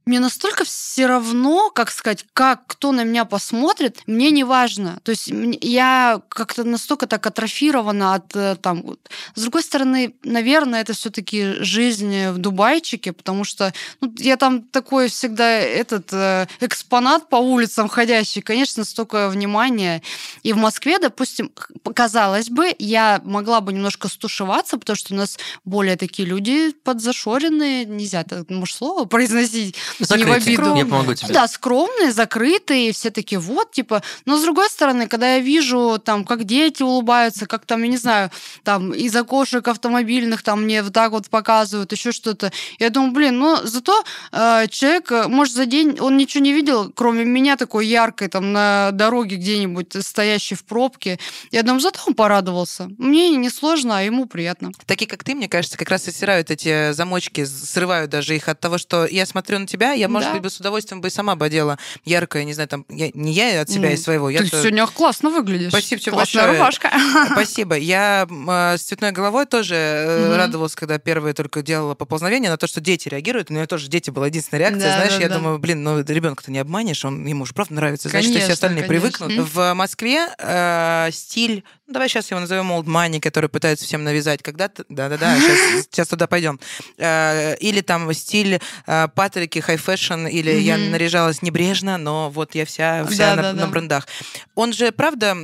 мне 0.07 0.21
настолько 0.21 0.65
все 0.65 1.07
равно, 1.07 1.71
как 1.71 1.91
сказать, 1.91 2.25
как 2.33 2.65
кто 2.69 2.93
на 2.93 3.03
меня 3.03 3.25
посмотрит, 3.25 3.99
мне 4.07 4.31
не 4.31 4.45
важно. 4.45 5.01
То 5.03 5.11
есть 5.11 5.29
я 5.61 6.23
как-то 6.29 6.63
настолько 6.63 7.09
так 7.09 7.27
атрофирована 7.27 8.15
от 8.15 8.37
э, 8.37 8.55
там. 8.63 8.97
С 9.35 9.43
другой 9.43 9.65
стороны, 9.65 10.15
наверное, 10.23 10.81
это 10.81 10.93
все-таки 10.93 11.55
жизнь 11.59 12.29
в 12.29 12.39
Дубайчике, 12.39 13.13
потому 13.13 13.43
что 13.43 13.75
ну, 14.01 14.15
я 14.19 14.37
там 14.37 14.63
такой 14.63 15.09
всегда 15.09 15.51
этот 15.51 16.13
э, 16.13 16.47
экспонат 16.61 17.29
по 17.29 17.37
улицам 17.37 17.89
ходящий, 17.89 18.43
конечно, 18.43 18.85
столько 18.85 19.29
внимания. 19.29 20.03
И 20.45 20.53
в 20.53 20.57
Москве, 20.57 21.01
допустим, 21.01 21.51
казалось 21.95 22.49
бы, 22.49 22.73
я 22.79 23.21
могла 23.25 23.61
бы 23.61 23.73
немножко 23.73 24.07
стушеваться, 24.07 24.79
потому 24.79 24.97
что 24.97 25.15
у 25.15 25.17
нас 25.17 25.37
более 25.65 25.97
такие 25.97 26.29
люди 26.29 26.71
подзашоренные, 26.85 27.85
нельзя 27.87 28.21
это, 28.21 28.45
может, 28.49 28.77
слово 28.77 29.05
произносить, 29.05 29.75
не 30.17 30.25
в 30.25 30.33
обиду. 30.33 30.75
Я 30.75 30.85
помогу 30.85 31.15
тебе. 31.15 31.33
Да, 31.33 31.49
скромные, 31.49 32.13
закрытые, 32.13 32.93
все 32.93 33.11
такие 33.11 33.39
вот, 33.39 33.73
типа. 33.73 34.03
Но 34.25 34.39
с 34.39 34.43
другой 34.43 34.69
стороны, 34.69 35.07
когда 35.07 35.35
я 35.35 35.41
вижу, 35.41 36.01
там, 36.05 36.25
как 36.25 36.45
дети 36.45 36.83
улыбаются, 36.83 37.47
как 37.47 37.67
там, 37.67 37.83
я 37.83 37.89
не 37.89 37.97
знаю, 37.97 38.31
там, 38.63 38.93
из 38.93 39.15
окошек 39.15 39.67
автомобильных, 39.69 40.43
там, 40.43 40.65
мне 40.65 40.83
вот 40.83 40.93
так 40.93 41.13
вот 41.13 41.29
показывают, 41.29 41.93
еще 41.93 42.13
что-то. 42.13 42.53
Я 42.79 42.91
думаю, 42.91 43.13
блин, 43.13 43.39
ну, 43.39 43.59
зато 43.65 44.05
э, 44.33 44.67
человек, 44.71 45.13
э, 45.13 45.29
может, 45.29 45.55
за 45.55 45.67
день, 45.67 45.99
он 46.01 46.17
ничего 46.17 46.43
не 46.43 46.53
видел, 46.53 46.93
кроме 46.95 47.25
меня 47.25 47.57
такой 47.57 47.87
яркой, 47.87 48.29
там, 48.29 48.53
на 48.53 48.91
дороге 48.93 49.37
где-нибудь, 49.37 50.05
стоящей 50.05 50.55
в 50.55 50.65
пробке. 50.65 51.19
Я 51.51 51.63
думаю, 51.63 51.81
зато 51.81 52.01
он 52.07 52.15
порадовался. 52.15 52.89
Мне 52.99 53.31
не 53.31 53.51
сложно, 53.51 53.99
а 53.99 54.03
ему 54.03 54.27
приятно. 54.27 54.73
Такие, 54.87 55.07
как 55.07 55.25
ты, 55.25 55.35
мне 55.35 55.49
кажется, 55.49 55.79
как 55.79 55.91
раз 55.91 56.09
и 56.09 56.13
стирают 56.13 56.51
эти 56.51 56.93
замочки, 56.93 57.45
срывают 57.45 58.11
даже 58.11 58.35
их 58.35 58.49
от 58.49 58.61
того, 58.61 58.79
что 58.79 59.07
я 59.07 59.27
смотрю 59.27 59.59
на 59.59 59.67
тебя, 59.67 59.86
я, 59.93 60.09
может 60.09 60.29
Да. 60.29 60.35
быть, 60.35 60.43
бы 60.43 60.51
с 60.51 60.59
удовольствием 60.59 61.01
бы 61.01 61.09
и 61.09 61.11
сама 61.11 61.37
бы 61.37 61.47
одела 61.47 61.79
яркое, 62.05 62.45
не 62.45 62.53
знаю, 62.55 62.69
там, 62.69 62.85
я, 62.89 63.11
не 63.15 63.33
я 63.33 63.61
от 63.63 63.69
себя 63.71 63.89
Ну, 63.89 63.95
из 63.95 64.03
своего. 64.03 64.31
я 64.31 64.41
Ты 64.41 64.47
сегодня 64.49 64.87
классно 64.87 65.31
выглядишь. 65.31 65.69
Спасибо 65.71 66.01
тебе 66.01 66.13
Классная 66.13 66.43
большое. 66.43 66.59
рубашка. 66.59 66.91
Спасибо. 67.33 67.75
Я 67.77 68.27
э, 68.29 68.77
с 68.79 68.83
цветной 68.83 69.13
головой 69.13 69.47
тоже 69.47 69.75
э, 69.77 70.27
Мгм. 70.29 70.37
радовалась, 70.37 70.75
когда 70.75 70.99
первые 70.99 71.35
только 71.35 71.63
делала 71.63 71.95
поползновение 71.95 72.51
на 72.51 72.57
то, 72.57 72.67
что 72.67 72.81
дети 72.81 73.09
реагируют. 73.09 73.51
У 73.51 73.55
меня 73.55 73.67
тоже 73.67 73.89
дети 73.89 74.11
была 74.11 74.27
единственная 74.27 74.61
реакция. 74.61 74.91
Да, 74.91 74.97
Знаешь, 74.97 75.15
да, 75.17 75.21
я 75.23 75.29
да. 75.29 75.35
думаю, 75.37 75.59
блин, 75.59 75.83
ну 75.83 76.01
ребенка-то 76.03 76.51
не 76.51 76.59
обманешь, 76.59 77.05
он 77.05 77.25
ему 77.27 77.45
же 77.47 77.53
правда 77.55 77.75
нравится. 77.75 78.09
Значит, 78.09 78.29
и 78.31 78.33
все 78.33 78.39
Конечно, 78.41 78.53
остальные 78.55 78.85
конечно. 78.85 79.27
привыкнут. 79.27 79.49
В 79.53 79.75
Москве 79.75 80.29
э, 80.39 81.09
стиль, 81.13 81.65
ну, 81.87 81.93
давай 81.95 82.09
сейчас 82.09 82.31
его 82.31 82.41
назовем 82.41 82.73
old 82.73 82.85
money, 82.87 83.21
который 83.21 83.49
пытаются 83.49 83.85
всем 83.85 84.03
навязать. 84.05 84.43
Когда-то, 84.43 84.85
да-да-да, 84.89 85.37
сейчас, 85.39 85.87
сейчас 85.91 86.09
туда 86.17 86.27
пойдем. 86.27 86.59
Э, 86.99 87.57
или 87.59 87.81
там 87.81 88.13
стиль 88.15 88.61
э, 88.87 89.09
Патрики, 89.15 89.59
high 89.59 89.76
fashion, 89.77 90.29
или 90.31 90.51
я 90.53 90.77
Мгм. 90.77 90.91
наряжалась 90.93 91.43
небрежно, 91.43 91.99
но 91.99 92.31
вот 92.31 92.55
я 92.55 92.65
вся, 92.65 93.05
вся 93.07 93.31
на, 93.31 93.37
Да-да-да. 93.43 93.61
на 93.67 93.69
брендах. 93.69 94.07
Он 94.55 94.73
же, 94.73 94.93
правда, 94.93 95.37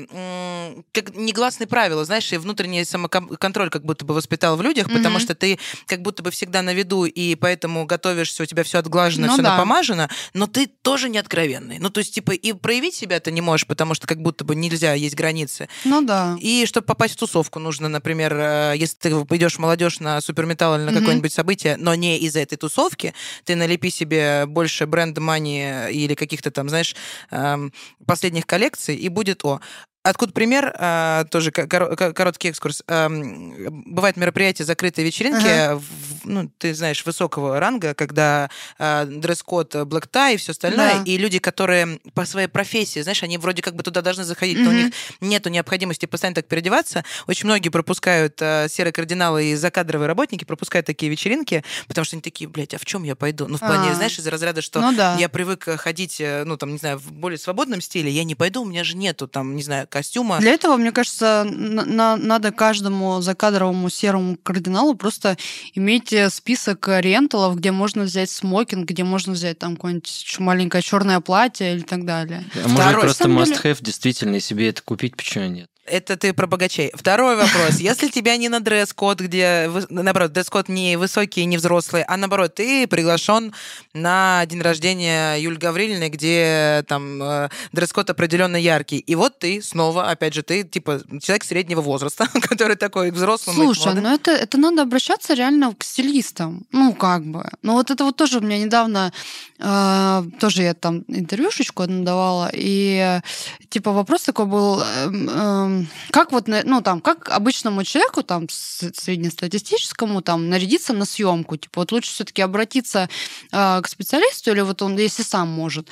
как 0.92 1.14
негласные 1.14 1.66
правила, 1.66 2.04
знаешь, 2.04 2.32
и 2.32 2.36
внутренний 2.36 2.84
самоконтроль 2.84 3.70
как 3.70 3.84
будто 3.84 4.04
бы 4.04 4.14
воспитал 4.14 4.56
в 4.56 4.62
людях, 4.62 4.86
потому 4.88 5.16
Мгм. 5.16 5.20
что 5.20 5.34
ты 5.34 5.58
как 5.86 6.02
будто 6.02 6.22
бы 6.22 6.30
всегда 6.30 6.62
на 6.62 6.72
виду, 6.74 7.04
и 7.04 7.34
поэтому 7.34 7.84
готовишься, 7.86 8.42
у 8.42 8.46
тебя 8.46 8.62
все 8.64 8.78
отглажено, 8.78 9.26
Ну 9.26 9.32
все 9.34 9.42
да. 9.42 9.50
напомажено, 9.52 10.08
но 10.34 10.46
ты 10.46 10.66
тоже 10.66 11.08
не 11.08 11.18
откровенный. 11.18 11.78
Ну, 11.78 11.90
то 11.90 11.98
есть, 11.98 12.14
типа, 12.14 12.32
и 12.32 12.52
проявить 12.52 12.94
себя 12.94 13.20
ты 13.20 13.30
не 13.32 13.40
можешь, 13.40 13.66
потому 13.66 13.94
что 13.94 14.06
как 14.06 14.20
будто 14.22 14.44
бы 14.44 14.54
нельзя, 14.54 14.94
есть 14.94 15.14
границы. 15.14 15.68
Ну 15.84 16.02
да. 16.02 16.36
И 16.40 16.64
чтобы 16.66 16.86
попасть 16.86 17.14
в 17.14 17.18
тусовку, 17.18 17.58
нужно, 17.58 17.88
например, 17.88 18.34
э, 18.36 18.74
если 18.76 18.96
ты 18.96 19.08
идешь 19.10 19.58
молодежь 19.58 20.00
на 20.00 20.20
суперметалл 20.20 20.76
или 20.76 20.82
на 20.84 20.90
Мгм. 20.92 21.00
какое-нибудь 21.00 21.32
событие, 21.32 21.76
но 21.76 21.94
не 21.94 22.18
из 22.18 22.36
этой 22.36 22.56
тусовки, 22.56 23.14
ты 23.44 23.56
налепи 23.56 23.90
себе 23.90 24.21
больше 24.46 24.86
бренд 24.86 25.18
мани 25.18 25.66
или 25.90 26.14
каких-то 26.14 26.50
там, 26.50 26.68
знаешь, 26.68 26.94
эм, 27.30 27.72
последних 28.06 28.46
коллекций, 28.46 28.96
и 28.96 29.08
будет 29.08 29.44
о. 29.44 29.60
Откуда 30.04 30.32
пример? 30.32 30.74
э, 30.76 31.24
тоже 31.30 31.52
ко- 31.52 31.62
коро- 31.66 31.94
ко- 31.94 32.12
короткий 32.12 32.48
экскурс. 32.48 32.82
Бывают 32.88 34.16
мероприятия, 34.16 34.64
закрытые 34.64 35.04
вечеринки, 35.06 35.46
Ага. 35.46 35.76
в- 35.78 36.24
ну, 36.26 36.50
ты 36.58 36.74
знаешь, 36.74 37.04
высокого 37.06 37.60
ранга, 37.60 37.94
когда 37.94 38.50
э, 38.78 39.04
дресс-код, 39.06 39.74
tie 39.74 40.34
и 40.34 40.36
все 40.38 40.52
остальное, 40.52 40.94
Да. 40.96 41.02
и 41.04 41.16
люди, 41.18 41.38
которые 41.38 42.00
по 42.14 42.24
своей 42.24 42.48
профессии, 42.48 43.00
знаешь, 43.00 43.22
они 43.22 43.38
вроде 43.38 43.62
как 43.62 43.76
бы 43.76 43.82
туда 43.84 44.02
должны 44.02 44.24
заходить, 44.24 44.58
но 44.58 44.70
у 44.70 44.72
них 44.72 44.92
нету 45.20 45.50
необходимости 45.50 46.06
постоянно 46.06 46.34
так 46.34 46.46
переодеваться. 46.48 47.04
Очень 47.28 47.46
многие 47.46 47.68
пропускают 47.68 48.38
э, 48.40 48.66
серые 48.68 48.92
кардиналы 48.92 49.46
и 49.52 49.54
закадровые 49.54 50.08
работники 50.08 50.44
пропускают 50.44 50.84
такие 50.86 51.10
вечеринки, 51.10 51.62
потому 51.86 52.04
что 52.04 52.16
они 52.16 52.22
такие, 52.22 52.48
блядь, 52.50 52.74
а 52.74 52.78
в 52.78 52.84
чем 52.84 53.04
я 53.04 53.14
пойду? 53.14 53.46
Ну, 53.46 53.56
в 53.56 53.60
плане, 53.60 53.90
А. 53.90 53.94
знаешь, 53.94 54.18
из 54.18 54.26
разряда, 54.26 54.62
что 54.62 54.80
Ну 54.80 54.92
да. 54.96 55.16
я 55.16 55.28
привык 55.28 55.64
ходить, 55.78 56.20
э, 56.20 56.42
ну, 56.44 56.56
там, 56.56 56.72
не 56.72 56.78
знаю, 56.78 56.98
в 56.98 57.12
более 57.12 57.38
свободном 57.38 57.80
стиле, 57.80 58.10
я 58.10 58.24
не 58.24 58.34
пойду, 58.34 58.62
у 58.62 58.64
меня 58.64 58.82
же 58.82 58.96
нету, 58.96 59.28
там, 59.28 59.54
не 59.54 59.62
знаю, 59.62 59.86
костюма. 59.92 60.38
Для 60.40 60.52
этого, 60.52 60.76
мне 60.76 60.90
кажется, 60.90 61.44
на- 61.48 61.84
на- 61.84 62.16
надо 62.16 62.50
каждому 62.50 63.20
закадровому 63.20 63.90
серому 63.90 64.36
кардиналу 64.42 64.94
просто 64.94 65.36
иметь 65.74 66.12
э, 66.12 66.30
список 66.30 66.88
ренталов, 66.88 67.56
где 67.56 67.70
можно 67.70 68.02
взять 68.04 68.30
смокинг, 68.30 68.88
где 68.88 69.04
можно 69.04 69.34
взять 69.34 69.58
там 69.58 69.76
какое-нибудь 69.76 70.36
маленькое 70.38 70.82
черное 70.82 71.20
платье 71.20 71.74
или 71.74 71.82
так 71.82 72.04
далее. 72.06 72.44
А 72.64 72.68
может 72.68 72.86
Второй, 72.86 73.02
просто 73.02 73.28
на 73.28 73.44
самом 73.44 73.58
must-have, 73.58 73.78
действительно, 73.82 74.36
и 74.36 74.40
себе 74.40 74.70
это 74.70 74.82
купить, 74.82 75.16
почему 75.16 75.46
нет? 75.46 75.68
Это 75.84 76.16
ты 76.16 76.32
про 76.32 76.46
богачей. 76.46 76.92
Второй 76.94 77.34
вопрос. 77.34 77.78
Если 77.78 78.08
тебя 78.08 78.36
не 78.36 78.48
на 78.48 78.60
дресс-код, 78.60 79.20
где, 79.20 79.68
наоборот, 79.90 80.32
дресс-код 80.32 80.68
не 80.68 80.96
высокий, 80.96 81.44
не 81.44 81.56
взрослый, 81.56 82.04
а 82.04 82.16
наоборот, 82.16 82.54
ты 82.54 82.86
приглашен 82.86 83.52
на 83.92 84.46
день 84.46 84.62
рождения 84.62 85.34
Юль 85.36 85.58
Гаврилиной, 85.58 86.08
где 86.08 86.84
там 86.86 87.20
э, 87.20 87.48
дресс-код 87.72 88.10
определенно 88.10 88.56
яркий. 88.56 88.98
И 88.98 89.16
вот 89.16 89.40
ты 89.40 89.60
снова, 89.60 90.08
опять 90.08 90.34
же, 90.34 90.42
ты 90.44 90.62
типа 90.62 91.00
человек 91.20 91.42
среднего 91.42 91.80
возраста, 91.80 92.28
который 92.48 92.76
такой 92.76 93.10
к 93.10 93.16
Слушай, 93.38 93.94
ну 93.94 94.14
это, 94.14 94.30
это 94.30 94.58
надо 94.58 94.82
обращаться 94.82 95.34
реально 95.34 95.74
к 95.74 95.82
стилистам. 95.82 96.64
Ну, 96.70 96.94
как 96.94 97.24
бы. 97.24 97.50
Ну, 97.62 97.72
вот 97.72 97.90
это 97.90 98.04
вот 98.04 98.16
тоже 98.16 98.38
у 98.38 98.40
меня 98.40 98.58
недавно, 98.58 99.12
э, 99.58 100.22
тоже 100.38 100.62
я 100.62 100.74
там 100.74 101.02
интервьюшечку 101.08 101.82
одну 101.82 102.04
давала, 102.04 102.50
и 102.52 103.20
э, 103.20 103.20
типа 103.68 103.90
вопрос 103.92 104.22
такой 104.22 104.46
был, 104.46 104.80
эм, 104.80 105.28
эм, 105.28 105.81
как 106.10 106.32
вот, 106.32 106.48
ну, 106.48 106.80
там, 106.82 107.00
как 107.00 107.28
обычному 107.28 107.84
человеку, 107.84 108.22
там, 108.22 108.48
среднестатистическому, 108.48 110.22
там, 110.22 110.48
нарядиться 110.48 110.92
на 110.92 111.04
съемку? 111.04 111.56
Типа, 111.56 111.80
вот 111.80 111.92
лучше 111.92 112.10
все-таки 112.10 112.42
обратиться 112.42 113.08
э, 113.52 113.80
к 113.82 113.88
специалисту, 113.88 114.50
или 114.50 114.60
вот 114.60 114.82
он, 114.82 114.96
если 114.96 115.22
сам 115.22 115.48
может. 115.48 115.88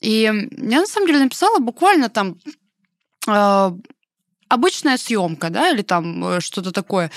И 0.00 0.22
я 0.22 0.80
на 0.80 0.86
самом 0.86 1.06
деле 1.06 1.20
написала 1.20 1.58
буквально 1.58 2.08
там 2.08 2.36
э, 3.26 3.70
обычная 4.48 4.96
съемка, 4.96 5.50
да, 5.50 5.70
или 5.70 5.82
там 5.82 6.24
э, 6.24 6.40
что-то 6.40 6.72
такое. 6.72 7.10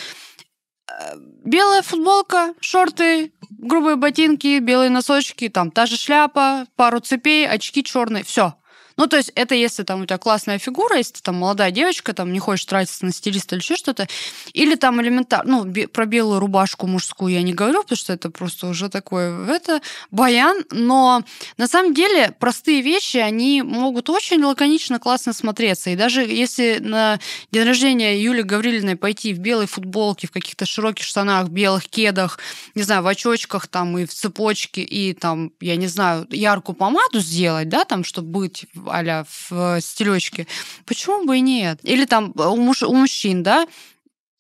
Э, 0.90 1.16
Белая 1.44 1.82
футболка, 1.82 2.54
шорты, 2.60 3.34
грубые 3.50 3.96
ботинки, 3.96 4.60
белые 4.60 4.90
носочки, 4.90 5.50
там 5.50 5.72
та 5.72 5.86
же 5.86 5.98
шляпа, 5.98 6.68
пару 6.76 7.00
цепей, 7.00 7.48
очки 7.48 7.84
черные, 7.84 8.24
все. 8.24 8.56
Ну, 8.98 9.08
то 9.08 9.18
есть 9.18 9.32
это 9.36 9.54
если 9.54 9.84
там 9.84 10.02
у 10.02 10.06
тебя 10.06 10.18
классная 10.18 10.58
фигура, 10.58 10.98
если 10.98 11.14
ты 11.14 11.22
там 11.22 11.36
молодая 11.36 11.72
девочка, 11.72 12.14
там 12.14 12.34
не 12.34 12.40
хочешь 12.40 12.66
тратиться 12.66 13.06
на 13.06 13.12
стилиста 13.12 13.56
или 13.56 13.62
еще 13.62 13.76
что-то, 13.76 14.08
или 14.54 14.76
там 14.76 15.02
элементарно, 15.02 15.64
ну, 15.64 15.88
про 15.88 16.06
белую 16.06 16.40
рубашку 16.40 16.88
мужскую 16.88 17.34
я 17.34 17.44
не 17.44 17.54
говорю, 17.54 17.84
потому 17.84 17.98
что 17.98 18.14
это 18.14 18.32
просто 18.32 18.68
уже 18.68 18.90
такое, 18.90 19.48
это 19.48 19.82
баян, 20.10 20.66
но 20.72 21.24
на 21.58 21.68
самом 21.68 21.94
деле 21.94 22.36
простые 22.40 22.82
вещи, 22.82 23.18
они 23.18 23.62
могут 23.62 24.10
очень 24.10 24.44
лаконично 24.44 25.00
классно 25.00 25.34
смотреться, 25.34 25.92
и 25.92 25.96
даже 25.96 26.22
если 26.22 26.80
на 26.80 27.20
день 27.52 27.64
рождения 27.64 28.20
Юли 28.20 28.42
Гаврилиной 28.42 28.96
пойти 28.96 29.34
в 29.34 29.40
белой 29.40 29.68
футболке, 29.68 30.28
в 30.28 30.32
каких-то 30.32 30.66
широких 30.66 31.06
штанах, 31.06 31.50
белых 31.50 31.88
кедах, 31.88 32.40
не 32.74 32.82
знаю, 32.82 33.04
в 33.04 33.08
очочках 33.08 33.68
там 33.68 33.98
и 33.98 34.06
в 34.06 34.14
цепочке, 34.14 34.82
и 34.82 35.14
там, 35.14 35.52
я 35.62 35.76
не 35.76 35.88
знаю, 35.88 36.26
яркую 36.32 36.76
помаду 36.76 37.20
сделать, 37.20 37.70
да, 37.70 37.86
там, 37.86 38.04
чтобы 38.04 38.30
быть 38.30 38.66
а 38.92 39.26
в 39.50 39.82
стилечке, 39.82 40.48
почему 40.86 41.26
бы 41.26 41.38
и 41.38 41.42
нет? 41.42 41.80
Или 41.84 42.06
там 42.06 42.34
у, 42.36 42.56
муж, 42.56 42.84
у 42.84 42.94
мужчин, 42.94 43.44
да, 43.44 43.68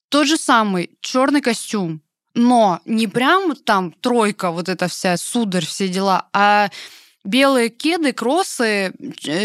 тот 0.09 0.27
же 0.27 0.37
самый 0.37 0.91
черный 1.01 1.41
костюм, 1.41 2.01
но 2.33 2.79
не 2.85 3.07
прям 3.07 3.55
там 3.55 3.91
тройка, 3.91 4.51
вот 4.51 4.69
эта 4.69 4.87
вся 4.87 5.17
сударь, 5.17 5.65
все 5.65 5.87
дела, 5.87 6.27
а 6.33 6.69
белые 7.23 7.69
кеды, 7.69 8.13
кроссы, 8.13 8.93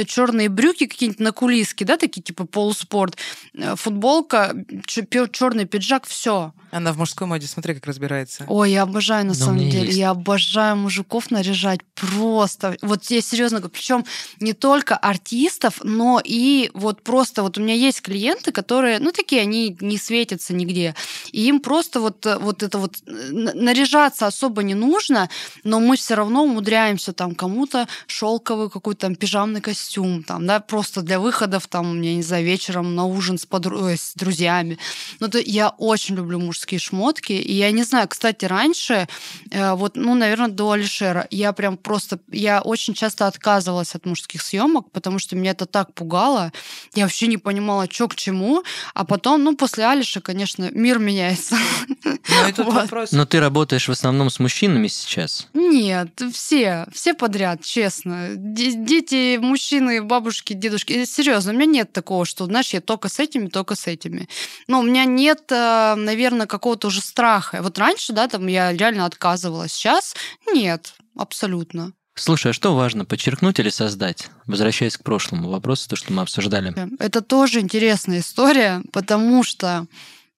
черные 0.07 0.49
брюки 0.49 0.87
какие-нибудь 0.87 1.21
на 1.21 1.33
кулиски, 1.33 1.85
да, 1.85 1.97
такие 1.97 2.23
типа 2.23 2.47
полуспорт, 2.47 3.17
э, 3.55 3.75
футболка, 3.77 4.55
черный 4.87 5.67
пиджак, 5.67 6.07
все. 6.07 6.53
Она 6.73 6.95
в 6.95 6.99
мужской 6.99 7.27
моде, 7.27 7.47
смотри, 7.47 7.75
как 7.75 7.85
разбирается. 7.87 8.45
Ой, 8.49 8.73
я 8.73 8.83
обожаю 8.83 9.27
на 9.27 9.33
у 9.33 9.35
самом 9.35 9.59
деле. 9.59 9.85
есть. 9.87 9.99
Я 9.99 10.11
обожаю 10.11 10.77
мужиков 10.77 11.31
наряжать 11.31 11.81
просто. 11.95 12.79
Вот 12.81 13.05
я 13.11 13.21
серьезно 13.21 13.59
говорю, 13.59 13.75
причем 13.75 14.07
не 14.41 14.55
только 14.55 14.97
артистов, 14.97 15.81
но 15.85 16.19
и 16.25 16.71
вот 16.73 17.03
просто 17.03 17.43
вот 17.43 17.59
у 17.59 17.61
меня 17.61 17.75
есть 17.75 18.01
клиенты, 18.01 18.53
которые, 18.53 19.01
ну 19.01 19.13
такие, 19.13 19.43
они 19.43 19.77
не 19.83 19.99
светятся 19.99 20.55
нигде, 20.55 20.95
и 21.31 21.47
им 21.47 21.61
просто 21.61 22.01
вот 22.01 22.27
вот 22.41 22.63
это 22.63 22.79
вот 22.79 22.97
наряжаться 23.07 24.27
особо 24.27 24.63
не 24.63 24.75
нужно, 24.75 25.29
но 25.65 25.79
мы 25.79 25.97
все 25.97 26.15
равно 26.15 26.45
умудряемся 26.45 27.13
там 27.13 27.35
кому-то 27.35 27.87
шелковый 28.07 28.71
какой-то 28.71 29.03
там 29.03 29.15
пижамный 29.15 29.61
костюм, 29.61 30.23
там, 30.23 30.47
да, 30.47 30.61
просто 30.61 31.03
для 31.03 31.21
выходов 31.21 31.67
там, 31.67 32.01
я 32.01 32.15
не 32.15 32.23
знаю, 32.23 32.47
вечером 32.47 32.95
на 32.95 33.05
ужин 33.05 33.37
с, 33.37 33.47
подру- 33.47 33.95
с 33.95 34.15
друзьями. 34.15 34.79
Ну, 35.21 35.29
то 35.29 35.39
я 35.39 35.69
очень 35.69 36.15
люблю 36.17 36.39
мужские 36.39 36.62
шмотки. 36.79 37.33
И 37.33 37.53
я 37.53 37.71
не 37.71 37.83
знаю, 37.85 38.09
кстати, 38.09 38.45
раньше, 38.45 39.09
э, 39.51 39.73
вот, 39.75 39.97
ну, 39.97 40.15
наверное, 40.15 40.49
до 40.49 40.71
Алишера, 40.73 41.27
я 41.31 41.53
прям 41.53 41.77
просто, 41.77 42.19
я 42.31 42.61
очень 42.63 42.95
часто 42.95 43.27
отказывалась 43.27 43.95
от 43.95 44.07
мужских 44.07 44.43
съемок, 44.43 44.91
потому 44.91 45.19
что 45.19 45.37
меня 45.37 45.51
это 45.53 45.67
так 45.67 45.95
пугало. 45.95 46.53
Я 46.95 47.05
вообще 47.05 47.27
не 47.27 47.39
понимала, 47.39 47.87
что 47.91 48.09
к 48.09 48.15
чему. 48.15 48.63
А 48.95 49.05
потом, 49.05 49.43
ну, 49.45 49.57
после 49.57 49.85
Алиша, 49.87 50.21
конечно, 50.21 50.71
мир 50.73 50.99
меняется. 50.99 51.57
Ну 52.05 52.49
и 52.49 52.53
тут 52.53 52.67
Вот. 52.73 52.75
вопрос. 52.75 53.13
Но 53.13 53.27
ты 53.27 53.41
работаешь 53.41 53.89
в 53.89 53.93
основном 53.93 54.31
с 54.31 54.39
мужчинами 54.39 54.87
сейчас. 54.89 55.49
Нет, 55.55 56.21
все, 56.33 56.87
все 56.93 57.15
подряд, 57.15 57.63
честно. 57.65 58.31
Де- 58.37 58.73
Дети, 58.73 59.37
мужчины, 59.39 60.03
бабушки, 60.03 60.53
дедушки. 60.53 61.05
Серьезно, 61.05 61.53
у 61.53 61.55
меня 61.55 61.67
нет 61.67 61.93
такого, 61.93 62.25
что, 62.25 62.47
знаешь, 62.47 62.71
я 62.75 62.81
только 62.81 63.09
с 63.09 63.19
этими, 63.19 63.49
только 63.49 63.75
с 63.75 63.87
этими. 63.87 64.29
Но 64.69 64.81
у 64.81 64.83
меня 64.83 65.05
нет, 65.05 65.45
э, 65.51 65.95
наверное, 65.97 66.47
какого-то 66.53 66.89
уже 66.89 67.01
страха. 67.01 67.61
Вот 67.63 67.79
раньше, 67.79 68.13
да, 68.13 68.29
там 68.29 68.47
я 68.47 68.73
реально 68.73 69.07
отказывалась. 69.07 69.73
Сейчас 69.73 70.15
нет, 70.53 70.95
абсолютно. 71.17 71.93
Слушай, 72.15 72.51
а 72.51 72.53
что 72.53 72.75
важно, 72.77 73.07
подчеркнуть 73.07 73.59
или 73.59 73.71
создать? 73.71 74.29
Возвращаясь 74.47 74.99
к 74.99 75.03
прошлому 75.03 75.49
вопросу, 75.49 75.89
то, 75.89 75.97
что 75.97 76.13
мы 76.13 76.21
обсуждали. 76.23 76.75
Это 76.99 77.23
тоже 77.23 77.61
интересная 77.61 78.21
история, 78.21 78.83
потому 78.93 79.43
что 79.43 79.87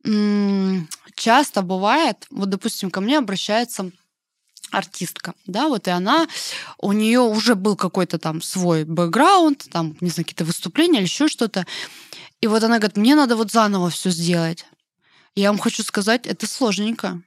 м, 0.05 0.89
часто 1.17 1.63
бывает, 1.63 2.27
вот, 2.31 2.49
допустим, 2.49 2.93
ко 2.93 3.01
мне 3.01 3.19
обращается 3.19 3.91
артистка, 4.71 5.35
да, 5.47 5.69
вот 5.69 5.89
и 5.89 5.91
она, 5.91 6.27
у 6.79 6.93
нее 6.93 7.21
уже 7.21 7.55
был 7.55 7.77
какой-то 7.77 8.19
там 8.19 8.41
свой 8.43 8.85
бэкграунд, 8.85 9.67
там, 9.71 9.97
не 10.01 10.11
знаю, 10.11 10.25
какие-то 10.25 10.45
выступления 10.45 10.99
или 10.99 11.07
еще 11.07 11.29
что-то, 11.29 11.67
и 12.41 12.47
вот 12.47 12.63
она 12.63 12.79
говорит, 12.79 12.97
мне 12.97 13.15
надо 13.15 13.37
вот 13.37 13.51
заново 13.51 13.91
все 13.91 14.11
сделать. 14.11 14.67
Я 15.35 15.51
вам 15.51 15.59
хочу 15.59 15.83
сказать, 15.83 16.27
это 16.27 16.47
сложненько. 16.47 17.23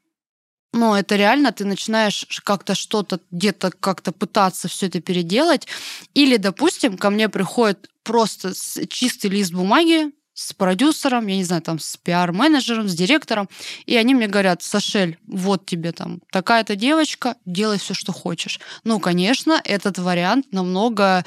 Ну, 0.74 0.94
это 0.94 1.16
реально, 1.16 1.52
ты 1.52 1.66
начинаешь 1.66 2.26
как-то 2.44 2.76
что-то, 2.76 3.20
где-то 3.32 3.72
как-то 3.72 4.12
пытаться 4.12 4.68
все 4.68 4.88
это 4.88 5.02
переделать. 5.02 5.68
Или, 6.14 6.38
допустим, 6.38 6.98
ко 6.98 7.10
мне 7.10 7.30
приходит 7.30 7.90
просто 8.04 8.54
чистый 8.88 9.28
лист 9.28 9.52
бумаги 9.54 10.12
с 10.38 10.54
продюсером, 10.54 11.26
я 11.26 11.36
не 11.36 11.44
знаю, 11.44 11.64
там, 11.64 11.80
с 11.80 11.98
пиар-менеджером, 11.98 12.88
с 12.88 12.94
директором, 12.94 13.50
и 13.88 13.96
они 13.96 14.14
мне 14.14 14.28
говорят, 14.28 14.62
Сашель, 14.62 15.18
вот 15.26 15.66
тебе 15.66 15.92
там 15.92 16.20
такая-то 16.32 16.76
девочка, 16.76 17.38
делай 17.46 17.80
все, 17.80 17.96
что 17.96 18.14
хочешь. 18.14 18.60
Ну, 18.84 19.00
конечно, 19.00 19.60
этот 19.64 19.98
вариант 19.98 20.54
намного 20.54 21.26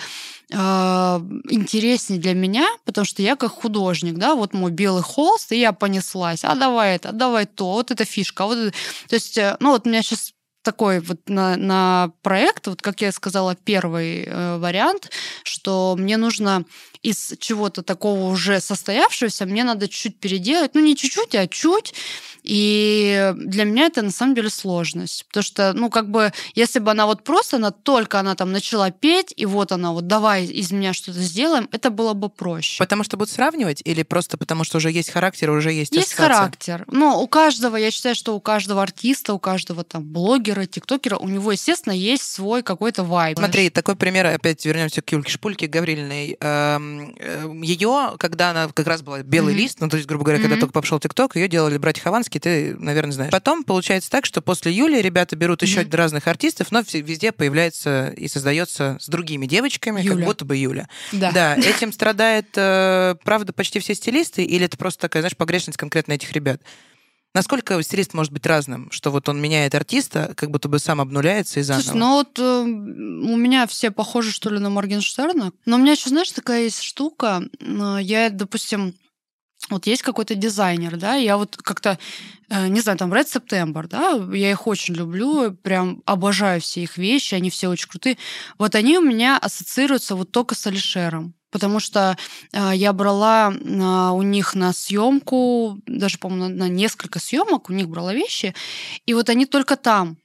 э, 0.52 0.56
интереснее 0.56 2.20
для 2.20 2.34
меня, 2.34 2.68
потому 2.84 3.04
что 3.04 3.20
я 3.20 3.34
как 3.34 3.50
художник, 3.50 4.14
да, 4.14 4.36
вот 4.36 4.54
мой 4.54 4.70
белый 4.70 5.02
холст, 5.02 5.50
и 5.50 5.58
я 5.58 5.72
понеслась, 5.72 6.44
а 6.44 6.54
давай 6.54 6.94
это, 6.94 7.08
а 7.08 7.12
давай 7.12 7.46
то, 7.46 7.72
вот 7.72 7.90
эта 7.90 8.04
фишка, 8.04 8.44
а 8.44 8.46
вот 8.46 8.58
это. 8.58 8.76
То 9.08 9.16
есть, 9.16 9.36
э, 9.36 9.56
ну, 9.58 9.72
вот 9.72 9.86
у 9.86 9.90
меня 9.90 10.02
сейчас 10.02 10.34
такой 10.62 11.00
вот 11.00 11.28
на, 11.28 11.56
на 11.56 12.12
проект, 12.22 12.66
вот 12.66 12.82
как 12.82 13.00
я 13.00 13.12
сказала, 13.12 13.54
первый 13.54 14.24
э, 14.24 14.58
вариант, 14.58 15.10
что 15.42 15.59
мне 15.66 16.16
нужно 16.16 16.64
из 17.02 17.34
чего-то 17.38 17.82
такого 17.82 18.28
уже 18.28 18.60
состоявшегося, 18.60 19.46
мне 19.46 19.64
надо 19.64 19.88
чуть-чуть 19.88 20.18
переделать, 20.18 20.74
ну 20.74 20.80
не 20.80 20.96
чуть-чуть, 20.96 21.34
а 21.34 21.46
чуть, 21.46 21.94
и 22.42 23.32
для 23.36 23.64
меня 23.64 23.86
это 23.86 24.02
на 24.02 24.10
самом 24.10 24.34
деле 24.34 24.50
сложность, 24.50 25.24
потому 25.28 25.42
что, 25.42 25.72
ну 25.72 25.88
как 25.90 26.10
бы, 26.10 26.32
если 26.54 26.78
бы 26.78 26.90
она 26.90 27.06
вот 27.06 27.24
просто, 27.24 27.56
она 27.56 27.70
только 27.70 28.20
она 28.20 28.34
там 28.34 28.52
начала 28.52 28.90
петь, 28.90 29.32
и 29.36 29.46
вот 29.46 29.72
она 29.72 29.92
вот 29.92 30.06
давай 30.06 30.44
из 30.44 30.72
меня 30.72 30.92
что-то 30.92 31.20
сделаем, 31.20 31.68
это 31.72 31.90
было 31.90 32.12
бы 32.12 32.28
проще. 32.28 32.78
Потому 32.78 33.04
что 33.04 33.16
будут 33.16 33.32
сравнивать 33.32 33.80
или 33.84 34.02
просто 34.02 34.36
потому 34.36 34.64
что 34.64 34.78
уже 34.78 34.90
есть 34.90 35.10
характер, 35.10 35.50
уже 35.50 35.72
есть 35.72 35.92
Есть 35.94 36.08
ассоциация? 36.08 36.36
характер. 36.36 36.84
Но 36.90 37.22
у 37.22 37.28
каждого, 37.28 37.76
я 37.76 37.90
считаю, 37.90 38.14
что 38.14 38.34
у 38.34 38.40
каждого 38.40 38.82
артиста, 38.82 39.32
у 39.32 39.38
каждого 39.38 39.84
там 39.84 40.04
блогера, 40.04 40.66
тиктокера, 40.66 41.16
у 41.16 41.28
него, 41.28 41.52
естественно, 41.52 41.92
есть 41.92 42.24
свой 42.24 42.62
какой-то 42.62 43.04
вайб. 43.04 43.38
Смотри, 43.38 43.70
такой 43.70 43.96
пример, 43.96 44.26
опять 44.26 44.64
вернемся 44.64 45.02
к 45.02 45.12
Юльке 45.12 45.32
Шпульке 45.50 45.66
Гаврилиной. 45.66 46.38
Ее, 47.64 48.14
когда 48.18 48.50
она 48.50 48.68
как 48.72 48.86
раз 48.86 49.02
была 49.02 49.22
белый 49.22 49.54
лист, 49.54 49.80
ну, 49.80 49.88
то 49.88 49.96
есть, 49.96 50.08
грубо 50.08 50.24
говоря, 50.24 50.40
когда 50.40 50.56
только 50.56 50.72
пошел 50.72 50.98
ТикТок, 50.98 51.36
ее 51.36 51.48
делали 51.48 51.76
братья 51.78 52.02
Хованский, 52.02 52.40
ты, 52.40 52.76
наверное, 52.76 53.12
знаешь. 53.12 53.32
Потом 53.32 53.64
получается 53.64 54.10
так, 54.10 54.26
что 54.26 54.40
после 54.40 54.72
Юли 54.72 55.00
ребята 55.00 55.36
берут 55.36 55.62
еще 55.62 55.86
разных 55.90 56.26
артистов, 56.28 56.70
но 56.70 56.82
везде 56.92 57.32
появляется 57.32 58.14
и 58.16 58.28
создается 58.28 58.96
с 59.00 59.08
другими 59.08 59.46
девочками, 59.46 60.00
Юля. 60.00 60.16
как 60.16 60.24
будто 60.24 60.44
бы 60.44 60.56
Юля. 60.56 60.88
Да. 61.12 61.32
Да, 61.32 61.56
этим 61.56 61.92
страдает, 61.92 62.48
э, 62.56 63.16
правда, 63.24 63.52
почти 63.52 63.80
все 63.80 63.94
стилисты, 63.94 64.44
или 64.44 64.66
это 64.66 64.76
просто 64.76 65.02
такая, 65.02 65.22
знаешь, 65.22 65.36
погрешность 65.36 65.78
конкретно 65.78 66.12
этих 66.12 66.32
ребят? 66.32 66.60
Насколько 67.32 67.80
стилист 67.82 68.12
может 68.12 68.32
быть 68.32 68.44
разным, 68.44 68.90
что 68.90 69.10
вот 69.10 69.28
он 69.28 69.40
меняет 69.40 69.74
артиста, 69.74 70.32
как 70.36 70.50
будто 70.50 70.68
бы 70.68 70.80
сам 70.80 71.00
обнуляется 71.00 71.60
и 71.60 71.62
заново? 71.62 71.82
Слушай, 71.84 71.96
ну 71.98 72.12
вот 72.14 72.38
э, 72.38 72.62
у 72.62 73.36
меня 73.36 73.66
все 73.68 73.92
похожи, 73.92 74.32
что 74.32 74.50
ли, 74.50 74.58
на 74.58 74.68
Моргенштерна. 74.68 75.52
Но 75.64 75.76
у 75.76 75.78
меня 75.78 75.92
еще, 75.92 76.08
знаешь, 76.08 76.32
такая 76.32 76.64
есть 76.64 76.82
штука. 76.82 77.42
Э, 77.60 77.98
Я, 78.00 78.30
допустим, 78.30 78.94
вот 79.68 79.86
есть 79.86 80.02
какой-то 80.02 80.34
дизайнер, 80.34 80.96
да, 80.96 81.14
я 81.14 81.36
вот 81.36 81.56
как-то, 81.56 81.98
э, 82.48 82.66
не 82.66 82.80
знаю, 82.80 82.98
там 82.98 83.12
Red 83.12 83.26
September, 83.26 83.86
да, 83.86 84.18
я 84.36 84.50
их 84.50 84.66
очень 84.66 84.94
люблю, 84.94 85.52
прям 85.52 86.02
обожаю 86.06 86.60
все 86.60 86.82
их 86.82 86.98
вещи, 86.98 87.34
они 87.36 87.50
все 87.50 87.68
очень 87.68 87.88
крутые. 87.88 88.18
Вот 88.58 88.74
они 88.74 88.98
у 88.98 89.02
меня 89.02 89.38
ассоциируются 89.38 90.16
вот 90.16 90.32
только 90.32 90.56
с 90.56 90.66
Алишером. 90.66 91.34
Потому 91.50 91.80
что 91.80 92.16
э, 92.52 92.70
я 92.74 92.92
брала 92.92 93.52
э, 93.52 94.10
у 94.12 94.22
них 94.22 94.54
на 94.54 94.72
съемку, 94.72 95.78
даже, 95.86 96.18
по-моему, 96.18 96.54
на 96.56 96.68
несколько 96.68 97.18
съемок 97.18 97.70
у 97.70 97.72
них 97.72 97.88
брала 97.88 98.14
вещи, 98.14 98.54
и 99.06 99.14
вот 99.14 99.28
они 99.28 99.46
только 99.46 99.76
там. 99.76 100.16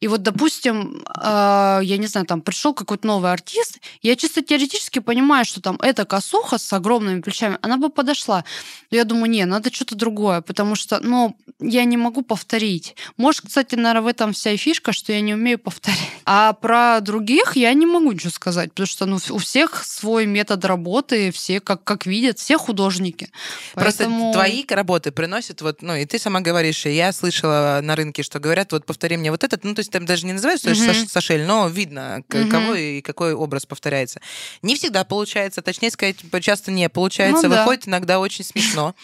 И 0.00 0.08
вот, 0.08 0.22
допустим, 0.22 1.04
э, 1.16 1.80
я 1.82 1.96
не 1.96 2.06
знаю, 2.06 2.26
там 2.26 2.40
пришел 2.40 2.74
какой-то 2.74 3.06
новый 3.06 3.32
артист, 3.32 3.80
я 4.02 4.16
чисто 4.16 4.42
теоретически 4.42 4.98
понимаю, 4.98 5.44
что 5.44 5.60
там 5.60 5.76
эта 5.82 6.04
косуха 6.04 6.58
с 6.58 6.72
огромными 6.72 7.20
плечами, 7.20 7.58
она 7.62 7.76
бы 7.76 7.88
подошла. 7.88 8.44
Но 8.90 8.96
я 8.96 9.04
думаю, 9.04 9.30
не, 9.30 9.44
надо 9.44 9.72
что-то 9.72 9.94
другое, 9.94 10.40
потому 10.40 10.74
что, 10.74 11.00
ну, 11.00 11.36
я 11.60 11.84
не 11.84 11.96
могу 11.96 12.22
повторить. 12.22 12.96
Может, 13.16 13.46
кстати, 13.46 13.74
наверное, 13.74 14.02
в 14.02 14.06
этом 14.06 14.32
вся 14.32 14.52
и 14.52 14.56
фишка, 14.56 14.92
что 14.92 15.12
я 15.12 15.20
не 15.20 15.34
умею 15.34 15.58
повторять. 15.58 15.98
А 16.28 16.54
про 16.54 17.00
других 17.00 17.54
я 17.54 17.72
не 17.72 17.86
могу 17.86 18.10
ничего 18.10 18.30
сказать, 18.30 18.70
потому 18.70 18.86
что 18.86 19.06
ну, 19.06 19.18
у 19.30 19.38
всех 19.38 19.84
свой 19.84 20.26
метод 20.26 20.64
работы, 20.64 21.30
все 21.30 21.60
как, 21.60 21.84
как 21.84 22.04
видят, 22.04 22.38
все 22.40 22.58
художники. 22.58 23.30
Просто 23.74 24.04
Поэтому... 24.04 24.32
твои 24.32 24.64
работы 24.68 25.12
приносят, 25.12 25.62
вот, 25.62 25.82
ну, 25.82 25.94
и 25.94 26.04
ты 26.04 26.18
сама 26.18 26.40
говоришь, 26.40 26.84
и 26.86 26.90
я 26.90 27.12
слышала 27.12 27.80
на 27.82 27.94
рынке, 27.94 28.24
что 28.24 28.40
говорят, 28.40 28.72
вот 28.72 28.86
повтори 28.86 29.16
мне 29.16 29.30
вот 29.30 29.44
этот, 29.44 29.62
ну, 29.66 29.74
то 29.74 29.80
есть 29.80 29.90
там 29.90 30.06
даже 30.06 30.26
не 30.26 30.32
называют, 30.32 30.60
что 30.60 30.70
Мгм. 30.70 30.82
это 30.82 31.08
Сашель, 31.10 31.44
но 31.44 31.68
видно, 31.68 32.22
Мгм. 32.28 32.48
кого 32.50 32.74
и 32.74 33.00
какой 33.02 33.34
образ 33.34 33.66
повторяется. 33.66 34.20
Не 34.62 34.76
всегда 34.76 35.04
получается, 35.04 35.62
точнее 35.62 35.90
сказать, 35.90 36.16
часто 36.40 36.70
не 36.70 36.88
получается, 36.88 37.42
Ну 37.48 37.54
да. 37.54 37.58
выходит 37.60 37.88
иногда 37.88 38.20
очень 38.20 38.44
смешно. 38.44 38.94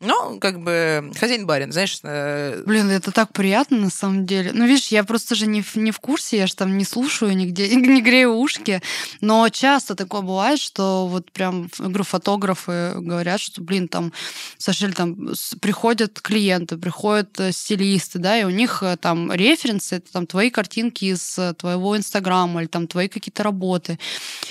Но, 0.00 0.38
как 0.38 0.62
бы, 0.62 1.10
хозяин-барин, 1.18 1.72
знаешь, 1.72 1.98
э, 2.02 2.62
Блин, 2.66 2.90
это 2.90 3.12
так 3.12 3.32
приятно 3.32 3.78
на 3.78 3.90
самом 3.90 4.26
деле. 4.26 4.50
Ну, 4.52 4.66
видишь, 4.66 4.88
я 4.88 5.04
просто 5.04 5.34
же 5.34 5.46
не 5.46 5.62
в, 5.62 5.74
не 5.76 5.90
в 5.90 6.00
курсе, 6.00 6.36
я 6.36 6.46
же 6.46 6.54
там 6.54 6.76
не 6.76 6.84
слушаю 6.84 7.34
нигде, 7.34 7.68
не 7.74 8.02
грею 8.02 8.34
ушки. 8.34 8.82
Но 9.22 9.48
часто 9.48 9.94
такое 9.94 10.20
бывает, 10.20 10.60
что 10.60 11.06
вот 11.06 11.32
прям, 11.32 11.70
говорю, 11.78 12.04
фотографы 12.04 12.92
говорят, 12.96 13.40
что, 13.40 13.62
блин, 13.62 13.88
там, 13.88 14.12
Сашель, 14.58 14.92
там 14.92 15.32
приходят 15.62 16.20
клиенты, 16.20 16.76
приходят 16.76 17.40
э, 17.40 17.52
стилисты, 17.52 18.18
да, 18.18 18.38
и 18.38 18.44
у 18.44 18.50
них 18.50 18.82
э, 18.82 18.98
там 18.98 19.32
референсы, 19.32 19.96
это 19.96 20.12
там 20.12 20.26
твои 20.26 20.50
картинки 20.50 21.06
из 21.06 21.38
э, 21.38 21.54
твоего 21.54 21.96
инстаграма 21.96 22.60
или 22.60 22.68
там 22.68 22.86
твои 22.86 23.08
какие-то 23.08 23.42
работы. 23.42 23.98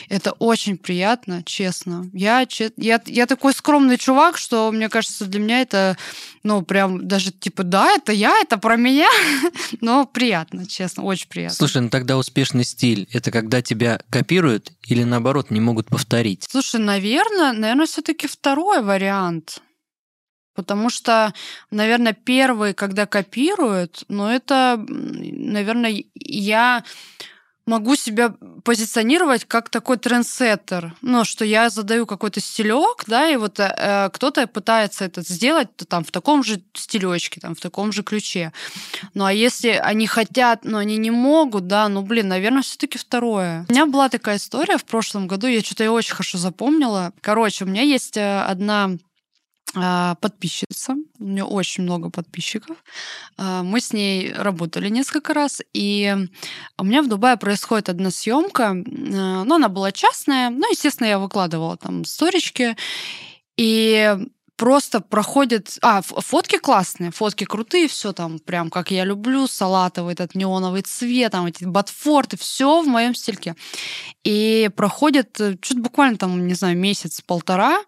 Это 0.09 0.31
очень 0.31 0.79
приятно, 0.79 1.43
честно. 1.43 2.09
Я, 2.13 2.47
я, 2.77 2.99
я 3.05 3.25
такой 3.27 3.53
скромный 3.53 3.99
чувак, 3.99 4.39
что, 4.39 4.71
мне 4.71 4.89
кажется, 4.89 5.34
для 5.35 5.43
меня 5.43 5.61
это, 5.61 5.97
ну, 6.43 6.61
прям 6.61 7.07
даже 7.07 7.31
типа, 7.31 7.63
да, 7.63 7.91
это 7.91 8.13
я, 8.13 8.39
это 8.39 8.57
про 8.57 8.77
меня. 8.77 9.09
Но 9.81 10.05
приятно, 10.05 10.65
честно, 10.65 11.03
очень 11.03 11.27
приятно. 11.27 11.55
Слушай, 11.55 11.81
ну 11.81 11.89
тогда 11.89 12.17
успешный 12.17 12.63
стиль 12.63 13.07
это 13.11 13.31
когда 13.31 13.61
тебя 13.61 13.99
копируют 14.09 14.71
или 14.87 15.03
наоборот 15.03 15.51
не 15.51 15.59
могут 15.59 15.87
повторить. 15.87 16.45
Слушай, 16.49 16.79
наверное, 16.79 17.51
наверное, 17.51 17.85
все-таки 17.85 18.27
второй 18.27 18.81
вариант. 18.81 19.61
Потому 20.55 20.89
что, 20.89 21.33
наверное, 21.69 22.13
первый, 22.13 22.73
когда 22.73 23.05
копируют, 23.05 24.05
но 24.07 24.33
это, 24.33 24.75
м, 24.77 25.51
наверное, 25.51 26.05
я 26.15 26.85
могу 27.65 27.95
себя 27.95 28.33
позиционировать 28.63 29.45
как 29.45 29.69
такой 29.69 29.97
трендсеттер. 29.97 30.95
Ну, 31.01 31.25
что 31.25 31.45
я 31.45 31.69
задаю 31.69 32.05
какой-то 32.05 32.39
стилек, 32.39 33.03
да, 33.07 33.27
и 33.27 33.37
вот 33.37 33.59
э, 33.59 34.09
кто-то 34.13 34.47
пытается 34.47 35.05
это 35.05 35.21
сделать 35.21 35.69
там 35.87 36.03
в 36.03 36.11
таком 36.11 36.43
же 36.43 36.61
стилечке, 36.73 37.41
там 37.41 37.55
в 37.55 37.59
таком 37.59 37.91
же 37.91 38.03
ключе. 38.03 38.53
Ну, 39.13 39.25
а 39.25 39.33
если 39.33 39.69
они 39.69 40.07
хотят, 40.07 40.63
но 40.63 40.77
они 40.77 40.97
не 40.97 41.11
могут, 41.11 41.67
да, 41.67 41.87
ну, 41.89 42.01
блин, 42.01 42.27
наверное, 42.27 42.61
все-таки 42.61 42.97
второе. 42.97 43.65
У 43.69 43.73
меня 43.73 43.85
была 43.85 44.09
такая 44.09 44.37
история 44.37 44.77
в 44.77 44.85
прошлом 44.85 45.27
году, 45.27 45.47
я 45.47 45.61
что-то 45.61 45.83
ее 45.83 45.91
очень 45.91 46.13
хорошо 46.13 46.37
запомнила. 46.37 47.13
Короче, 47.21 47.65
у 47.65 47.67
меня 47.67 47.81
есть 47.81 48.17
э, 48.17 48.41
одна 48.41 48.97
подписчица, 50.21 50.95
у 51.19 51.23
нее 51.23 51.43
очень 51.43 51.83
много 51.83 52.09
подписчиков. 52.09 52.77
А, 53.37 53.63
Мы 53.63 53.81
с 53.81 53.93
ней 53.93 54.31
работали 54.33 54.89
несколько 54.89 55.33
раз, 55.33 55.61
и 55.73 56.15
у 56.77 56.83
меня 56.83 57.01
в 57.01 57.07
Дубае 57.07 57.37
происходит 57.37 57.89
одна 57.89 58.11
съемка, 58.11 58.73
но 58.73 59.55
она 59.55 59.69
была 59.69 59.91
частная, 59.91 60.49
ну, 60.49 60.69
естественно, 60.71 61.07
я 61.07 61.19
выкладывала 61.19 61.77
там 61.77 62.05
сторички, 62.05 62.75
и 63.57 64.17
просто 64.55 65.01
проходит... 65.01 65.77
А, 65.81 66.01
фотки 66.01 66.57
классные, 66.57 67.11
фотки 67.11 67.43
крутые, 67.43 67.87
все 67.87 68.13
там 68.13 68.39
прям 68.39 68.69
как 68.69 68.91
я 68.91 69.05
люблю, 69.05 69.47
салатовый 69.47 70.13
этот 70.13 70.35
неоновый 70.35 70.81
цвет, 70.81 71.31
там 71.31 71.45
эти 71.45 71.65
ботфорты, 71.65 72.37
все 72.37 72.81
в 72.81 72.87
моем 72.87 73.15
стильке. 73.15 73.55
И 74.23 74.69
проходит 74.75 75.39
э, 75.39 75.57
чуть 75.61 75.79
буквально 75.79 76.17
там, 76.17 76.47
не 76.47 76.53
знаю, 76.53 76.77
месяц-полтора, 76.77 77.79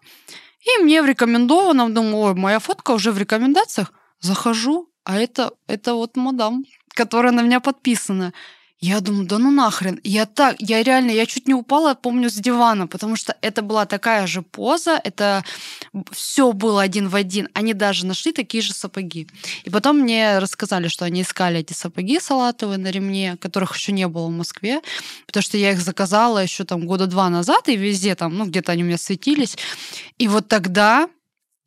и 0.60 0.82
мне 0.82 1.02
в 1.02 1.06
рекомендованном, 1.06 1.94
думаю, 1.94 2.16
ой, 2.16 2.34
моя 2.34 2.58
фотка 2.58 2.92
уже 2.92 3.12
в 3.12 3.18
рекомендациях. 3.18 3.92
Захожу, 4.20 4.90
а 5.04 5.18
это, 5.18 5.52
это 5.66 5.94
вот 5.94 6.16
мадам, 6.16 6.64
которая 6.94 7.32
на 7.32 7.42
меня 7.42 7.60
подписана. 7.60 8.32
Я 8.80 9.00
думаю, 9.00 9.26
да 9.26 9.38
ну 9.38 9.50
нахрен. 9.50 9.98
Я 10.04 10.24
так, 10.24 10.54
я 10.60 10.84
реально, 10.84 11.10
я 11.10 11.26
чуть 11.26 11.48
не 11.48 11.54
упала, 11.54 11.94
помню, 11.94 12.30
с 12.30 12.34
дивана, 12.34 12.86
потому 12.86 13.16
что 13.16 13.36
это 13.42 13.60
была 13.60 13.86
такая 13.86 14.28
же 14.28 14.42
поза, 14.42 15.00
это 15.02 15.44
все 16.12 16.52
было 16.52 16.80
один 16.80 17.08
в 17.08 17.16
один. 17.16 17.48
Они 17.54 17.74
даже 17.74 18.06
нашли 18.06 18.30
такие 18.30 18.62
же 18.62 18.72
сапоги. 18.72 19.26
И 19.64 19.70
потом 19.70 19.98
мне 19.98 20.38
рассказали, 20.38 20.86
что 20.86 21.04
они 21.04 21.22
искали 21.22 21.58
эти 21.58 21.72
сапоги 21.72 22.20
салатовые 22.20 22.78
на 22.78 22.92
ремне, 22.92 23.36
которых 23.36 23.74
еще 23.74 23.90
не 23.90 24.06
было 24.06 24.28
в 24.28 24.36
Москве, 24.36 24.80
потому 25.26 25.42
что 25.42 25.56
я 25.56 25.72
их 25.72 25.80
заказала 25.80 26.38
еще 26.38 26.62
там 26.64 26.86
года 26.86 27.08
два 27.08 27.28
назад, 27.30 27.68
и 27.68 27.76
везде 27.76 28.14
там, 28.14 28.38
ну, 28.38 28.46
где-то 28.46 28.70
они 28.70 28.84
у 28.84 28.86
меня 28.86 28.98
светились. 28.98 29.56
И 30.18 30.28
вот 30.28 30.46
тогда 30.46 31.08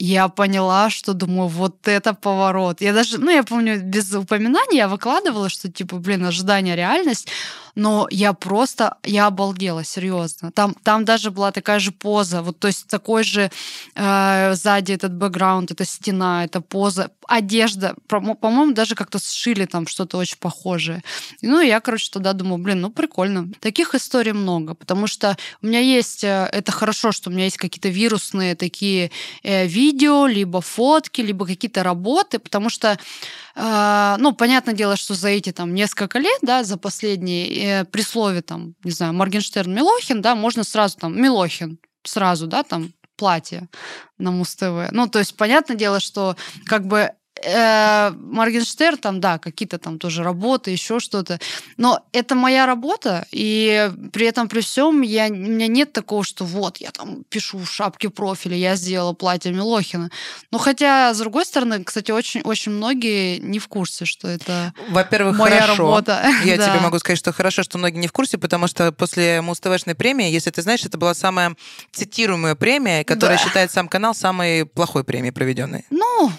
я 0.04 0.30
поняла, 0.30 0.90
что 0.90 1.14
думаю, 1.14 1.48
вот 1.48 1.88
это 1.88 2.14
поворот. 2.16 2.82
Я 2.82 2.92
даже, 2.94 3.20
ну, 3.20 3.30
я 3.30 3.44
помню, 3.44 3.80
без 3.82 4.12
упоминания 4.14 4.78
я 4.78 4.88
выкладывала, 4.88 5.48
что, 5.48 5.72
типа, 5.72 5.98
блин, 5.98 6.26
ожидание, 6.26 6.76
реальность. 6.76 7.28
Но 7.76 8.08
я 8.12 8.34
просто, 8.34 8.98
я 9.04 9.28
обалдела, 9.28 9.84
серьезно. 9.84 10.52
Там, 10.52 10.76
там 10.84 11.06
даже 11.06 11.32
была 11.32 11.52
такая 11.52 11.80
же 11.80 11.92
поза, 11.92 12.42
вот, 12.42 12.60
то 12.60 12.68
есть 12.68 12.88
такой 12.88 13.24
же 13.24 13.52
э, 13.96 14.54
сзади 14.56 14.94
этот 14.94 15.14
бэкграунд, 15.14 15.72
эта 15.72 15.86
стена, 15.86 16.44
эта 16.46 16.62
поза, 16.62 17.12
одежда. 17.28 17.96
По- 18.08 18.36
По-моему, 18.36 18.74
даже 18.74 18.96
как-то 18.96 19.20
сшили 19.20 19.66
там 19.66 19.88
что-то 19.88 20.18
очень 20.18 20.38
похожее. 20.38 21.02
Ну, 21.42 21.62
я, 21.62 21.80
короче, 21.80 22.10
тогда 22.12 22.34
думаю, 22.34 22.58
блин, 22.62 22.82
ну, 22.82 22.90
прикольно. 22.90 23.48
Таких 23.60 23.96
историй 23.96 24.34
много, 24.34 24.74
потому 24.74 25.08
что 25.08 25.38
у 25.62 25.68
меня 25.68 25.80
есть, 25.80 26.24
э, 26.24 26.50
это 26.52 26.72
хорошо, 26.72 27.12
что 27.12 27.30
у 27.30 27.34
меня 27.34 27.46
есть 27.46 27.58
какие-то 27.58 27.90
вирусные 27.90 28.56
такие 28.56 29.12
э, 29.44 29.66
видео, 29.68 30.28
либо 30.28 30.62
фотки, 30.62 31.22
либо 31.22 31.46
какие-то 31.46 31.84
работы, 31.84 32.40
потому 32.40 32.70
что, 32.70 32.98
э, 33.56 34.16
ну, 34.20 34.34
понятное 34.34 34.74
дело, 34.74 34.96
что 34.98 35.14
за 35.14 35.30
эти 35.30 35.52
там 35.52 35.74
несколько 35.74 36.20
лет, 36.20 36.40
да, 36.42 36.64
за 36.64 36.78
последние, 36.78 37.61
э, 37.62 37.86
при 37.86 38.02
слове 38.02 38.42
там, 38.42 38.76
не 38.84 38.92
знаю, 38.92 39.14
Моргенштерн, 39.14 39.74
Милохин, 39.74 40.22
да, 40.22 40.36
можно 40.36 40.64
сразу 40.64 40.98
там, 40.98 41.22
Милохин, 41.22 41.80
сразу, 42.04 42.48
да, 42.48 42.64
там, 42.64 42.94
платье 43.16 43.70
на 44.18 44.32
Муз-ТВ. 44.32 44.92
Ну, 44.92 45.08
то 45.08 45.20
есть, 45.20 45.38
понятное 45.38 45.78
дело, 45.78 46.00
что 46.00 46.36
как 46.66 46.88
бы 46.88 47.12
Моргенштерн, 47.44 48.98
там, 48.98 49.20
да, 49.22 49.38
какие-то 49.38 49.78
там 49.78 50.00
тоже 50.00 50.24
работы, 50.24 50.72
еще 50.72 51.00
что-то. 51.00 51.40
Но 51.78 52.04
это 52.12 52.36
моя 52.36 52.66
работа, 52.66 53.26
и 53.32 53.92
при 54.14 54.28
этом, 54.28 54.48
при 54.48 54.62
всем, 54.62 55.02
я, 55.02 55.28
у 55.28 55.34
меня 55.34 55.68
нет 55.68 55.94
такого, 55.94 56.24
что 56.24 56.46
вот, 56.46 56.78
я 56.78 56.92
там 56.92 57.24
пишу 57.30 57.58
в 57.60 57.70
шапке 57.72 58.10
профиля, 58.10 58.56
я 58.56 58.76
сделала 58.76 59.14
платье 59.14 59.52
Милохина. 59.52 60.10
Ну, 60.52 60.58
хотя, 60.58 61.14
с 61.14 61.18
другой 61.20 61.46
стороны, 61.46 61.84
кстати, 61.84 62.12
очень, 62.12 62.42
очень 62.42 62.72
многие 62.72 63.38
не 63.38 63.60
в 63.60 63.68
курсе, 63.68 64.06
что 64.06 64.28
это 64.28 64.74
Во-первых, 64.90 65.38
моя 65.38 65.62
хорошо. 65.62 65.84
работа. 65.84 66.24
Я 66.44 66.58
Да. 66.58 66.70
тебе 66.70 66.80
могу 66.80 67.00
сказать, 67.00 67.20
что 67.20 67.32
хорошо, 67.34 67.64
что 67.64 67.78
многие 67.78 67.98
не 67.98 68.08
в 68.08 68.12
курсе, 68.12 68.38
потому 68.38 68.68
что 68.68 68.92
после 68.92 69.42
Муз-ТВшной 69.42 69.96
премии, 69.96 70.30
если 70.30 70.50
ты 70.52 70.62
знаешь, 70.62 70.84
это 70.86 70.98
была 70.98 71.14
самая 71.14 71.56
цитируемая 71.92 72.56
премия, 72.56 73.04
которая 73.04 73.38
Да. 73.38 73.44
считает 73.44 73.72
сам 73.72 73.88
канал 73.88 74.14
самой 74.16 74.66
плохой 74.66 75.04
премией 75.04 75.32
проведенной. 75.34 75.86
Ну, 75.90 76.32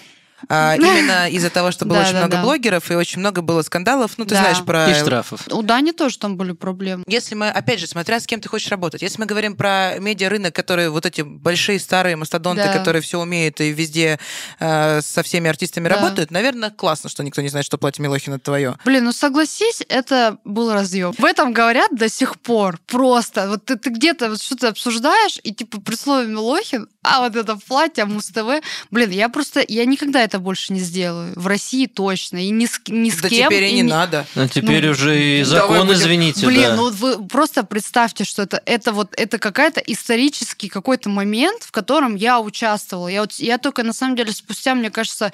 А, 0.49 0.75
именно 0.77 1.29
из-за 1.29 1.49
того, 1.49 1.71
что 1.71 1.85
было 1.85 1.99
Да, 1.99 2.03
очень 2.03 2.13
да, 2.13 2.19
много 2.19 2.37
да. 2.37 2.43
блогеров 2.43 2.91
и 2.91 2.95
очень 2.95 3.19
много 3.19 3.41
было 3.41 3.61
скандалов. 3.61 4.17
Ну, 4.17 4.25
ты 4.25 4.35
знаешь 4.35 4.63
про... 4.63 4.89
И 4.89 4.93
штрафов. 4.93 5.41
у 5.51 5.61
Дани 5.61 5.91
тоже 5.91 6.17
там 6.17 6.37
были 6.37 6.51
проблемы. 6.51 7.03
Если 7.07 7.35
мы, 7.35 7.49
опять 7.49 7.79
же, 7.79 7.87
смотря 7.87 8.19
с 8.19 8.27
кем 8.27 8.41
ты 8.41 8.49
хочешь 8.49 8.69
работать, 8.69 9.01
если 9.01 9.19
мы 9.19 9.25
говорим 9.25 9.55
про 9.55 9.95
медиарынок, 9.99 10.53
которые 10.53 10.89
вот 10.89 11.05
эти 11.05 11.21
большие 11.21 11.79
старые 11.79 12.15
мастодонты, 12.15 12.63
которые 12.73 13.01
все 13.01 13.19
умеют 13.19 13.61
и 13.61 13.71
везде 13.71 14.19
э, 14.59 15.01
со 15.01 15.23
всеми 15.23 15.49
артистами 15.49 15.87
работают, 15.87 16.31
наверное, 16.31 16.69
классно, 16.69 17.09
что 17.09 17.23
никто 17.23 17.41
не 17.41 17.49
знает, 17.49 17.65
что 17.65 17.77
платье 17.77 18.03
Милохина 18.03 18.39
твое. 18.39 18.75
Блин, 18.85 19.05
ну 19.05 19.11
согласись, 19.11 19.81
это 19.89 20.37
был 20.43 20.71
разъем. 20.73 21.13
В 21.17 21.25
этом 21.25 21.53
говорят 21.53 21.89
до 21.95 22.09
сих 22.09 22.39
пор. 22.39 22.79
Просто. 22.87 23.47
Вот 23.49 23.65
ты, 23.65 23.75
ты 23.77 23.89
где-то 23.89 24.29
вот 24.29 24.41
что-то 24.41 24.69
обсуждаешь, 24.69 25.39
и 25.43 25.53
типа 25.53 25.81
при 25.81 25.95
слове 25.95 26.27
Милохин, 26.27 26.87
А 27.15 27.19
вот 27.21 27.35
это 27.35 27.57
платье, 27.67 28.05
Муз-ТВ, 28.05 28.63
блин, 28.91 29.09
я 29.11 29.27
просто, 29.29 29.63
я 29.67 29.85
никогда 29.85 30.21
это 30.23 30.39
больше 30.39 30.73
не 30.73 30.79
сделаю. 30.79 31.33
В 31.35 31.47
России 31.47 31.85
точно. 31.85 32.37
И 32.37 32.49
ни 32.49 32.65
с, 32.65 32.79
ни 32.87 33.09
с 33.09 33.17
Да 33.21 33.29
кем. 33.29 33.49
теперь 33.49 33.63
и 33.65 33.73
не 33.73 33.81
ни- 33.81 33.89
надо. 33.89 34.25
Ну, 34.35 34.47
теперь 34.47 34.85
Ну, 34.85 34.91
уже 34.91 35.21
и 35.39 35.43
закон, 35.43 35.87
будем- 35.87 35.93
извините, 35.93 36.45
Блин, 36.45 36.61
да. 36.69 36.75
ну 36.75 36.83
вот 36.83 36.93
вы 36.95 37.27
просто 37.27 37.63
представьте, 37.63 38.23
что 38.23 38.41
это, 38.43 38.61
это 38.65 38.91
вот 38.93 39.13
это 39.17 39.37
какая-то 39.37 39.81
исторический 39.81 40.69
какой-то 40.69 41.09
момент, 41.09 41.63
в 41.63 41.71
котором 41.71 42.15
я 42.15 42.39
участвовала. 42.39 43.07
Я, 43.09 43.21
вот, 43.21 43.33
я 43.33 43.57
только, 43.57 43.83
на 43.83 43.93
самом 43.93 44.15
деле, 44.15 44.31
спустя, 44.31 44.73
мне 44.75 44.89
кажется, 44.89 45.31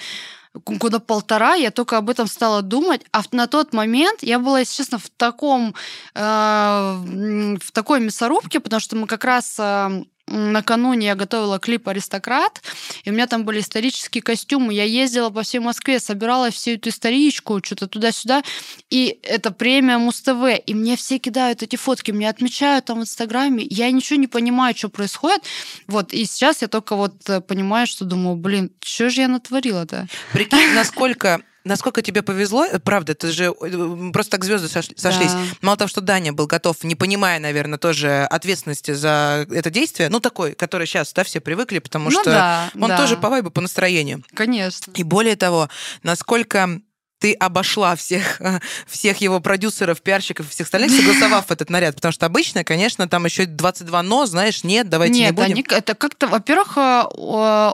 года 0.66 1.00
полтора 1.00 1.54
я 1.54 1.70
только 1.70 1.98
об 1.98 2.10
этом 2.10 2.26
стала 2.28 2.64
думать, 2.64 3.02
а 3.12 3.22
на 3.32 3.46
тот 3.46 3.72
момент 3.74 4.24
я 4.24 4.40
была, 4.40 4.60
если 4.62 4.78
честно, 4.78 4.98
в 4.98 5.08
таком 5.16 5.76
э, 6.16 7.60
в 7.62 7.72
такой 7.72 8.00
мясорубке, 8.00 8.60
потому 8.60 8.80
что 8.80 8.96
мы 8.96 9.08
как 9.08 9.24
раз 9.26 9.56
э, 9.60 10.04
накануне 10.30 11.08
я 11.08 11.16
готовила 11.16 11.60
клип 11.60 11.88
«Аристократ», 11.88 12.62
и 13.04 13.10
у 13.10 13.14
меня 13.14 13.28
там 13.28 13.44
были 13.44 13.60
исторические 13.60 14.22
костюмы. 14.22 14.74
Я 14.74 14.84
ездила 14.84 15.30
по 15.30 15.44
всей 15.44 15.60
Москве, 15.60 16.00
собирала 16.00 16.52
всю 16.52 16.72
эту 16.72 16.90
историчку, 16.90 17.62
что-то 17.64 17.88
туда-сюда. 17.88 18.44
И 18.90 19.20
это 19.24 19.52
премия 19.52 19.98
Муз-ТВ. 19.98 20.62
И 20.66 20.74
мне 20.74 20.96
все 20.96 21.20
кидают 21.20 21.64
эти 21.64 21.76
фотки, 21.76 22.12
мне 22.12 22.30
отмечают 22.30 22.86
там 22.86 23.00
в 23.00 23.02
Инстаграме. 23.04 23.66
Я 23.70 23.92
ничего 23.92 24.20
не 24.20 24.28
понимаю, 24.28 24.76
что 24.76 24.90
происходит. 24.90 25.44
Вот, 25.88 26.14
и 26.14 26.26
сейчас 26.26 26.62
я 26.62 26.68
только 26.68 26.96
вот 26.96 27.14
э, 27.28 27.42
понимаю, 27.42 27.88
что 27.88 28.06
думаю, 28.06 28.36
блин, 28.36 28.72
что 28.82 29.10
же 29.10 29.22
я 29.22 29.28
натворила-то? 29.28 30.08
Прикинь, 30.34 30.74
насколько 30.74 31.42
Насколько 31.64 32.02
тебе 32.02 32.22
повезло, 32.22 32.66
э, 32.66 32.80
правда, 32.80 33.12
это 33.12 33.32
же 33.32 33.46
э, 33.46 34.12
просто 34.12 34.32
так 34.32 34.46
звезды 34.46 34.68
сош- 34.68 34.94
сошлись. 34.96 35.34
Да. 35.34 35.40
Мало 35.62 35.78
того, 35.78 35.88
что 35.88 36.02
Даня 36.02 36.34
был 36.34 36.48
готов, 36.48 36.84
не 36.84 36.96
понимая, 36.96 37.40
наверное, 37.40 37.78
тоже 37.78 38.24
ответственности 38.30 38.92
за 38.92 39.46
это 39.50 39.70
действие, 39.70 40.10
ну 40.10 40.20
такой, 40.20 40.54
который 40.54 40.88
сейчас, 40.88 41.12
да, 41.14 41.24
все 41.24 41.40
привыкли, 41.40 41.80
потому 41.80 42.10
ну 42.10 42.22
что 42.22 42.32
да, 42.32 42.72
он 42.76 42.88
да, 42.90 42.98
тоже 42.98 43.18
по 43.18 43.30
вайбу, 43.30 43.52
по 43.52 43.62
настроению. 43.62 44.24
Конечно. 44.34 44.92
И 44.96 45.04
более 45.04 45.36
того, 45.36 45.70
насколько 46.04 46.80
ты 47.20 47.34
обошла 47.34 47.96
всех, 47.96 48.42
всех 48.88 49.18
его 49.18 49.40
продюсеров, 49.40 50.02
пиарщиков 50.02 50.48
и 50.48 50.50
всех 50.50 50.68
остальных, 50.68 50.92
согласовав 50.92 51.52
этот 51.52 51.70
наряд. 51.70 51.96
Потому 51.96 52.12
что 52.12 52.26
обычно, 52.26 52.64
конечно, 52.64 53.08
там 53.08 53.26
еще 53.26 53.46
22 53.46 54.04
но, 54.04 54.26
знаешь, 54.26 54.64
нет, 54.64 54.90
давайте 54.90 55.20
Нет, 55.20 55.32
не 55.32 55.36
будем. 55.36 55.52
они, 55.52 55.66
это 55.70 55.94
как-то, 55.94 56.28
во-первых, 56.28 56.78
э, 56.78 57.04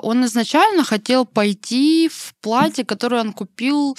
он 0.02 0.26
изначально 0.26 0.84
хотел 0.84 1.26
пойти 1.26 2.10
в 2.10 2.34
платье, 2.42 2.84
которое 2.84 3.22
он 3.22 3.34
купил 3.34 3.98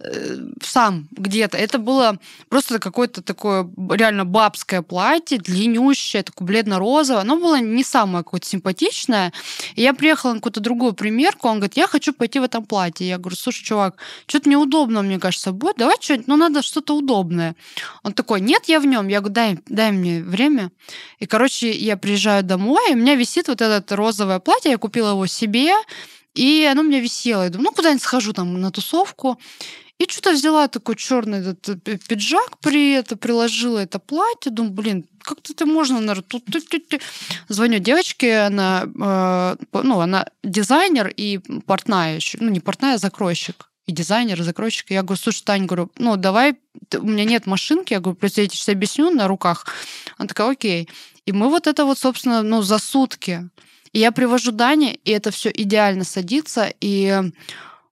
э, 0.00 0.36
сам 0.62 1.08
где-то. 1.12 1.56
Это 1.56 1.78
было 1.78 2.18
просто 2.48 2.78
какое-то 2.78 3.22
такое 3.22 3.68
реально 3.90 4.24
бабское 4.24 4.82
платье, 4.82 5.38
длиннющее, 5.38 6.22
такое 6.22 6.46
бледно-розовое. 6.46 7.20
Оно 7.20 7.36
было 7.36 7.60
не 7.60 7.84
самое 7.84 8.24
какое-то 8.24 8.46
симпатичное. 8.46 9.32
И 9.74 9.82
я 9.82 9.94
приехала 9.94 10.32
на 10.32 10.38
какую-то 10.38 10.60
другую 10.60 10.92
примерку, 10.92 11.48
он 11.48 11.58
говорит, 11.58 11.76
я 11.76 11.86
хочу 11.86 12.12
пойти 12.12 12.38
в 12.38 12.44
этом 12.44 12.64
платье. 12.64 13.06
Я 13.06 13.18
говорю, 13.18 13.36
слушай, 13.36 13.64
чувак, 13.64 13.96
что-то 14.26 14.48
неудобно, 14.48 14.85
мне 14.90 15.18
кажется, 15.18 15.52
будет. 15.52 15.76
Давай 15.76 15.96
что-нибудь, 16.00 16.28
ну 16.28 16.36
надо 16.36 16.62
что-то 16.62 16.96
удобное. 16.96 17.56
Он 18.02 18.12
такой, 18.12 18.40
нет, 18.40 18.64
я 18.66 18.80
в 18.80 18.86
нем. 18.86 19.08
Я 19.08 19.20
говорю, 19.20 19.34
дай, 19.34 19.58
дай 19.66 19.92
мне 19.92 20.22
время. 20.22 20.70
И, 21.18 21.26
короче, 21.26 21.70
я 21.70 21.96
приезжаю 21.96 22.42
домой, 22.42 22.90
и 22.90 22.94
у 22.94 22.96
меня 22.96 23.14
висит 23.14 23.48
вот 23.48 23.60
это 23.60 23.96
розовое 23.96 24.38
платье, 24.38 24.70
я 24.70 24.78
купила 24.78 25.10
его 25.10 25.26
себе, 25.26 25.72
и 26.34 26.68
оно 26.70 26.82
у 26.82 26.84
меня 26.84 27.00
висело. 27.00 27.42
Я 27.42 27.50
думаю, 27.50 27.70
ну, 27.70 27.72
куда-нибудь 27.72 28.02
схожу 28.02 28.32
там 28.32 28.60
на 28.60 28.70
тусовку. 28.70 29.38
И 29.98 30.04
что-то 30.08 30.32
взяла 30.32 30.68
такой 30.68 30.94
черный 30.94 31.38
этот 31.38 31.68
э, 31.70 31.76
пи- 31.76 31.96
пиджак, 31.96 32.58
при 32.60 32.92
это 32.92 33.16
приложила 33.16 33.78
это 33.78 33.98
платье, 33.98 34.52
думаю, 34.52 34.74
блин, 34.74 35.06
как-то 35.22 35.54
это 35.54 35.64
можно, 35.64 36.00
наверное, 36.00 36.22
тут, 36.22 36.44
тут, 36.44 36.68
тут, 36.68 36.88
тут. 36.88 37.00
Звоню 37.48 37.78
девочке, 37.78 38.40
она, 38.40 38.84
э, 38.84 39.56
ну, 39.72 40.00
она 40.00 40.26
дизайнер 40.44 41.08
и 41.16 41.38
портная 41.66 42.16
еще, 42.16 42.36
ну, 42.40 42.50
не 42.50 42.60
портная, 42.60 42.94
а 42.94 42.98
закройщик. 42.98 43.70
И 43.86 43.92
дизайнер, 43.92 44.40
и 44.40 44.42
закройщик. 44.42 44.90
Я 44.90 45.02
говорю, 45.02 45.20
слушай, 45.20 45.42
Тань, 45.44 45.66
говорю, 45.66 45.90
ну, 45.96 46.16
давай, 46.16 46.56
у 46.98 47.06
меня 47.06 47.24
нет 47.24 47.46
машинки, 47.46 47.92
я 47.92 48.00
говорю, 48.00 48.16
просто 48.16 48.40
я 48.40 48.48
тебе 48.48 48.56
сейчас 48.56 48.68
объясню 48.68 49.10
на 49.10 49.28
руках. 49.28 49.66
Она 50.18 50.26
такая, 50.26 50.50
окей. 50.50 50.88
И 51.24 51.32
мы 51.32 51.48
вот 51.48 51.66
это 51.66 51.84
вот, 51.84 51.98
собственно, 51.98 52.42
ну, 52.42 52.62
за 52.62 52.78
сутки. 52.78 53.48
И 53.92 54.00
я 54.00 54.12
привожу 54.12 54.52
Дане, 54.52 54.94
и 54.94 55.10
это 55.10 55.30
все 55.30 55.50
идеально 55.50 56.04
садится, 56.04 56.72
и 56.80 57.22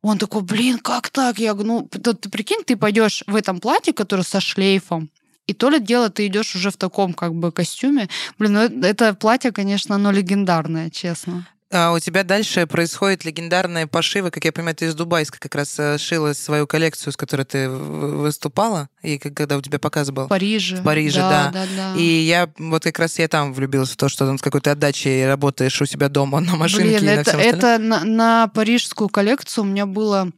он 0.02 0.18
такой, 0.18 0.42
блин, 0.42 0.78
как 0.78 1.10
так? 1.10 1.38
Я 1.38 1.54
говорю, 1.54 1.68
ну, 1.68 1.88
ты, 1.88 1.98
ты 2.12 2.28
прикинь, 2.28 2.64
ты 2.64 2.76
пойдешь 2.76 3.22
в 3.26 3.34
этом 3.36 3.60
платье, 3.60 3.92
которое 3.92 4.24
со 4.24 4.40
шлейфом, 4.40 5.10
и 5.46 5.52
то 5.52 5.68
ли 5.68 5.78
дело, 5.78 6.10
ты 6.10 6.26
идешь 6.26 6.54
уже 6.56 6.70
в 6.70 6.76
таком 6.76 7.12
как 7.12 7.34
бы 7.34 7.52
костюме. 7.52 8.08
Блин, 8.38 8.54
ну 8.54 8.60
это, 8.60 8.86
это 8.86 9.14
платье, 9.14 9.52
конечно, 9.52 9.94
оно 9.94 10.10
легендарное, 10.10 10.90
честно. 10.90 11.46
А 11.74 11.92
у 11.92 11.98
тебя 11.98 12.22
дальше 12.22 12.68
происходит 12.68 13.24
легендарная 13.24 13.88
пошива, 13.88 14.30
как 14.30 14.44
я 14.44 14.52
понимаю, 14.52 14.76
ты 14.76 14.86
из 14.86 14.94
Дубайска 14.94 15.40
как 15.40 15.56
раз 15.56 15.74
э, 15.80 15.98
шила 15.98 16.32
свою 16.32 16.68
коллекцию, 16.68 17.12
с 17.12 17.16
которой 17.16 17.42
ты 17.42 17.68
выступала, 17.68 18.88
и 19.02 19.18
когда 19.18 19.56
у 19.56 19.60
тебя 19.60 19.80
показ 19.80 20.12
был. 20.12 20.26
В 20.26 20.28
Париже. 20.28 20.76
В 20.76 20.84
Париже, 20.84 21.18
да. 21.18 21.50
да, 21.52 21.66
да. 21.76 21.94
И 21.98 22.04
я 22.04 22.48
вот 22.58 22.84
как 22.84 23.00
раз 23.00 23.18
я 23.18 23.26
там 23.26 23.52
влюбилась 23.52 23.90
в 23.90 23.96
то, 23.96 24.08
что 24.08 24.24
там 24.24 24.38
с 24.38 24.42
какой-то 24.42 24.70
отдачей 24.70 25.26
работаешь 25.26 25.82
у 25.82 25.86
себя 25.86 26.08
дома 26.08 26.38
на 26.38 26.54
машинке 26.54 26.98
Блин, 26.98 27.02
и 27.02 27.06
на 27.06 27.10
это, 27.10 27.30
всем 27.30 27.40
это 27.40 27.78
на, 27.78 28.04
на 28.04 28.48
парижскую 28.48 29.08
коллекцию 29.08 29.64
у 29.64 29.66
меня 29.66 29.86
было 29.86 30.30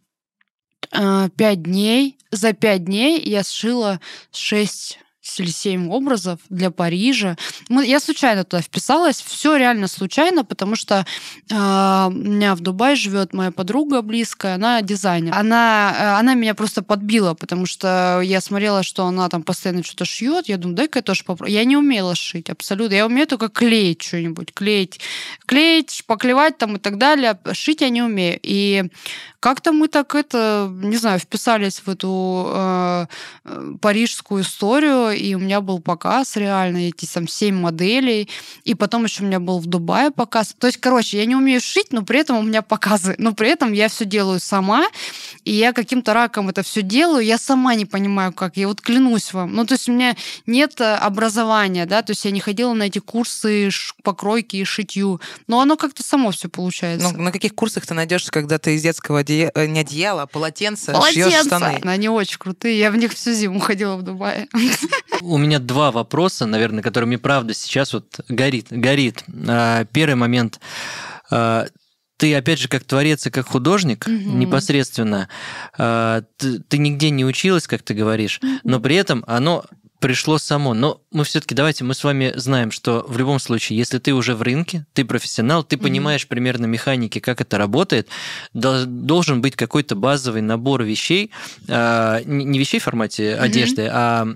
э, 0.91 1.28
пять 1.37 1.62
дней. 1.62 2.16
За 2.30 2.55
пять 2.55 2.84
дней 2.84 3.20
я 3.22 3.45
сшила 3.45 4.01
шесть 4.32 5.01
или 5.41 5.51
семь 5.51 5.91
образов 5.91 6.41
для 6.49 6.70
Парижа. 6.70 7.37
Я 7.68 8.01
случайно 8.01 8.45
туда 8.45 8.62
вписалась. 8.62 9.20
Все 9.20 9.57
реально 9.57 9.89
случайно, 9.89 10.45
потому 10.45 10.76
что 10.76 11.07
э, 11.51 11.55
у 11.55 12.11
меня 12.11 12.55
в 12.55 12.61
Дубае 12.61 12.97
живет 12.97 13.32
моя 13.32 13.51
подруга 13.51 14.03
близкая, 14.03 14.55
она 14.55 14.82
дизайнер. 14.82 15.34
Она, 15.34 15.95
э, 15.99 16.18
она 16.18 16.34
меня 16.34 16.55
просто 16.55 16.82
подбила, 16.82 17.34
потому 17.34 17.66
что 17.66 18.20
я 18.22 18.41
смотрела, 18.41 18.82
что 18.82 19.07
она 19.07 19.28
там 19.28 19.43
постоянно 19.43 19.82
что-то 19.82 20.05
шьет. 20.05 20.49
Я 20.49 20.57
думаю, 20.57 20.76
дай-ка 20.76 20.99
я 20.99 21.03
тоже 21.03 21.24
попробую. 21.24 21.53
Я 21.53 21.64
не 21.64 21.76
умела 21.76 22.14
шить 22.14 22.51
абсолютно. 22.51 22.95
Я 22.95 23.07
умею 23.07 23.26
только 23.26 23.49
клеить 23.49 24.03
что-нибудь, 24.03 24.53
клеить, 24.53 25.01
клеить, 25.47 25.91
шпаклевать 25.91 26.59
там 26.59 26.76
и 26.76 26.78
так 26.78 26.99
далее. 26.99 27.39
Шить 27.53 27.80
я 27.80 27.89
не 27.89 28.03
умею. 28.03 28.39
И 28.43 28.84
как-то 29.47 29.70
мы 29.70 29.86
так 29.86 30.16
это, 30.16 30.68
не 30.82 30.97
знаю, 30.97 31.20
вписались 31.20 31.78
в 31.78 31.88
эту 31.88 32.51
э, 32.53 33.07
э, 33.44 33.74
парижскую 33.80 34.42
историю, 34.42 35.11
и 35.12 35.34
у 35.34 35.38
меня 35.38 35.61
был 35.61 35.78
показ 35.78 36.34
реально, 36.34 36.88
эти 36.88 37.07
там 37.07 37.28
семь 37.28 37.55
моделей, 37.55 38.28
и 38.64 38.74
потом 38.74 39.05
еще 39.05 39.22
у 39.22 39.26
меня 39.26 39.38
был 39.38 39.61
в 39.61 39.66
Дубае 39.66 40.11
показ. 40.11 40.53
То 40.59 40.66
есть, 40.66 40.78
короче, 40.78 41.18
я 41.18 41.26
не 41.26 41.36
умею 41.36 41.61
шить, 41.61 41.92
но 41.92 42.03
при 42.03 42.18
этом 42.18 42.38
у 42.38 42.42
меня 42.42 42.61
показы, 42.61 43.14
но 43.18 43.34
при 43.34 43.49
этом 43.49 43.72
я 43.72 43.88
все 43.88 44.05
делаю 44.05 44.40
сама, 44.40 44.84
и 45.44 45.53
я 45.53 45.72
каким-то 45.72 46.12
раком 46.12 46.49
это 46.49 46.64
все 46.64 46.82
делаю, 46.82 47.24
я 47.24 47.38
сама 47.38 47.76
не 47.76 47.86
понимаю, 47.86 48.32
как. 48.32 48.57
Я 48.57 48.66
вот 48.66 48.80
клянусь 48.80 49.32
вам. 49.32 49.55
Ну, 49.55 49.64
то 49.64 49.74
есть 49.74 49.88
у 49.88 49.92
меня 49.92 50.16
нет 50.47 50.80
э, 50.80 50.97
образования, 50.97 51.86
да, 51.86 52.03
то 52.03 52.11
есть 52.11 52.24
я 52.24 52.32
не 52.32 52.40
ходила 52.40 52.72
на 52.72 52.82
эти 52.82 52.99
курсы 52.99 53.70
покройки 54.03 54.57
и 54.57 54.64
шитью, 54.64 55.20
но 55.47 55.61
оно 55.61 55.76
как-то 55.76 56.03
само 56.03 56.32
все 56.32 56.49
получается. 56.49 57.12
Ну, 57.12 57.22
на 57.22 57.30
каких 57.30 57.55
курсах 57.55 57.86
ты 57.86 57.94
найдешь, 57.94 58.24
когда 58.32 58.59
ты 58.59 58.74
из 58.74 58.82
детского 58.82 59.20
одея... 59.20 59.36
э, 59.43 59.66
не 59.66 59.80
одеяла, 59.80 60.22
а 60.22 60.26
полотенца 60.26 60.93
шьешь 61.11 61.14
Полотенца. 61.24 61.45
штаны? 61.45 61.80
Они 61.84 62.09
очень 62.09 62.39
крутые. 62.39 62.78
Я 62.78 62.91
в 62.91 62.97
них 62.97 63.12
всю 63.12 63.32
зиму 63.32 63.61
ходила 63.61 63.97
в 63.97 64.03
Дубае. 64.03 64.49
У 65.20 65.39
меня 65.39 65.59
два 65.59 65.91
вопроса, 65.93 66.47
наверное, 66.47 66.82
которые 66.82 67.09
мне 67.09 67.18
правда 67.18 67.55
сейчас 67.55 67.93
вот 67.93 68.20
горит. 68.28 68.66
горит. 68.70 69.24
А, 69.49 69.84
Первый 69.87 70.14
момент. 70.16 70.61
А, 71.30 71.66
Ты, 72.18 72.34
опять 72.34 72.59
же, 72.59 72.68
как 72.68 72.84
творец 72.84 73.26
и 73.26 73.30
как 73.30 73.47
художник 73.47 74.07
Мгм. 74.07 74.39
непосредственно, 74.39 75.28
а, 75.76 76.22
ты, 76.39 76.61
ты 76.61 76.78
нигде 76.78 77.11
не 77.11 77.24
училась, 77.26 77.66
как 77.66 77.82
ты 77.82 77.93
говоришь, 77.93 78.41
но 78.64 78.80
при 78.80 78.97
этом 78.97 79.22
оно 79.26 79.64
пришло 80.01 80.38
само. 80.38 80.74
Но 80.74 81.01
мы 81.11 81.24
все-таки 81.24 81.55
давайте 81.55 81.84
мы 81.84 81.94
с 81.94 82.05
вами 82.05 82.32
знаем, 82.36 82.70
что 82.70 83.05
в 83.09 83.16
любом 83.18 83.38
случае, 83.38 83.78
если 83.78 83.99
ты 83.99 84.12
уже 84.12 84.34
в 84.34 84.42
рынке, 84.42 84.86
ты 84.92 85.05
профессионал, 85.05 85.64
ты 85.64 85.76
понимаешь 85.76 86.26
примерно 86.26 86.66
механики, 86.66 87.18
как 87.18 87.40
это 87.40 87.59
работает, 87.59 88.09
дол- 88.55 88.84
должен 88.86 89.40
быть 89.40 89.57
какой-то 89.57 89.94
базовый 89.97 90.42
набор 90.42 90.82
вещей, 90.82 91.30
а, 91.68 92.20
не 92.24 92.59
вещей 92.59 92.80
в 92.80 92.84
формате 92.84 93.34
Мгм. 93.36 93.44
одежды, 93.44 93.88
а 93.92 94.26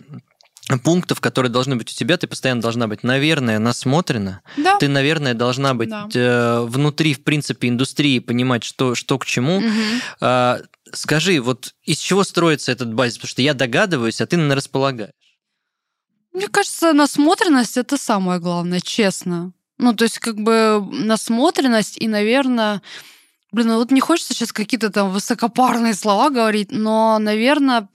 пунктов, 0.84 1.20
которые 1.20 1.50
должны 1.50 1.74
быть 1.74 1.90
у 1.90 1.94
тебя, 1.94 2.16
ты 2.16 2.28
постоянно 2.28 2.60
должна 2.62 2.86
быть, 2.86 3.02
наверное, 3.02 3.58
насмотрена. 3.58 4.42
Да. 4.56 4.76
Ты, 4.78 4.86
наверное, 4.88 5.34
должна 5.34 5.74
быть 5.74 5.88
Да. 5.88 6.08
э, 6.14 6.60
внутри, 6.64 7.14
в 7.14 7.24
принципе, 7.24 7.68
индустрии, 7.68 8.20
понимать, 8.20 8.62
что, 8.62 8.94
что 8.94 9.18
к 9.18 9.26
чему. 9.26 9.60
Мгм. 9.60 9.72
А, 10.20 10.60
скажи, 10.92 11.40
вот 11.40 11.74
из 11.84 11.98
чего 11.98 12.22
строится 12.22 12.70
этот 12.70 12.94
базис? 12.94 13.16
Потому 13.18 13.30
что 13.30 13.42
я 13.42 13.54
догадываюсь, 13.54 14.20
а 14.20 14.26
ты 14.26 14.36
наверное, 14.36 14.56
располагаешь. 14.56 15.10
Мне 16.32 16.48
кажется, 16.48 16.92
насмотренность 16.92 17.76
это 17.76 17.96
самое 17.96 18.40
главное, 18.40 18.80
честно. 18.80 19.52
Ну, 19.78 19.94
то 19.94 20.04
есть, 20.04 20.18
как 20.18 20.36
бы 20.36 20.86
насмотренность 20.92 21.96
и, 21.98 22.06
наверное, 22.06 22.82
блин, 23.52 23.68
ну 23.68 23.76
вот 23.76 23.90
не 23.90 24.00
хочется 24.00 24.34
сейчас 24.34 24.52
какие-то 24.52 24.90
там 24.90 25.10
высокопарные 25.10 25.94
слова 25.94 26.30
говорить, 26.30 26.70
но, 26.70 27.18
наверное, 27.18 27.88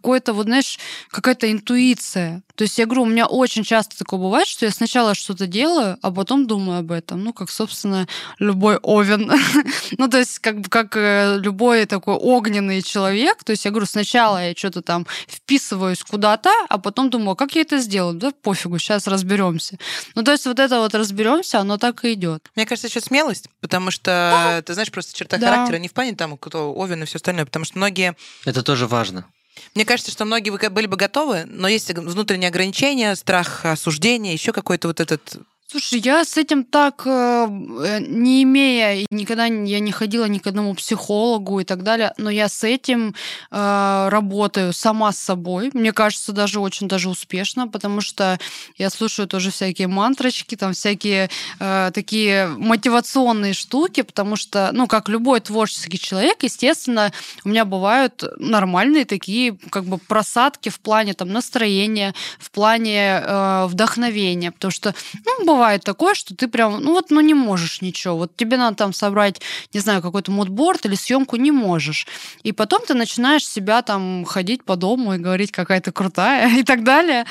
какое-то, 0.00 0.32
вот 0.32 0.46
знаешь, 0.46 0.78
какая-то 1.10 1.50
интуиция. 1.52 2.42
То 2.54 2.64
есть 2.64 2.78
я 2.78 2.86
говорю, 2.86 3.02
у 3.02 3.06
меня 3.06 3.26
очень 3.26 3.64
часто 3.64 3.96
такое 3.98 4.18
бывает, 4.18 4.46
что 4.46 4.64
я 4.66 4.72
сначала 4.72 5.14
что-то 5.14 5.46
делаю, 5.46 5.98
а 6.02 6.10
потом 6.10 6.46
думаю 6.46 6.80
об 6.80 6.90
этом. 6.92 7.22
Ну, 7.22 7.32
как, 7.32 7.50
собственно, 7.50 8.08
любой 8.38 8.76
овен. 8.78 9.30
ну, 9.98 10.08
то 10.08 10.18
есть 10.18 10.38
как 10.38 10.60
бы 10.60 10.68
как 10.68 10.96
э, 10.96 11.38
любой 11.38 11.86
такой 11.86 12.14
огненный 12.14 12.82
человек. 12.82 13.44
То 13.44 13.52
есть 13.52 13.64
я 13.64 13.70
говорю, 13.70 13.86
сначала 13.86 14.48
я 14.48 14.54
что-то 14.56 14.82
там 14.82 15.06
вписываюсь 15.28 16.02
куда-то, 16.02 16.50
а 16.68 16.78
потом 16.78 17.10
думаю, 17.10 17.30
«А 17.30 17.36
как 17.36 17.54
я 17.54 17.62
это 17.62 17.78
сделаю? 17.78 18.14
Да 18.14 18.30
пофигу, 18.30 18.78
сейчас 18.78 19.06
разберемся. 19.06 19.78
Ну, 20.14 20.22
то 20.22 20.32
есть 20.32 20.46
вот 20.46 20.58
это 20.58 20.80
вот 20.80 20.94
разберемся, 20.94 21.60
оно 21.60 21.76
так 21.76 22.04
и 22.04 22.14
идет. 22.14 22.50
Мне 22.56 22.66
кажется, 22.66 22.88
еще 22.88 23.00
смелость, 23.00 23.48
потому 23.60 23.90
что, 23.90 24.62
ты 24.66 24.72
знаешь, 24.74 24.90
просто 24.90 25.16
черта 25.16 25.36
Да. 25.36 25.46
характера 25.50 25.76
не 25.76 25.88
в 25.88 25.92
плане 25.92 26.14
там, 26.14 26.36
кто 26.38 26.72
Овен 26.74 27.02
и 27.02 27.06
все 27.06 27.16
остальное, 27.16 27.44
потому 27.44 27.64
что 27.64 27.78
многие 27.78 28.16
Это 28.44 28.62
тоже 28.62 28.86
важно. 28.86 29.26
Мне 29.74 29.84
кажется, 29.84 30.12
что 30.12 30.24
многие 30.24 30.50
бы 30.50 30.70
были 30.70 30.86
бы 30.86 30.96
готовы, 30.96 31.44
но 31.46 31.68
есть 31.68 31.92
внутренние 31.92 32.48
ограничения, 32.48 33.14
страх 33.14 33.64
осуждения, 33.64 34.32
еще 34.32 34.52
какой-то 34.52 34.88
вот 34.88 35.00
этот... 35.00 35.36
Слушай, 35.70 36.00
я 36.00 36.24
с 36.24 36.36
этим 36.36 36.64
так, 36.64 37.02
э, 37.06 37.46
э, 37.48 38.00
не 38.00 38.42
имея, 38.42 39.06
никогда 39.08 39.44
я 39.44 39.78
не 39.78 39.92
ходила 39.92 40.24
ни 40.24 40.38
к 40.38 40.48
одному 40.48 40.74
психологу 40.74 41.60
и 41.60 41.64
так 41.64 41.84
далее, 41.84 42.12
но 42.18 42.28
я 42.28 42.48
с 42.48 42.64
этим 42.64 43.14
э, 43.52 44.08
работаю 44.10 44.72
сама 44.72 45.12
с 45.12 45.18
собой. 45.20 45.70
Мне 45.72 45.92
кажется, 45.92 46.32
даже 46.32 46.58
очень 46.58 46.88
даже 46.88 47.08
успешно, 47.08 47.68
потому 47.68 48.00
что 48.00 48.40
я 48.78 48.90
слушаю 48.90 49.28
тоже 49.28 49.52
всякие 49.52 49.86
мантрочки, 49.86 50.56
там 50.56 50.72
всякие 50.72 51.30
такие 51.58 52.48
мотивационные 52.48 53.52
штуки, 53.52 54.02
потому 54.02 54.34
что, 54.34 54.70
ну, 54.72 54.88
как 54.88 55.08
любой 55.08 55.38
творческий 55.40 56.00
человек, 56.00 56.42
естественно, 56.42 57.12
у 57.44 57.48
меня 57.48 57.64
бывают 57.64 58.24
нормальные 58.38 59.04
такие 59.04 59.56
как 59.70 59.84
бы 59.84 59.98
просадки 59.98 60.68
в 60.68 60.80
плане 60.80 61.14
там 61.14 61.28
настроения, 61.28 62.14
в 62.40 62.50
плане 62.50 63.22
вдохновения, 63.66 64.50
потому 64.50 64.72
что, 64.72 64.94
ну, 65.24 65.44
бывает 65.44 65.59
такое, 65.84 66.14
что 66.14 66.34
ты 66.34 66.48
прям, 66.48 66.80
ну 66.82 66.92
вот, 66.92 67.10
ну 67.10 67.20
не 67.20 67.34
можешь 67.34 67.82
ничего, 67.82 68.16
вот 68.16 68.36
тебе 68.36 68.56
надо 68.56 68.76
там 68.76 68.92
собрать, 68.92 69.40
не 69.72 69.80
знаю, 69.80 70.02
какой-то 70.02 70.30
мудборд 70.30 70.86
или 70.86 70.94
съемку 70.94 71.36
не 71.36 71.50
можешь, 71.50 72.06
и 72.42 72.52
потом 72.52 72.82
ты 72.86 72.94
начинаешь 72.94 73.46
себя 73.46 73.82
там 73.82 74.24
ходить 74.24 74.64
по 74.64 74.76
дому 74.76 75.14
и 75.14 75.18
говорить, 75.18 75.52
какая 75.52 75.80
ты 75.80 75.92
крутая 75.92 76.48
и 76.58 76.62
так 76.62 76.84
далее, 76.84 77.24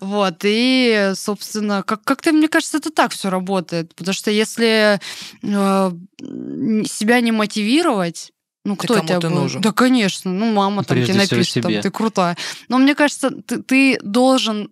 вот, 0.00 0.40
и, 0.44 1.12
собственно, 1.14 1.82
как- 1.82 2.04
как-то, 2.04 2.32
мне 2.32 2.48
кажется, 2.48 2.78
это 2.78 2.90
так 2.90 3.12
все 3.12 3.30
работает, 3.30 3.94
потому 3.94 4.14
что 4.14 4.30
если 4.30 5.00
э, 5.42 5.90
себя 6.86 7.20
не 7.20 7.32
мотивировать, 7.32 8.32
ну, 8.66 8.74
Ты 8.74 8.88
кто 8.88 8.98
тебя 8.98 9.30
нужен? 9.30 9.60
Да, 9.60 9.72
конечно. 9.72 10.32
Ну, 10.32 10.52
мама 10.52 10.82
там 10.82 10.96
Прежде 10.96 11.12
тебе 11.12 11.22
всего 11.24 11.38
напишет, 11.38 11.62
там, 11.62 11.72
ты 11.82 11.90
крутая. 11.90 12.36
Но 12.68 12.78
мне 12.78 12.96
кажется, 12.96 13.30
ты, 13.30 13.62
ты 13.62 13.98
должен 14.02 14.70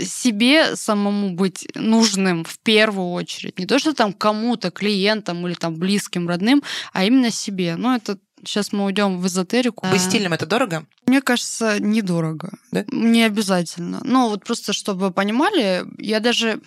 себе 0.00 0.76
самому 0.76 1.30
быть 1.30 1.68
нужным 1.74 2.44
в 2.44 2.58
первую 2.58 3.10
очередь. 3.10 3.58
Не 3.58 3.66
то, 3.66 3.78
что 3.78 3.92
там 3.92 4.12
кому-то, 4.12 4.70
клиентам 4.70 5.46
или 5.46 5.54
там 5.54 5.76
близким, 5.76 6.28
родным, 6.28 6.62
а 6.92 7.04
именно 7.04 7.30
себе. 7.30 7.76
Ну, 7.76 7.94
это 7.94 8.18
сейчас 8.44 8.72
мы 8.72 8.84
уйдем 8.84 9.18
в 9.18 9.26
эзотерику. 9.26 9.86
Быть 9.86 10.00
стильным 10.00 10.32
это 10.32 10.46
дорого? 10.46 10.84
Мне 11.06 11.20
кажется, 11.20 11.80
недорого. 11.80 12.52
Да? 12.72 12.84
Не 12.90 13.24
обязательно. 13.24 14.00
Ну, 14.04 14.28
вот 14.28 14.44
просто, 14.44 14.72
чтобы 14.72 15.06
вы 15.06 15.10
понимали, 15.12 15.84
я 15.98 16.20
даже... 16.20 16.60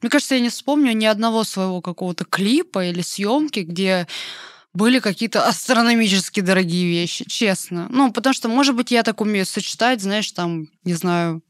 Мне 0.00 0.10
кажется, 0.10 0.34
я 0.34 0.40
не 0.40 0.48
вспомню 0.48 0.92
ни 0.92 1.04
одного 1.04 1.44
своего 1.44 1.80
какого-то 1.80 2.24
клипа 2.24 2.86
или 2.86 3.02
съемки, 3.02 3.60
где 3.60 4.06
были 4.72 4.98
какие-то 4.98 5.46
астрономически 5.46 6.40
дорогие 6.40 6.88
вещи, 6.88 7.24
честно. 7.26 7.86
Ну, 7.90 8.12
потому 8.12 8.34
что, 8.34 8.48
может 8.48 8.74
быть, 8.74 8.90
я 8.90 9.02
так 9.02 9.20
умею 9.20 9.46
сочетать, 9.46 10.02
знаешь, 10.02 10.30
там, 10.32 10.68
не 10.84 10.94
знаю, 10.94 11.42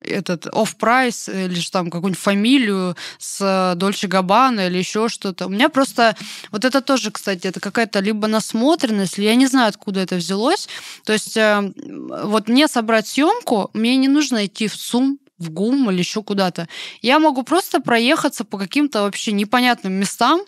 этот 0.00 0.46
off-price 0.46 1.44
или 1.46 1.54
ж 1.54 1.70
там 1.70 1.90
какую-нибудь 1.90 2.20
фамилию 2.20 2.96
с 3.18 3.74
Дольче 3.76 4.06
Габбана 4.06 4.66
или 4.66 4.78
еще 4.78 5.08
что-то. 5.08 5.46
У 5.46 5.50
меня 5.50 5.68
просто... 5.68 6.16
Вот 6.50 6.64
это 6.64 6.80
тоже, 6.80 7.10
кстати, 7.10 7.46
это 7.46 7.60
какая-то 7.60 8.00
либо 8.00 8.26
насмотренность, 8.26 9.18
я 9.18 9.34
не 9.34 9.46
знаю, 9.46 9.68
откуда 9.68 10.00
это 10.00 10.16
взялось. 10.16 10.68
То 11.04 11.12
есть 11.12 11.36
э, 11.36 11.72
вот 11.76 12.48
мне 12.48 12.68
собрать 12.68 13.08
съемку, 13.08 13.70
мне 13.74 13.96
не 13.96 14.08
нужно 14.08 14.46
идти 14.46 14.68
в 14.68 14.76
ЦУМ, 14.76 15.18
в 15.40 15.50
ГУМ 15.50 15.90
или 15.90 15.98
еще 15.98 16.22
куда-то. 16.22 16.68
Я 17.00 17.18
могу 17.18 17.42
просто 17.42 17.80
проехаться 17.80 18.44
по 18.44 18.58
каким-то 18.58 19.02
вообще 19.02 19.32
непонятным 19.32 19.94
местам, 19.94 20.42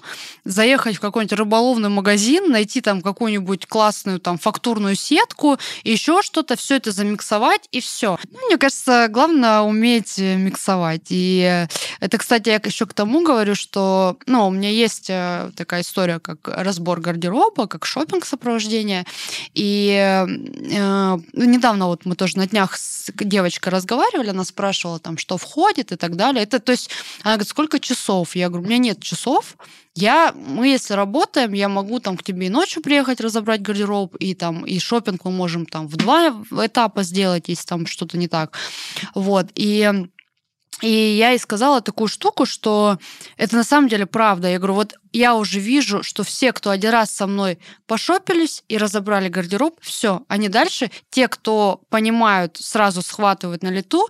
заехать 0.45 0.97
в 0.97 1.01
какой-нибудь 1.01 1.39
рыболовный 1.39 1.89
магазин, 1.89 2.51
найти 2.51 2.81
там 2.81 3.01
какую-нибудь 3.01 3.67
классную 3.67 4.21
там 4.21 4.39
фактурную 4.39 4.95
сетку, 4.95 5.59
еще 5.83 6.23
что-то, 6.23 6.57
все 6.57 6.77
это 6.77 6.93
замиксовать, 6.93 7.69
и 7.73 7.81
все. 7.81 8.19
мне 8.47 8.59
кажется, 8.59 9.09
главное 9.09 9.61
уметь 9.63 10.19
э, 10.19 10.37
миксовать. 10.37 11.07
И 11.09 11.41
э, 11.41 11.69
это, 12.01 12.19
кстати, 12.19 12.51
я 12.51 12.61
еще 12.63 12.87
к 12.87 12.93
тому 12.93 13.23
говорю, 13.23 13.55
что 13.55 14.19
ну, 14.27 14.47
у 14.47 14.51
меня 14.51 14.69
есть 14.69 15.09
э, 15.09 15.51
такая 15.57 15.81
история, 15.81 16.19
как 16.21 16.47
разбор 16.49 17.01
гардероба, 17.01 17.67
как 17.67 17.87
шопинг 17.87 18.27
сопровождение. 18.27 19.07
И 19.55 19.97
э, 19.99 20.27
недавно 21.33 21.87
вот 21.87 22.05
мы 22.05 22.15
тоже 22.15 22.37
на 22.37 22.47
днях 22.47 22.77
с 22.77 23.11
девочкой 23.15 23.73
разговаривали, 23.73 24.31
она 24.31 24.45
спрашивала 24.45 24.82
там, 24.99 25.19
что 25.19 25.37
входит 25.37 25.93
и 25.93 25.97
так 25.97 26.17
далее. 26.17 26.43
Это, 26.43 26.59
то 26.59 26.73
есть, 26.73 26.91
она 27.23 27.35
говорит, 27.35 27.49
сколько 27.49 27.81
часов? 27.81 28.37
Я 28.37 28.49
говорю, 28.49 28.65
у 28.65 28.67
меня 28.69 28.79
нет 28.79 29.03
часов, 29.03 29.57
я, 29.95 30.33
мы 30.35 30.69
если 30.69 30.95
работаем, 30.95 31.53
я 31.53 31.69
могу 31.69 32.01
там 32.01 32.17
к 32.17 32.23
тебе 32.23 32.47
и 32.47 32.51
ночью 32.51 32.83
приехать 32.83 33.21
разобрать 33.21 33.63
гардероб, 33.63 34.17
и 34.17 34.35
там 34.35 34.65
и 34.65 34.79
шопинг 34.79 35.25
мы 35.25 35.31
можем 35.31 35.67
там 35.67 35.87
в 35.87 35.97
два 35.97 36.43
этапа 36.65 37.03
сделать, 37.03 37.45
если 37.49 37.67
там 37.67 37.87
что-то 37.87 38.17
не 38.17 38.29
так. 38.29 38.57
Вот. 39.15 39.49
И 39.55 39.91
и 40.83 40.91
я 40.91 41.31
ей 41.31 41.39
сказала 41.39 41.81
такую 41.81 42.09
штуку, 42.09 42.45
что 42.45 42.99
это 43.37 43.57
на 43.57 43.63
самом 43.63 43.89
деле 43.89 44.05
правда. 44.05 44.49
Я 44.49 44.59
говорю, 44.59 44.75
вот 44.75 44.95
я 45.13 45.37
уже 45.37 45.61
вижу, 45.61 46.03
что 46.03 46.25
все, 46.25 46.53
кто 46.53 46.71
один 46.71 46.91
раз 46.91 47.13
со 47.13 47.29
мной 47.29 47.59
пошопились 47.87 48.65
и 48.69 48.77
разобрали 48.77 49.29
гардероб, 49.29 49.79
все, 49.81 50.23
они 50.27 50.49
дальше, 50.49 50.91
те, 51.09 51.29
кто 51.29 51.83
понимают, 51.89 52.57
сразу 52.57 53.01
схватывают 53.01 53.63
на 53.63 53.69
лету, 53.69 54.09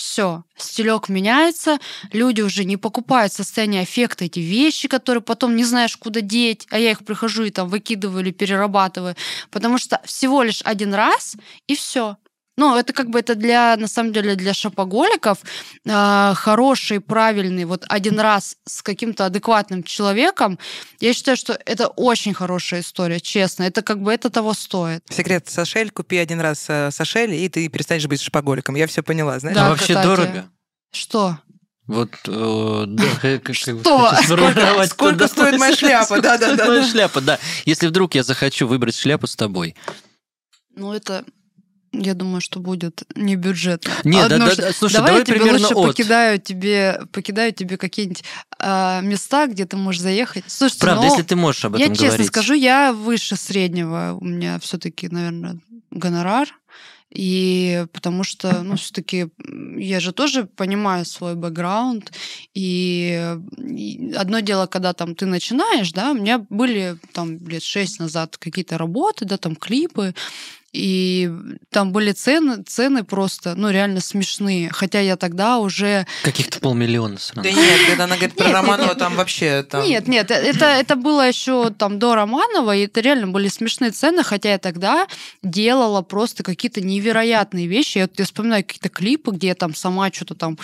все, 0.00 0.44
стилек 0.56 1.08
меняется, 1.08 1.78
люди 2.12 2.40
уже 2.40 2.64
не 2.64 2.76
покупают 2.76 3.32
в 3.32 3.36
состоянии 3.36 3.82
аффекта 3.82 4.24
эти 4.24 4.40
вещи, 4.40 4.88
которые 4.88 5.22
потом 5.22 5.56
не 5.56 5.64
знаешь, 5.64 5.96
куда 5.96 6.20
деть, 6.20 6.66
а 6.70 6.78
я 6.78 6.90
их 6.90 7.04
прихожу 7.04 7.44
и 7.44 7.50
там 7.50 7.68
выкидываю 7.68 8.22
или 8.22 8.30
перерабатываю, 8.30 9.14
потому 9.50 9.78
что 9.78 10.00
всего 10.04 10.42
лишь 10.42 10.62
один 10.62 10.94
раз 10.94 11.36
и 11.66 11.76
все. 11.76 12.16
Ну, 12.60 12.76
это 12.76 12.92
как 12.92 13.08
бы 13.08 13.18
это 13.20 13.36
для, 13.36 13.74
на 13.78 13.88
самом 13.88 14.12
деле, 14.12 14.34
для 14.34 14.52
шопоголиков 14.52 15.38
э, 15.86 16.32
хороший, 16.34 17.00
правильный, 17.00 17.64
вот 17.64 17.86
один 17.88 18.20
раз 18.20 18.54
с 18.66 18.82
каким-то 18.82 19.24
адекватным 19.24 19.82
человеком. 19.82 20.58
Я 21.00 21.14
считаю, 21.14 21.38
что 21.38 21.58
это 21.64 21.86
очень 21.88 22.34
хорошая 22.34 22.82
история, 22.82 23.18
честно. 23.18 23.62
Это 23.62 23.80
как 23.80 24.02
бы 24.02 24.12
это 24.12 24.28
того 24.28 24.52
стоит. 24.52 25.02
Секрет 25.08 25.48
Сашель, 25.48 25.90
купи 25.90 26.18
один 26.18 26.38
раз 26.38 26.66
э, 26.68 26.90
Сашель, 26.90 27.32
и 27.32 27.48
ты 27.48 27.66
перестанешь 27.70 28.06
быть 28.06 28.20
шопоголиком. 28.20 28.74
Я 28.74 28.86
все 28.86 29.02
поняла, 29.02 29.38
знаешь? 29.38 29.56
Да, 29.56 29.68
а 29.68 29.70
вообще 29.70 29.94
кстати. 29.94 30.06
дорого? 30.06 30.50
Что? 30.92 31.38
Вот, 31.86 32.10
э, 32.28 32.84
да, 32.88 33.04
как- 33.22 33.54
Что? 33.54 33.78
Сколько 34.84 35.12
куда- 35.14 35.28
стоит 35.28 35.58
моя 35.58 35.74
шляпа? 35.74 36.20
Да-да-да. 36.20 36.56
Сколько 36.56 36.70
моя 36.72 36.86
шляпа, 36.86 37.20
да. 37.22 37.38
Если 37.64 37.86
вдруг 37.86 38.14
я 38.14 38.22
захочу 38.22 38.66
выбрать 38.66 38.96
шляпу 38.96 39.26
с 39.26 39.34
тобой. 39.34 39.74
Ну, 40.76 40.92
это, 40.92 41.24
я 41.92 42.14
думаю, 42.14 42.40
что 42.40 42.60
будет 42.60 43.02
не 43.16 43.36
бюджетно. 43.36 43.92
Нет, 44.04 44.30
Одно 44.30 44.46
да, 44.46 44.56
да, 44.56 44.72
слушай, 44.72 44.94
давай, 44.94 45.08
давай 45.10 45.20
я 45.20 45.24
тебе 45.24 45.36
примерно 45.36 45.60
лучше 45.60 45.74
от. 45.74 45.86
покидаю 45.88 46.38
тебе, 46.40 47.00
покидаю 47.12 47.52
тебе 47.52 47.76
какие-нибудь 47.76 48.24
а, 48.58 49.00
места, 49.00 49.46
где 49.46 49.66
ты 49.66 49.76
можешь 49.76 50.00
заехать. 50.00 50.44
Слушайте, 50.46 50.80
Правда, 50.80 51.02
ну, 51.02 51.10
если 51.10 51.22
ты 51.22 51.36
можешь 51.36 51.64
об 51.64 51.76
я 51.76 51.84
этом 51.86 51.94
честно 51.94 52.08
говорить. 52.08 52.26
скажу, 52.28 52.54
я 52.54 52.92
выше 52.92 53.36
среднего. 53.36 54.16
У 54.20 54.24
меня 54.24 54.58
все-таки, 54.60 55.08
наверное, 55.08 55.58
гонорар. 55.90 56.48
И 57.12 57.86
потому 57.92 58.22
что, 58.22 58.62
ну, 58.62 58.76
все-таки 58.76 59.30
я 59.76 59.98
же 59.98 60.12
тоже 60.12 60.44
понимаю 60.44 61.04
свой 61.04 61.34
бэкграунд. 61.34 62.12
И 62.54 63.36
одно 64.16 64.38
дело, 64.40 64.66
когда 64.66 64.92
там 64.92 65.16
ты 65.16 65.26
начинаешь, 65.26 65.90
да, 65.90 66.12
у 66.12 66.14
меня 66.14 66.38
были 66.48 66.98
там 67.12 67.36
лет 67.48 67.64
шесть 67.64 67.98
назад 67.98 68.36
какие-то 68.38 68.78
работы, 68.78 69.24
да, 69.24 69.38
там 69.38 69.56
клипы, 69.56 70.14
и 70.72 71.30
там 71.70 71.90
были 71.90 72.12
цены, 72.12 72.62
цены 72.62 73.02
просто, 73.02 73.54
ну, 73.56 73.70
реально 73.70 74.00
смешные. 74.00 74.70
Хотя 74.70 75.00
я 75.00 75.16
тогда 75.16 75.58
уже... 75.58 76.06
Каких-то 76.22 76.60
полмиллиона 76.60 77.18
сразу. 77.18 77.42
Да 77.42 77.52
нет, 77.52 77.80
когда 77.88 78.04
она 78.04 78.16
говорит 78.16 78.36
про 78.36 78.52
Романова, 78.52 78.94
там 78.94 79.16
вообще... 79.16 79.64
Там... 79.64 79.84
Нет, 79.84 80.06
нет, 80.06 80.30
э, 80.30 80.34
это, 80.34 80.66
это 80.66 80.94
было 80.94 81.26
еще 81.26 81.70
там 81.70 81.98
до 81.98 82.14
Романова, 82.14 82.76
и 82.76 82.84
это 82.84 83.00
реально 83.00 83.28
были 83.28 83.48
смешные 83.48 83.90
цены, 83.90 84.22
хотя 84.22 84.52
я 84.52 84.58
тогда 84.58 85.08
делала 85.42 86.02
просто 86.02 86.44
какие-то 86.44 86.80
невероятные 86.80 87.66
вещи. 87.66 87.98
Я, 87.98 88.04
вот 88.04 88.18
я 88.18 88.24
вспоминаю 88.24 88.64
какие-то 88.64 88.90
клипы, 88.90 89.32
где 89.32 89.48
я 89.48 89.54
там 89.56 89.74
сама 89.74 90.12
что-то 90.12 90.36
там 90.36 90.56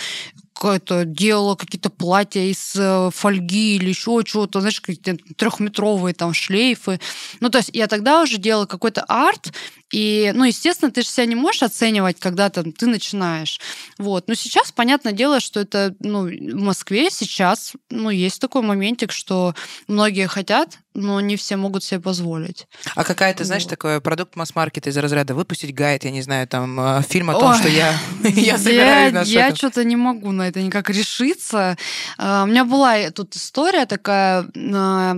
какое-то 0.57 1.05
делала 1.05 1.55
какие-то 1.55 1.91
платья 1.91 2.41
из 2.41 2.75
э, 2.77 3.11
фольги 3.13 3.77
или 3.77 3.91
еще 3.91 4.23
чего-то, 4.25 4.61
знаешь, 4.61 4.81
какие-то 4.81 5.23
трехметровые 5.37 6.15
там 6.15 6.33
шлейфы. 6.33 6.99
Ну, 7.41 7.51
то 7.51 7.59
есть 7.59 7.71
я 7.75 7.87
тогда 7.89 8.23
уже 8.23 8.39
делала 8.39 8.65
какой-то 8.65 9.05
арт, 9.07 9.53
И, 9.93 10.33
ну, 10.35 10.45
естественно, 10.45 10.91
ты 10.91 11.03
же 11.03 11.09
себя 11.09 11.27
не 11.27 11.37
можешь 11.37 11.63
оценивать, 11.63 12.19
когда 12.19 12.51
там 12.51 12.73
ты 12.73 12.87
начинаешь. 12.87 13.61
Вот. 13.99 14.27
Но 14.29 14.35
сейчас, 14.35 14.73
понятное 14.73 15.13
дело, 15.13 15.39
что 15.41 15.61
это, 15.61 15.95
ну, 16.01 16.23
в 16.25 16.55
Москве 16.63 17.09
сейчас, 17.11 17.73
ну, 17.91 18.11
есть 18.11 18.41
такой 18.41 18.63
моментик, 18.63 19.13
что 19.13 19.55
многие 19.87 20.27
хотят, 20.27 20.79
но 20.95 21.21
не 21.21 21.37
все 21.37 21.57
могут 21.57 21.85
себе 21.85 22.01
позволить. 22.01 22.67
А 22.95 23.05
какая-то, 23.05 23.45
знаешь, 23.45 23.65
Вот. 23.65 23.71
такой 23.71 24.01
продукт 24.01 24.35
масс-маркета 24.35 24.91
из 24.91 24.97
разряда 24.97 25.35
выпустить 25.35 25.75
гайд, 25.75 26.05
я 26.05 26.11
не 26.11 26.23
знаю, 26.23 26.49
там 26.49 26.81
э, 26.81 27.03
фильм 27.09 27.31
о 27.31 27.35
том, 27.39 27.51
Ой. 27.53 27.59
что 27.59 27.69
я, 27.69 27.97
я 28.25 28.59
собираюсь 28.59 29.13
на 29.13 29.21
я 29.23 29.47
что-то. 29.49 29.57
что-то 29.57 29.85
не 29.85 29.95
могу 29.97 30.33
на 30.33 30.49
это 30.49 30.61
никак 30.63 30.91
решиться. 30.91 31.77
А, 32.19 32.45
У 32.45 32.47
меня 32.47 32.65
была 32.65 33.11
тут 33.11 33.37
история 33.37 33.87
такая. 33.87 34.47
а, 34.75 35.17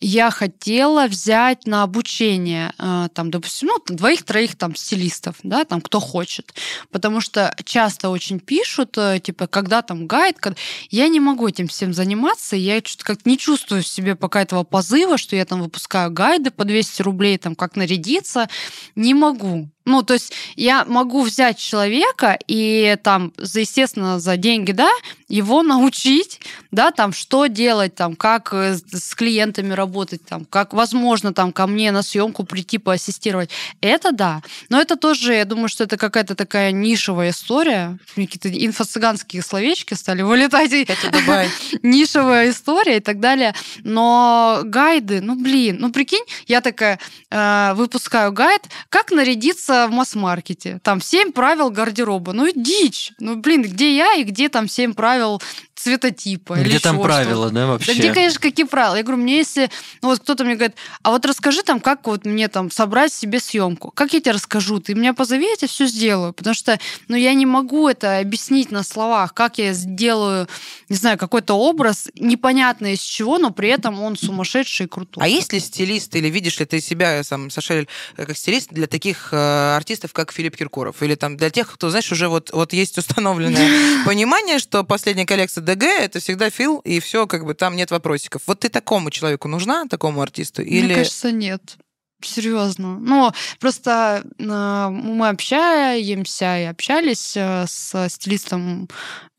Я 0.00 0.30
хотела 0.30 1.06
взять 1.08 1.66
на 1.66 1.82
обучение, 1.82 2.72
а, 2.78 3.08
там, 3.08 3.30
допустим, 3.30 3.68
ну, 3.68 3.96
двоих-троих 3.98 4.56
там 4.56 4.74
стилистов, 4.74 5.36
да, 5.42 5.64
там, 5.64 5.80
кто 5.80 6.00
хочет. 6.00 6.54
Потому 6.90 7.20
что 7.20 7.54
часто 7.64 8.08
очень 8.08 8.40
пишут, 8.40 8.96
э, 8.96 9.20
типа, 9.20 9.46
когда 9.46 9.82
там 9.82 10.06
гайд, 10.06 10.38
когда- 10.38 10.58
я 10.90 11.08
не 11.08 11.20
могу 11.20 11.46
этим 11.46 11.68
всем 11.68 11.92
заниматься, 11.92 12.56
я 12.56 12.78
что-то 12.78 13.04
как 13.04 13.26
не 13.26 13.36
чувствую 13.36 13.82
в 13.82 13.86
себе 13.86 14.16
пока 14.16 14.42
этого 14.42 14.64
позыва, 14.64 15.18
что 15.18 15.36
я 15.36 15.44
там 15.44 15.62
выпускаю 15.62 16.10
гайды 16.10 16.50
по 16.50 16.64
200 16.64 17.02
рублей, 17.02 17.36
там, 17.38 17.54
как 17.54 17.76
нарядиться, 17.76 18.48
не 18.96 19.14
могу. 19.14 19.68
Ну, 19.88 20.02
то 20.02 20.12
есть 20.12 20.34
я 20.54 20.84
могу 20.84 21.22
взять 21.22 21.58
человека 21.58 22.38
и 22.46 22.98
там, 23.02 23.32
за, 23.38 23.60
естественно, 23.60 24.20
за 24.20 24.36
деньги, 24.36 24.72
да, 24.72 24.90
его 25.28 25.62
научить, 25.78 26.40
да, 26.70 26.90
там, 26.90 27.14
что 27.14 27.46
делать, 27.46 27.94
там, 27.94 28.14
как 28.14 28.52
э, 28.52 28.76
с 28.76 29.14
клиентами 29.14 29.72
работать, 29.72 30.22
там, 30.26 30.44
как, 30.44 30.74
возможно, 30.74 31.32
там, 31.32 31.52
ко 31.52 31.66
мне 31.66 31.90
на 31.90 32.02
съемку 32.02 32.44
прийти 32.44 32.76
поассистировать. 32.76 33.48
Это 33.80 34.12
да. 34.12 34.42
Но 34.68 34.78
это 34.78 34.96
тоже, 34.96 35.32
я 35.32 35.46
думаю, 35.46 35.70
что 35.70 35.84
это 35.84 35.96
какая-то 35.96 36.34
такая 36.34 36.70
нишевая 36.70 37.30
история. 37.30 37.98
Какие-то 38.14 38.50
инфо-цыганские 38.50 39.42
словечки 39.42 39.94
стали 39.94 40.20
вылетать. 40.20 40.72
Это 40.72 41.10
Дубай. 41.10 41.48
нишевая 41.82 42.50
история 42.50 42.98
и 42.98 43.00
так 43.00 43.20
далее. 43.20 43.54
Но 43.84 44.60
гайды, 44.64 45.22
ну 45.22 45.34
блин, 45.34 45.78
ну 45.80 45.90
прикинь, 45.92 46.24
я 46.46 46.60
такая 46.60 46.98
э, 47.30 47.72
выпускаю 47.74 48.32
гайд, 48.32 48.62
как 48.90 49.12
нарядиться 49.12 49.77
в 49.86 49.92
масс-маркете. 49.92 50.80
Там 50.82 51.00
семь 51.00 51.32
правил 51.32 51.70
гардероба. 51.70 52.32
Ну 52.32 52.50
дичь. 52.54 53.12
Ну 53.20 53.36
блин, 53.36 53.62
где 53.62 53.96
я 53.96 54.14
и 54.14 54.24
где 54.24 54.48
там 54.48 54.68
семь 54.68 54.94
правил 54.94 55.40
цветотипа? 55.78 56.54
или 56.54 56.68
Где 56.68 56.78
там 56.78 56.96
еще 56.96 57.04
правила, 57.04 57.50
да, 57.50 57.60
Да 57.60 57.66
вообще? 57.66 57.94
где, 57.94 58.12
конечно, 58.12 58.40
какие 58.40 58.66
правила? 58.66 58.96
Я 58.96 59.02
говорю, 59.02 59.22
мне 59.22 59.38
если... 59.38 59.70
Ну 60.02 60.08
вот 60.08 60.20
кто-то 60.20 60.44
мне 60.44 60.54
говорит, 60.54 60.76
а 61.02 61.10
вот 61.10 61.24
расскажи 61.24 61.62
там, 61.62 61.80
как 61.80 62.06
вот 62.06 62.24
мне 62.24 62.48
там 62.48 62.70
собрать 62.70 63.12
себе 63.12 63.40
съемку. 63.40 63.90
Как 63.90 64.12
я 64.12 64.20
тебе 64.20 64.32
расскажу? 64.32 64.80
Ты 64.80 64.94
меня 64.94 65.14
позови, 65.14 65.46
я 65.48 65.56
тебе 65.56 65.68
все 65.68 65.86
сделаю. 65.86 66.32
Потому 66.32 66.54
что, 66.54 66.78
ну, 67.08 67.16
я 67.16 67.34
не 67.34 67.46
могу 67.46 67.88
это 67.88 68.18
объяснить 68.18 68.70
на 68.70 68.82
словах, 68.82 69.34
как 69.34 69.58
я 69.58 69.72
сделаю, 69.72 70.48
не 70.88 70.96
знаю, 70.96 71.18
какой-то 71.18 71.54
образ, 71.54 72.08
непонятно 72.14 72.92
из 72.92 73.00
чего, 73.00 73.38
но 73.38 73.50
при 73.50 73.68
этом 73.68 74.00
он 74.02 74.16
сумасшедший 74.16 74.86
и 74.86 74.88
крутой. 74.88 75.24
А 75.24 75.28
есть 75.28 75.52
ли 75.52 75.60
стилист, 75.60 76.14
или 76.16 76.28
видишь 76.28 76.58
ли 76.58 76.66
ты 76.66 76.80
себя, 76.80 77.22
сам, 77.24 77.50
Сашель, 77.50 77.88
э, 78.16 78.26
как 78.26 78.36
стилист 78.36 78.70
для 78.70 78.86
таких 78.86 79.28
э, 79.32 79.76
артистов, 79.76 80.12
как 80.12 80.32
Филипп 80.32 80.56
Киркоров? 80.56 81.02
Или 81.02 81.14
там 81.14 81.36
для 81.36 81.50
тех, 81.50 81.72
кто, 81.72 81.90
знаешь, 81.90 82.10
уже 82.12 82.28
вот, 82.28 82.50
вот 82.52 82.72
есть 82.72 82.98
установленное 82.98 84.04
понимание, 84.04 84.58
что 84.58 84.84
последняя 84.84 85.26
коллекция 85.26 85.62
ДГ— 85.68 85.82
это 86.00 86.20
всегда 86.20 86.50
Фил, 86.50 86.78
и 86.78 86.98
все, 87.00 87.26
как 87.26 87.44
бы 87.44 87.54
там 87.54 87.76
нет 87.76 87.90
вопросиков. 87.90 88.42
Вот 88.46 88.60
ты 88.60 88.68
такому 88.68 89.10
человеку 89.10 89.48
нужна, 89.48 89.86
такому 89.86 90.22
артисту? 90.22 90.62
Или... 90.62 90.86
Мне 90.86 90.94
кажется, 90.96 91.30
нет. 91.30 91.76
Серьезно. 92.20 92.98
Ну, 92.98 93.30
просто 93.60 94.24
э, 94.38 94.88
мы 94.90 95.28
общаемся 95.28 96.58
и 96.58 96.64
общались 96.64 97.36
э, 97.36 97.66
с 97.68 98.08
стилистом 98.08 98.88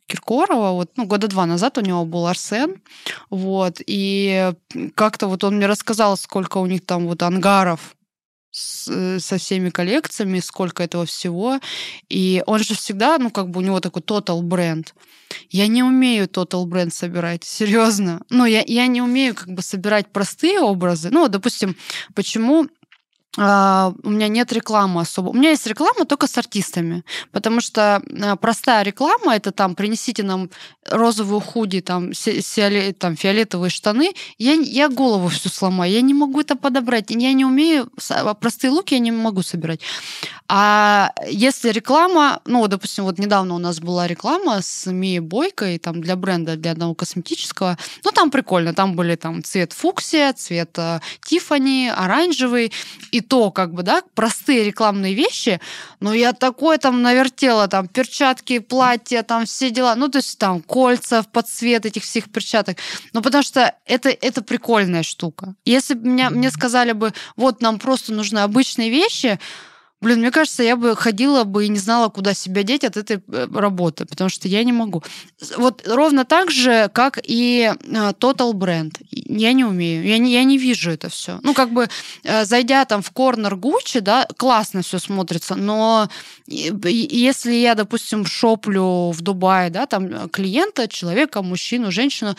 Киркорова, 0.06 0.72
вот, 0.72 0.92
ну, 0.96 1.06
года 1.06 1.28
два 1.28 1.46
назад 1.46 1.78
у 1.78 1.82
него 1.82 2.06
был 2.06 2.26
Арсен, 2.26 2.82
вот, 3.30 3.82
и 3.86 4.54
как-то 4.96 5.28
вот 5.28 5.44
он 5.44 5.58
мне 5.58 5.68
рассказал, 5.68 6.18
сколько 6.18 6.58
у 6.58 6.66
них 6.66 6.86
там 6.86 7.08
вот 7.08 7.22
ангаров 7.22 7.96
с- 8.52 8.88
э, 8.90 9.20
со 9.20 9.38
всеми 9.38 9.70
коллекциями, 9.70 10.40
сколько 10.40 10.84
этого 10.84 11.06
всего. 11.06 11.60
И 12.10 12.44
он 12.46 12.60
же 12.60 12.76
всегда, 12.76 13.18
ну, 13.18 13.30
как 13.32 13.50
бы 13.50 13.60
у 13.60 13.64
него 13.64 13.80
такой 13.80 14.02
total 14.02 14.42
бренд. 14.42 14.94
Я 15.50 15.68
не 15.68 15.84
умею 15.84 16.28
total 16.28 16.66
бренд 16.66 16.94
собирать, 16.94 17.44
серьезно. 17.46 18.22
Ну, 18.30 18.46
я, 18.46 18.64
я 18.66 18.88
не 18.88 19.02
умею 19.02 19.36
как 19.36 19.50
бы 19.50 19.62
собирать 19.62 20.12
простые 20.12 20.60
образы. 20.60 21.10
Ну, 21.12 21.28
допустим, 21.28 21.76
почему 22.16 22.68
а, 23.38 23.94
у 24.04 24.10
меня 24.10 24.28
нет 24.28 24.52
рекламы 24.52 25.02
особо. 25.02 25.30
У 25.30 25.34
меня 25.34 25.52
есть 25.52 25.68
реклама 25.68 26.06
только 26.06 26.26
с 26.28 26.38
артистами, 26.38 27.04
потому 27.32 27.62
что 27.62 28.02
а, 28.22 28.36
простая 28.36 28.84
реклама 28.84 29.36
это 29.36 29.52
там 29.52 29.76
принесите 29.76 30.24
нам 30.24 30.50
розовую 30.90 31.40
худи, 31.40 31.82
там, 31.82 32.12
сиоле- 32.12 32.94
там 32.94 33.16
фиолетовые 33.16 33.70
штаны. 33.70 34.14
Я, 34.38 34.54
я 34.54 34.90
голову 34.90 35.28
всю 35.28 35.50
сломаю, 35.50 35.92
я 35.92 36.02
не 36.02 36.14
могу 36.14 36.42
это 36.42 36.56
подобрать, 36.56 37.12
я 37.12 37.34
не 37.34 37.46
умею 37.46 37.90
а, 38.10 38.34
простые 38.34 38.72
луки 38.72 38.94
я 38.96 39.00
не 39.00 39.12
могу 39.12 39.42
собирать. 39.42 39.82
А 40.52 41.12
если 41.30 41.70
реклама, 41.70 42.42
ну, 42.46 42.68
допустим, 42.68 43.04
вот 43.04 43.20
недавно 43.20 43.54
у 43.54 43.60
нас 43.60 43.80
была 43.80 44.08
реклама 44.08 44.62
с 44.64 44.92
Мией 44.92 45.20
Бойкой, 45.20 45.78
там, 45.78 46.02
для 46.02 46.16
бренда, 46.16 46.56
для 46.56 46.72
одного 46.72 46.96
косметического, 46.96 47.78
ну, 48.04 48.12
там 48.12 48.32
прикольно, 48.32 48.74
там 48.74 48.96
были 48.96 49.16
там 49.16 49.44
цвет 49.44 49.74
фуксия, 49.74 50.34
цвет 50.34 50.72
э, 50.78 51.02
Тифани, 51.22 51.92
оранжевый, 51.96 52.72
и 53.12 53.22
то, 53.22 53.52
как 53.52 53.74
бы, 53.74 53.84
да, 53.84 54.02
простые 54.16 54.64
рекламные 54.64 55.14
вещи, 55.14 55.60
но 56.00 56.14
я 56.14 56.34
такое 56.34 56.80
там 56.80 57.04
навертела, 57.04 57.68
там, 57.68 57.88
перчатки, 57.88 58.58
платья, 58.58 59.22
там, 59.22 59.46
все 59.46 59.70
дела, 59.70 59.94
ну, 59.96 60.08
то 60.10 60.18
есть 60.18 60.40
там 60.40 60.62
кольца 60.80 61.24
под 61.24 61.48
цвет 61.50 61.86
этих 61.86 62.04
всех 62.04 62.32
перчаток, 62.32 62.78
ну, 63.12 63.22
потому 63.22 63.44
что 63.44 63.76
это, 63.86 64.10
это 64.10 64.42
прикольная 64.42 65.04
штука. 65.04 65.56
Если 65.66 65.94
бы 65.94 66.08
меня, 66.08 66.30
мне 66.30 66.50
сказали 66.52 66.94
бы, 66.94 67.14
вот, 67.36 67.62
нам 67.62 67.80
просто 67.80 68.14
нужны 68.14 68.40
обычные 68.40 68.90
вещи, 68.90 69.40
Блин, 70.02 70.20
мне 70.20 70.32
кажется, 70.32 70.64
я 70.64 70.78
бы 70.78 70.96
ходила 70.96 71.44
бы 71.44 71.66
и 71.66 71.70
не 71.70 71.78
знала, 71.78 72.08
куда 72.08 72.34
себя 72.34 72.64
деть 72.64 72.86
от 72.86 72.96
этой 72.96 73.22
э, 73.28 73.48
работы, 73.54 74.06
потому 74.06 74.30
что 74.30 74.48
я 74.48 74.64
не 74.64 74.72
могу. 74.72 75.04
Вот 75.58 75.86
ровно 75.86 76.24
так 76.24 76.52
же, 76.52 76.90
как 76.94 77.20
и 77.22 77.74
э, 77.74 78.12
Total 78.20 78.54
Brand. 78.54 78.96
Я 79.12 79.52
не 79.52 79.66
умею, 79.66 80.06
я 80.06 80.18
не, 80.18 80.32
я 80.32 80.46
не 80.46 80.58
вижу 80.58 80.92
это 80.92 81.10
все. 81.10 81.40
Ну, 81.44 81.54
как 81.54 81.74
бы, 81.74 81.90
э, 82.24 82.46
зайдя 82.46 82.86
там 82.86 83.02
в 83.02 83.12
корнер 83.12 83.58
Гуччи, 83.58 84.00
да, 84.00 84.26
классно 84.38 84.84
все 84.84 85.00
смотрится, 85.00 85.56
но 85.56 86.10
если 86.48 87.54
я, 87.54 87.76
допустим, 87.76 88.26
шоплю 88.26 89.12
в 89.12 89.22
Дубае, 89.22 89.70
да, 89.70 89.86
там 89.86 90.30
клиента, 90.30 90.88
человека, 90.88 91.42
мужчину, 91.42 91.92
женщину, 91.92 92.36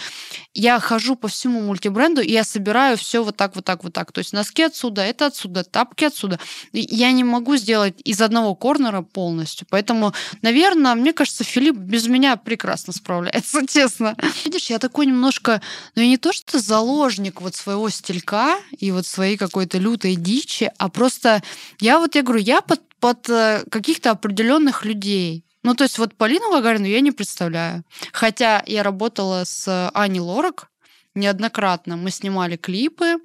я 0.54 0.80
хожу 0.80 1.14
по 1.14 1.28
всему 1.28 1.61
мультибренду, 1.61 2.20
и 2.20 2.32
я 2.32 2.42
собираю 2.42 2.96
все 2.96 3.22
вот 3.22 3.36
так, 3.36 3.54
вот 3.54 3.64
так, 3.64 3.84
вот 3.84 3.92
так. 3.92 4.11
То 4.12 4.18
есть 4.20 4.32
носки 4.32 4.62
отсюда, 4.62 5.02
это 5.02 5.26
отсюда, 5.26 5.62
тапки 5.62 6.04
отсюда. 6.04 6.40
Я 6.72 7.12
не 7.12 7.22
могу 7.22 7.49
сделать 7.57 7.94
из 8.05 8.20
одного 8.20 8.55
корнера 8.55 9.03
полностью. 9.03 9.66
Поэтому, 9.70 10.12
наверное, 10.42 10.94
мне 10.94 11.12
кажется, 11.12 11.44
Филипп 11.44 11.76
без 11.76 12.07
меня 12.07 12.36
прекрасно 12.36 12.92
справляется, 12.92 13.66
честно. 13.68 14.16
Видишь, 14.44 14.70
я 14.70 14.78
такой 14.78 15.07
немножко, 15.07 15.61
ну, 15.94 16.03
я 16.03 16.09
не 16.09 16.16
то 16.16 16.32
что 16.32 16.59
заложник 16.59 17.40
вот 17.40 17.55
своего 17.55 17.88
стилька 17.88 18.59
и 18.78 18.90
вот 18.90 19.07
своей 19.07 19.36
какой-то 19.36 19.78
лютой 19.78 20.16
дичи, 20.16 20.70
а 20.78 20.88
просто 20.88 21.42
я 21.80 21.98
вот, 21.98 22.14
я 22.14 22.22
говорю, 22.22 22.42
я 22.42 22.61
под, 22.61 22.80
под 23.01 23.28
э, 23.28 23.64
каких-то 23.70 24.11
определенных 24.11 24.84
людей. 24.84 25.44
Ну, 25.62 25.74
то 25.74 25.84
есть 25.84 25.98
вот 25.98 26.14
Полину 26.14 26.51
Гагарину 26.51 26.86
я 26.86 27.01
не 27.01 27.12
представляю. 27.12 27.84
Хотя 28.12 28.62
я 28.66 28.82
работала 28.82 29.44
с 29.44 29.90
Аней 29.92 30.20
Лорак 30.20 30.70
неоднократно. 31.14 31.96
Мы 31.96 32.11
снимали 32.11 32.57
клипы, 32.57 33.16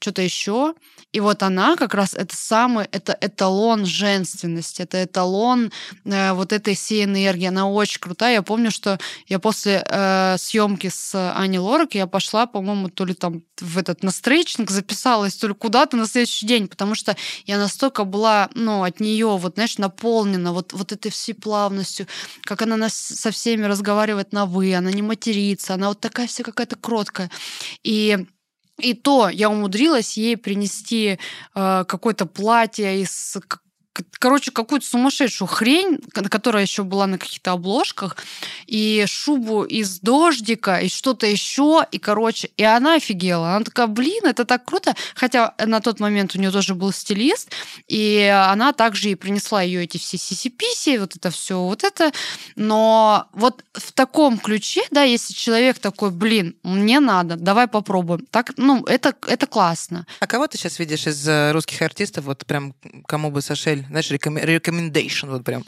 что-то 0.00 0.22
еще. 0.22 0.74
И 1.14 1.20
вот 1.20 1.44
она 1.44 1.76
как 1.76 1.94
раз 1.94 2.14
это 2.14 2.34
самый, 2.36 2.88
это 2.90 3.16
эталон 3.20 3.86
женственности, 3.86 4.82
это 4.82 5.04
эталон 5.04 5.70
э, 6.04 6.32
вот 6.32 6.52
этой 6.52 6.74
всей 6.74 7.04
энергии. 7.04 7.46
Она 7.46 7.70
очень 7.70 8.00
крутая. 8.00 8.34
Я 8.34 8.42
помню, 8.42 8.72
что 8.72 8.98
я 9.28 9.38
после 9.38 9.84
э, 9.88 10.36
съемки 10.38 10.88
с 10.88 11.14
Аней 11.36 11.58
Лорак 11.58 11.94
я 11.94 12.08
пошла, 12.08 12.46
по-моему, 12.46 12.88
то 12.88 13.04
ли 13.04 13.14
там 13.14 13.44
в 13.60 13.78
этот 13.78 14.02
на 14.02 14.10
стрейчинг 14.10 14.72
записалась, 14.72 15.36
то 15.36 15.46
ли 15.46 15.54
куда-то 15.54 15.96
на 15.96 16.08
следующий 16.08 16.46
день, 16.46 16.66
потому 16.66 16.96
что 16.96 17.16
я 17.46 17.58
настолько 17.58 18.02
была, 18.02 18.50
ну, 18.56 18.82
от 18.82 18.98
нее, 18.98 19.38
вот, 19.38 19.54
знаешь, 19.54 19.78
наполнена 19.78 20.52
вот, 20.52 20.72
вот 20.72 20.90
этой 20.90 21.12
всей 21.12 21.34
плавностью, 21.34 22.08
как 22.42 22.62
она 22.62 22.76
нас 22.76 22.92
со 22.92 23.30
всеми 23.30 23.66
разговаривает 23.66 24.32
на 24.32 24.46
«вы», 24.46 24.74
она 24.74 24.90
не 24.90 25.02
матерится, 25.02 25.74
она 25.74 25.90
вот 25.90 26.00
такая 26.00 26.26
вся 26.26 26.42
какая-то 26.42 26.74
кроткая. 26.74 27.30
И 27.84 28.26
и 28.78 28.94
то 28.94 29.28
я 29.28 29.50
умудрилась 29.50 30.16
ей 30.16 30.36
принести 30.36 31.18
э, 31.54 31.84
какое-то 31.86 32.26
платье 32.26 33.00
из 33.00 33.36
короче, 34.18 34.50
какую-то 34.50 34.86
сумасшедшую 34.86 35.48
хрень, 35.48 35.98
ко- 36.12 36.28
которая 36.28 36.62
еще 36.62 36.82
была 36.82 37.06
на 37.06 37.18
каких-то 37.18 37.52
обложках, 37.52 38.16
и 38.66 39.04
шубу 39.06 39.64
из 39.64 40.00
дождика, 40.00 40.78
и 40.78 40.88
что-то 40.88 41.26
еще, 41.26 41.86
и, 41.90 41.98
короче, 41.98 42.50
и 42.56 42.62
она 42.62 42.94
офигела. 42.94 43.56
Она 43.56 43.64
такая, 43.64 43.86
блин, 43.86 44.24
это 44.24 44.44
так 44.44 44.64
круто. 44.64 44.94
Хотя 45.14 45.54
на 45.64 45.80
тот 45.80 46.00
момент 46.00 46.34
у 46.34 46.38
нее 46.38 46.50
тоже 46.50 46.74
был 46.74 46.92
стилист, 46.92 47.50
и 47.88 48.24
она 48.48 48.72
также 48.72 49.10
и 49.10 49.14
принесла 49.14 49.62
ее 49.62 49.84
эти 49.84 49.98
все 49.98 50.18
сисиписи, 50.18 50.98
вот 50.98 51.16
это 51.16 51.30
все, 51.30 51.60
вот 51.60 51.84
это. 51.84 52.12
Но 52.56 53.26
вот 53.32 53.64
в 53.74 53.92
таком 53.92 54.38
ключе, 54.38 54.82
да, 54.90 55.02
если 55.02 55.34
человек 55.34 55.78
такой, 55.78 56.10
блин, 56.10 56.56
мне 56.62 57.00
надо, 57.00 57.36
давай 57.36 57.68
попробуем. 57.68 58.26
Так, 58.30 58.52
ну, 58.56 58.84
это, 58.84 59.14
это 59.26 59.46
классно. 59.46 60.06
А 60.20 60.26
кого 60.26 60.46
ты 60.46 60.58
сейчас 60.58 60.78
видишь 60.78 61.06
из 61.06 61.26
э, 61.28 61.52
русских 61.52 61.80
артистов, 61.82 62.24
вот 62.24 62.46
прям 62.46 62.74
кому 63.06 63.30
бы 63.30 63.42
Сашель, 63.42 63.83
знаешь, 63.88 64.10
рекомендейшн, 64.10 65.28
вот 65.28 65.44
прям. 65.44 65.64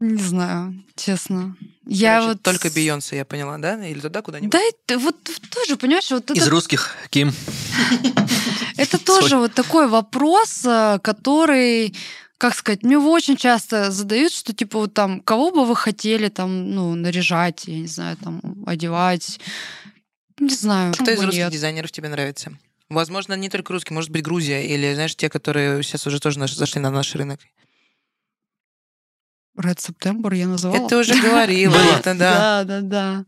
Не 0.00 0.22
знаю, 0.22 0.74
честно. 0.94 1.56
Я 1.84 2.20
Короче, 2.20 2.28
вот... 2.28 2.42
Только 2.42 2.70
Бейонсе, 2.70 3.16
я 3.16 3.24
поняла, 3.24 3.58
да? 3.58 3.84
Или 3.84 3.98
туда 3.98 4.22
куда-нибудь? 4.22 4.52
Да, 4.52 4.60
это 4.60 4.98
вот 4.98 5.16
тоже, 5.50 5.76
понимаешь, 5.76 6.08
вот 6.10 6.30
Из 6.30 6.42
это, 6.42 6.50
русских 6.50 6.94
Ким. 7.10 7.32
это 8.76 9.04
тоже 9.04 9.38
вот 9.38 9.54
такой 9.54 9.88
вопрос, 9.88 10.64
э, 10.64 11.00
который, 11.02 11.96
как 12.38 12.54
сказать, 12.54 12.84
мне 12.84 12.92
его 12.92 13.10
очень 13.10 13.36
часто 13.36 13.90
задают, 13.90 14.32
что 14.32 14.54
типа 14.54 14.78
вот 14.78 14.94
там, 14.94 15.20
кого 15.20 15.50
бы 15.50 15.66
вы 15.66 15.74
хотели 15.74 16.28
там, 16.28 16.70
ну, 16.70 16.94
наряжать, 16.94 17.64
я 17.66 17.80
не 17.80 17.88
знаю, 17.88 18.16
там, 18.18 18.40
одевать, 18.66 19.40
не 20.38 20.54
знаю. 20.54 20.92
Кто 20.94 21.10
из 21.10 21.20
русских 21.20 21.42
нет? 21.42 21.52
дизайнеров 21.52 21.90
тебе 21.90 22.08
нравится? 22.08 22.52
Возможно, 22.88 23.34
не 23.34 23.48
только 23.50 23.72
русский, 23.72 23.92
может 23.94 24.10
быть, 24.10 24.22
Грузия, 24.22 24.66
или, 24.66 24.94
знаешь, 24.94 25.14
те, 25.14 25.28
которые 25.28 25.82
сейчас 25.82 26.06
уже 26.06 26.20
тоже 26.20 26.38
наш- 26.38 26.54
зашли 26.54 26.80
на 26.80 26.90
наш 26.90 27.14
рынок. 27.14 27.40
Red 29.58 29.76
September 29.78 30.34
я 30.34 30.46
называла. 30.46 30.86
Это 30.86 30.98
уже 30.98 31.14
говорила, 31.22 31.76
это 31.76 32.14
да. 32.14 32.64
Да, 32.64 32.64
да, 32.64 32.80
да. 32.80 33.24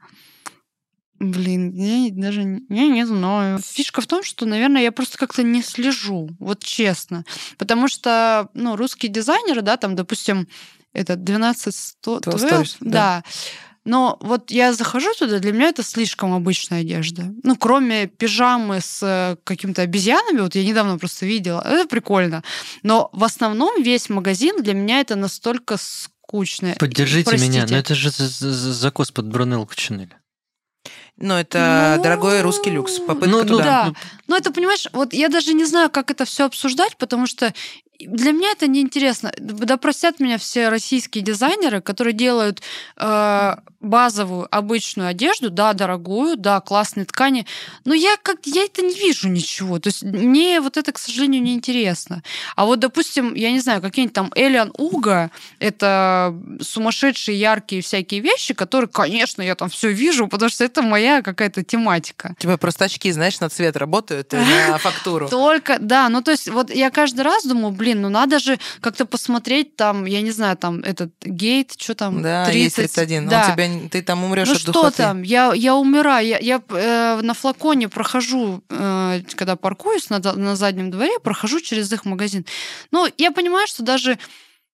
Блин, 1.18 1.72
я 1.74 2.10
даже 2.12 2.44
не- 2.44 2.64
я 2.70 2.88
не 2.88 3.04
знаю. 3.04 3.58
Фишка 3.58 4.00
в 4.00 4.06
том, 4.06 4.22
что, 4.22 4.46
наверное, 4.46 4.80
я 4.82 4.92
просто 4.92 5.18
как-то 5.18 5.42
не 5.42 5.62
слежу, 5.62 6.30
вот 6.38 6.62
честно. 6.64 7.24
Потому 7.58 7.88
что, 7.88 8.48
ну, 8.54 8.74
русские 8.76 9.12
дизайнеры, 9.12 9.60
да, 9.60 9.76
там, 9.76 9.96
допустим, 9.96 10.48
это 10.94 11.16
12 11.16 11.74
100, 11.74 12.20
12 12.20 12.48
12, 12.48 12.76
да. 12.80 12.90
да. 12.90 13.24
Но 13.84 14.18
вот 14.20 14.50
я 14.50 14.72
захожу 14.74 15.12
туда, 15.18 15.38
для 15.38 15.52
меня 15.52 15.68
это 15.68 15.82
слишком 15.82 16.34
обычная 16.34 16.80
одежда. 16.82 17.32
Ну, 17.42 17.56
кроме 17.56 18.06
пижамы 18.06 18.80
с 18.80 19.00
э, 19.02 19.36
какими-то 19.44 19.82
обезьянами, 19.82 20.40
вот 20.40 20.54
я 20.54 20.64
недавно 20.64 20.98
просто 20.98 21.24
видела, 21.24 21.62
это 21.66 21.88
прикольно. 21.88 22.42
Но 22.82 23.08
в 23.12 23.24
основном 23.24 23.82
весь 23.82 24.10
магазин 24.10 24.62
для 24.62 24.74
меня 24.74 25.00
это 25.00 25.16
настолько 25.16 25.76
скучно. 25.78 26.74
Поддержите 26.78 27.30
меня, 27.36 27.38
Простите. 27.60 27.66
но 27.74 27.78
это 27.78 27.94
же 27.94 28.10
за- 28.10 28.28
за- 28.28 28.52
за- 28.52 28.72
закос 28.74 29.10
под 29.12 29.28
Брунелку 29.28 29.72
Chanel. 29.74 30.10
Но 31.20 31.38
это 31.38 31.94
Ну, 31.96 32.02
дорогой 32.02 32.40
русский 32.40 32.70
люкс. 32.70 32.98
Попытка 32.98 33.28
Ну, 33.28 33.42
ну, 33.42 33.46
туда. 33.46 33.64
да. 33.64 33.92
Ну, 34.26 34.36
это, 34.36 34.50
понимаешь, 34.52 34.88
вот 34.92 35.12
я 35.12 35.28
даже 35.28 35.52
не 35.52 35.64
знаю, 35.64 35.90
как 35.90 36.10
это 36.10 36.24
все 36.24 36.46
обсуждать, 36.46 36.96
потому 36.96 37.26
что 37.26 37.52
для 37.98 38.32
меня 38.32 38.50
это 38.52 38.66
неинтересно. 38.66 39.32
Да 39.38 39.76
простят 39.76 40.20
меня 40.20 40.38
все 40.38 40.68
российские 40.70 41.22
дизайнеры, 41.22 41.80
которые 41.82 42.14
делают 42.14 42.62
э, 42.96 43.56
базовую 43.80 44.46
обычную 44.54 45.08
одежду, 45.08 45.50
да, 45.50 45.72
дорогую, 45.72 46.36
да, 46.36 46.60
классные 46.60 47.06
ткани, 47.06 47.46
но 47.84 47.94
я 47.94 48.16
как 48.22 48.46
я 48.46 48.64
это 48.64 48.82
не 48.82 48.94
вижу 48.94 49.28
ничего. 49.28 49.78
То 49.78 49.88
есть 49.88 50.02
мне 50.02 50.60
вот 50.60 50.76
это, 50.76 50.92
к 50.92 50.98
сожалению, 50.98 51.42
не 51.42 51.54
интересно. 51.54 52.22
А 52.56 52.66
вот, 52.66 52.78
допустим, 52.78 53.34
я 53.34 53.50
не 53.50 53.60
знаю, 53.60 53.80
какие-нибудь 53.80 54.14
там 54.14 54.30
Элиан 54.34 54.72
Уга, 54.76 55.30
это 55.58 56.34
сумасшедшие 56.60 57.38
яркие 57.38 57.82
всякие 57.82 58.20
вещи, 58.20 58.54
которые, 58.54 58.88
конечно, 58.88 59.40
я 59.42 59.54
там 59.54 59.68
все 59.70 59.90
вижу, 59.90 60.28
потому 60.28 60.50
что 60.50 60.64
это 60.64 60.82
моя 60.82 61.09
какая-то 61.22 61.62
тематика. 61.62 62.34
У 62.38 62.40
тебя 62.42 62.56
просто 62.56 62.86
очки, 62.86 63.10
знаешь, 63.12 63.40
на 63.40 63.48
цвет 63.48 63.76
работают, 63.76 64.32
на 64.32 64.78
фактуру. 64.78 65.28
Только, 65.28 65.78
да, 65.80 66.08
ну 66.08 66.22
то 66.22 66.30
есть 66.30 66.48
вот 66.48 66.74
я 66.74 66.90
каждый 66.90 67.22
раз 67.22 67.44
думаю, 67.44 67.72
блин, 67.72 68.00
ну 68.02 68.08
надо 68.08 68.38
же 68.38 68.58
как-то 68.80 69.04
посмотреть 69.04 69.76
там, 69.76 70.04
я 70.04 70.20
не 70.22 70.30
знаю, 70.30 70.56
там 70.56 70.80
этот 70.80 71.10
гейт, 71.22 71.74
что 71.76 71.94
там, 71.94 72.22
Да, 72.22 72.48
есть 72.50 72.76
31. 72.76 73.28
да. 73.28 73.46
Он 73.48 73.52
тебя, 73.52 73.88
ты 73.90 74.02
там 74.02 74.24
умрешь 74.24 74.48
ну 74.48 74.54
от 74.54 74.60
что 74.60 74.72
духоты. 74.72 74.96
там, 74.98 75.22
я, 75.22 75.52
я 75.54 75.74
умираю, 75.76 76.26
я, 76.26 76.38
я 76.38 76.62
э, 76.68 77.20
на 77.22 77.34
флаконе 77.34 77.88
прохожу, 77.88 78.62
э, 78.68 79.20
когда 79.34 79.56
паркуюсь 79.56 80.10
на, 80.10 80.18
на 80.18 80.56
заднем 80.56 80.90
дворе, 80.90 81.18
прохожу 81.22 81.60
через 81.60 81.92
их 81.92 82.04
магазин. 82.04 82.44
Ну, 82.90 83.08
я 83.18 83.30
понимаю, 83.30 83.66
что 83.66 83.82
даже 83.82 84.18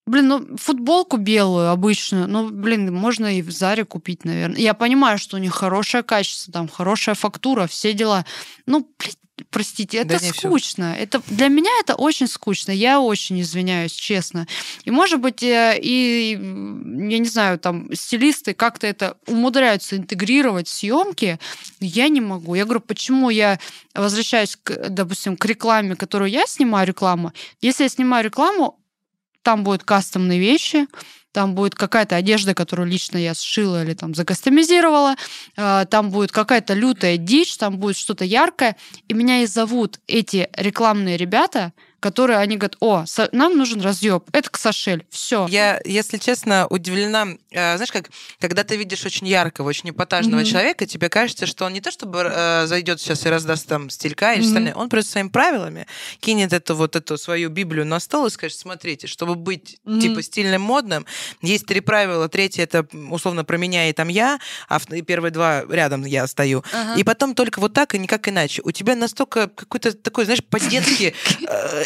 Блин, 0.07 0.29
ну 0.29 0.57
футболку 0.57 1.17
белую 1.17 1.71
обычную, 1.71 2.29
ну, 2.29 2.49
блин, 2.49 2.95
можно 2.95 3.37
и 3.37 3.43
в 3.43 3.51
Заре 3.51 3.85
купить, 3.85 4.25
наверное. 4.25 4.59
Я 4.59 4.73
понимаю, 4.75 5.19
что 5.19 5.37
у 5.37 5.41
них 5.41 5.53
хорошее 5.53 6.05
качество, 6.05 6.53
там 6.53 6.69
хорошая 6.69 7.17
фактура, 7.17 7.67
все 7.67 7.93
дела. 7.93 8.25
Ну, 8.67 8.89
блин, 8.99 9.15
простите, 9.51 9.99
это 9.99 10.09
Да 10.11 10.19
скучно. 10.19 10.95
Это 10.99 11.21
для 11.27 11.49
меня 11.49 11.71
это 11.81 11.95
очень 11.95 12.27
скучно. 12.27 12.71
Я 12.71 13.01
очень 13.01 13.41
извиняюсь, 13.41 13.93
честно. 13.93 14.47
И 14.85 14.91
может 14.91 15.21
быть 15.21 15.43
э, 15.43 15.79
и 15.83 16.33
я 16.33 17.19
не 17.19 17.29
знаю, 17.29 17.59
там 17.59 17.93
стилисты 17.93 18.55
как-то 18.55 18.87
это 18.87 19.17
умудряются 19.27 19.97
интегрировать 19.97 20.69
в 20.69 20.73
съемки. 20.73 21.39
Я 21.81 22.09
не 22.09 22.21
могу. 22.21 22.55
Я 22.55 22.65
говорю, 22.65 22.81
почему 22.81 23.31
я 23.31 23.59
возвращаюсь, 23.95 24.57
к, 24.63 24.89
допустим, 24.89 25.37
к 25.37 25.45
рекламе, 25.45 25.97
которую 25.97 26.31
я 26.31 26.47
снимаю 26.47 26.87
рекламу. 26.87 27.33
Если 27.61 27.85
я 27.85 27.89
снимаю 27.89 28.25
рекламу, 28.25 28.79
там 29.47 29.63
будут 29.63 29.85
кастомные 29.85 30.41
вещи, 30.41 30.89
там 31.31 31.55
будет 31.55 31.77
какая-то 31.77 32.17
одежда, 32.17 32.53
которую 32.53 32.89
лично 32.89 33.17
я 33.17 33.33
сшила 33.33 33.85
или 33.85 33.95
там 33.95 34.13
закастомизировала, 34.13 35.15
э, 35.57 35.87
там 35.89 36.11
будет 36.11 36.33
какая-то 36.33 36.75
лютая 36.75 37.17
дичь, 37.17 37.57
там 37.57 37.79
будет 37.79 37.97
что-то 37.97 38.25
яркое, 38.25 38.77
и 39.07 39.15
меня 39.15 39.43
и 39.43 39.47
зовут 39.47 40.01
эти 40.09 40.49
рекламные 40.57 41.17
ребята, 41.17 41.73
которые 42.01 42.39
они 42.39 42.57
говорят, 42.57 42.77
о, 42.81 43.05
нам 43.33 43.57
нужен 43.57 43.81
разъеб, 43.81 44.25
это 44.33 44.51
к 44.51 44.59
Сашель, 44.59 45.05
все. 45.11 45.47
Я, 45.49 45.81
если 45.85 46.19
честно, 46.19 46.67
удивлена. 46.69 47.27
э, 47.51 47.77
знаешь, 47.77 47.91
как 47.93 48.11
когда 48.41 48.65
ты 48.65 48.77
видишь 48.77 49.05
очень 49.05 49.27
яркого, 49.27 49.69
очень 49.69 49.91
эпатажного 49.91 50.41
Мгм. 50.43 50.51
человека, 50.51 50.87
тебе 50.87 51.09
кажется, 51.09 51.47
что 51.47 51.65
он 51.65 51.73
не 51.73 51.81
то 51.81 51.91
чтобы 51.91 52.21
э, 52.33 52.67
зайдет 52.67 53.01
сейчас 53.01 53.25
и 53.27 53.29
раздаст 53.29 53.67
там 53.67 53.91
стилька 53.91 54.33
или 54.35 54.41
Мгм. 54.41 54.49
остальное, 54.49 54.75
он 54.75 54.89
просто 54.89 55.13
своими 55.13 55.29
правилами 55.29 55.87
кинет 56.21 56.53
эту 56.53 56.75
вот 56.77 56.97
эту 56.97 57.17
свою 57.19 57.49
Библию 57.51 57.87
на 57.87 57.99
стол 58.01 58.27
и 58.27 58.31
скажет, 58.31 58.59
смотрите, 58.59 59.07
чтобы 59.07 59.35
быть 59.35 59.79
Мгм. 59.85 60.01
типа 60.01 60.23
стильным, 60.23 60.63
модным, 60.63 61.07
есть 61.43 61.67
три 61.67 61.81
правила. 61.81 62.29
Третье 62.29 62.63
это 62.63 62.87
условно 63.11 63.45
про 63.45 63.57
меня 63.57 63.89
и 63.89 63.93
там 63.93 64.09
я, 64.09 64.39
а 64.69 64.79
и 64.91 65.03
первые 65.03 65.31
два 65.33 65.65
рядом 65.69 66.05
я 66.05 66.27
стою. 66.27 66.63
И 66.97 67.05
потом 67.05 67.35
только 67.35 67.61
вот 67.61 67.73
так 67.73 67.95
и 67.95 67.99
никак 67.99 68.29
иначе. 68.29 68.63
У 68.65 68.71
тебя 68.73 68.95
настолько 68.95 69.49
какой-то 69.49 69.93
такой, 69.93 70.25
знаешь, 70.25 70.45
по-детски 70.45 71.15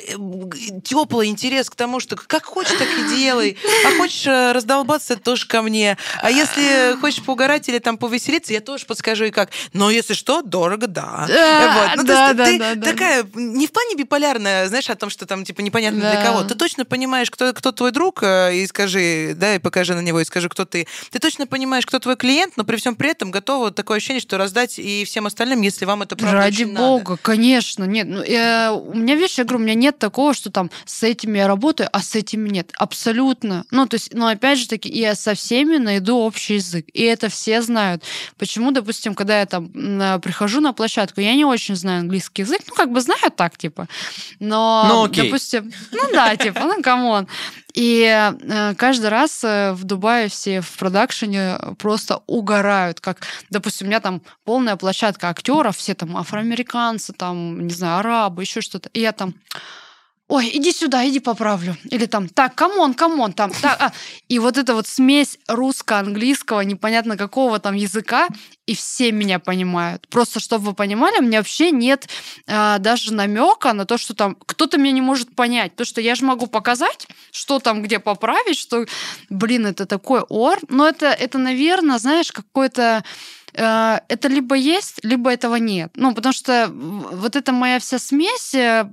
теплый 0.84 1.28
интерес 1.28 1.70
к 1.70 1.74
тому, 1.74 2.00
что 2.00 2.16
как 2.16 2.44
хочешь, 2.44 2.76
так 2.78 2.88
и 2.88 3.14
делай. 3.16 3.56
А 3.86 3.96
хочешь 3.98 4.26
э, 4.26 4.52
раздолбаться, 4.52 5.16
тоже 5.16 5.46
ко 5.46 5.62
мне. 5.62 5.96
А 6.22 6.30
если 6.30 6.98
хочешь 7.00 7.22
поугарать 7.24 7.68
или 7.68 7.78
там 7.78 7.98
повеселиться, 7.98 8.52
я 8.52 8.60
тоже 8.60 8.86
подскажу 8.86 9.24
и 9.24 9.30
как. 9.30 9.50
Но 9.72 9.90
если 9.90 10.14
что, 10.14 10.42
дорого, 10.42 10.86
да. 10.86 11.24
Да, 11.28 11.74
Вот. 11.88 11.96
Ну, 11.96 12.04
да, 12.04 12.26
есть 12.28 12.36
да, 12.36 12.44
ты 12.44 12.58
да, 12.58 12.74
да, 12.74 12.90
такая, 12.90 13.26
не 13.34 13.66
в 13.66 13.72
плане 13.72 13.94
биполярная, 13.96 14.68
знаешь, 14.68 14.88
о 14.90 14.94
том, 14.96 15.10
что 15.10 15.26
там, 15.26 15.44
типа, 15.44 15.60
непонятно 15.60 16.00
для 16.00 16.14
Да. 16.14 16.22
кого. 16.24 16.42
Ты 16.44 16.54
точно 16.54 16.84
понимаешь, 16.84 17.30
кто, 17.30 17.52
кто 17.52 17.72
твой 17.72 17.90
друг, 17.92 18.22
э, 18.22 18.54
и 18.56 18.66
скажи, 18.66 19.32
да, 19.36 19.54
и 19.54 19.58
покажи 19.58 19.94
на 19.94 20.00
него, 20.00 20.20
и 20.20 20.24
скажи, 20.24 20.48
кто 20.48 20.64
ты. 20.64 20.86
Ты 21.10 21.18
точно 21.18 21.46
понимаешь, 21.46 21.86
кто 21.86 21.98
твой 21.98 22.16
клиент, 22.16 22.56
но 22.56 22.64
при 22.64 22.76
всем 22.76 22.94
при 22.94 23.10
этом 23.10 23.30
готова 23.30 23.70
такое 23.70 23.98
ощущение, 23.98 24.20
что 24.20 24.38
раздать 24.38 24.78
и 24.78 25.04
всем 25.04 25.26
остальным, 25.26 25.60
если 25.62 25.84
вам 25.84 26.02
это 26.02 26.16
правда 26.16 26.36
Ради 26.38 26.62
очень 26.62 26.72
надо. 26.72 26.86
бога, 26.86 27.18
конечно, 27.20 27.84
нет. 27.84 28.06
Ну, 28.08 28.22
э, 28.22 28.70
у 28.70 28.94
меня, 28.94 29.14
видишь, 29.14 29.38
я 29.38 29.44
говорю, 29.44 29.58
у 29.60 29.62
меня 29.62 29.74
нет 29.74 29.89
такого, 29.98 30.34
что 30.34 30.50
там 30.50 30.70
с 30.84 31.02
этими 31.02 31.38
я 31.38 31.46
работаю, 31.48 31.88
а 31.92 32.00
с 32.02 32.14
этими 32.14 32.48
нет. 32.48 32.72
Абсолютно. 32.78 33.64
Ну, 33.70 33.86
то 33.86 33.94
есть, 33.96 34.12
ну, 34.14 34.26
опять 34.26 34.58
же 34.58 34.68
таки, 34.68 34.88
я 34.88 35.14
со 35.14 35.34
всеми 35.34 35.76
найду 35.78 36.16
общий 36.18 36.54
язык. 36.54 36.86
И 36.92 37.02
это 37.02 37.28
все 37.28 37.62
знают. 37.62 38.02
Почему, 38.38 38.70
допустим, 38.70 39.14
когда 39.14 39.40
я 39.40 39.46
там 39.46 39.70
м, 39.74 40.20
прихожу 40.20 40.60
на 40.60 40.72
площадку, 40.72 41.20
я 41.20 41.34
не 41.34 41.44
очень 41.44 41.76
знаю 41.76 42.00
английский 42.00 42.42
язык, 42.42 42.60
ну, 42.68 42.74
как 42.74 42.92
бы 42.92 43.00
знаю 43.00 43.30
так, 43.34 43.56
типа. 43.58 43.88
Но, 44.38 44.84
Ну, 44.88 45.04
окей. 45.04 45.24
допустим, 45.24 45.72
ну 45.92 46.00
да, 46.12 46.36
типа, 46.36 46.60
ну, 46.60 46.82
come 46.82 47.07
on. 47.07 47.26
И 47.74 48.02
э, 48.02 48.74
каждый 48.74 49.10
раз 49.10 49.44
э, 49.44 49.72
в 49.72 49.84
Дубае 49.84 50.28
все 50.28 50.60
в 50.60 50.76
продакшене 50.78 51.58
просто 51.78 52.22
угорают, 52.26 53.00
как, 53.00 53.20
допустим, 53.50 53.86
у 53.86 53.90
меня 53.90 54.00
там 54.00 54.22
полная 54.44 54.76
площадка 54.76 55.28
актеров, 55.28 55.76
все 55.76 55.94
там 55.94 56.16
афроамериканцы, 56.16 57.12
там, 57.12 57.66
не 57.66 57.72
знаю, 57.72 58.00
арабы, 58.00 58.42
еще 58.42 58.60
что-то. 58.60 58.88
И 58.92 59.00
я 59.00 59.12
там, 59.12 59.34
ой, 60.30 60.48
иди 60.54 60.72
сюда, 60.72 61.06
иди 61.08 61.18
поправлю. 61.18 61.76
Или 61.90 62.06
там, 62.06 62.28
так, 62.28 62.54
come 62.54 62.77
on, 62.77 62.94
come 62.94 63.16
on, 63.16 63.32
там, 63.32 63.50
так. 63.50 63.80
а». 63.80 63.92
И 64.28 64.38
вот 64.38 64.56
эта 64.56 64.74
вот 64.74 64.86
смесь 64.86 65.38
русско-английского, 65.48 66.60
непонятно 66.60 67.16
какого 67.16 67.58
там 67.58 67.74
языка, 67.74 68.28
и 68.66 68.74
все 68.76 69.10
меня 69.10 69.40
понимают. 69.40 70.06
Просто, 70.08 70.38
чтобы 70.38 70.66
вы 70.66 70.74
понимали, 70.74 71.18
у 71.18 71.22
меня 71.22 71.38
вообще 71.38 71.72
нет 71.72 72.08
а, 72.46 72.78
даже 72.78 73.12
намека 73.12 73.72
на 73.72 73.84
то, 73.84 73.98
что 73.98 74.14
там 74.14 74.36
кто-то 74.46 74.78
меня 74.78 74.92
не 74.92 75.00
может 75.00 75.34
понять. 75.34 75.74
То, 75.74 75.84
что 75.84 76.00
я 76.00 76.14
же 76.14 76.24
могу 76.24 76.46
показать, 76.46 77.08
что 77.32 77.58
там 77.58 77.82
где 77.82 77.98
поправить, 77.98 78.56
что, 78.56 78.86
блин, 79.28 79.66
это 79.66 79.86
такой 79.86 80.20
ор. 80.28 80.60
Но 80.68 80.86
это, 80.86 81.06
это 81.06 81.38
наверное, 81.38 81.98
знаешь, 81.98 82.30
какой-то 82.30 83.02
это 83.62 84.28
либо 84.28 84.54
есть, 84.54 85.04
либо 85.04 85.30
этого 85.30 85.56
нет. 85.56 85.92
Ну, 85.96 86.14
потому 86.14 86.32
что 86.32 86.68
вот 86.72 87.36
эта 87.36 87.52
моя 87.52 87.78
вся 87.78 87.98
смесь, 87.98 88.54
э, 88.54 88.88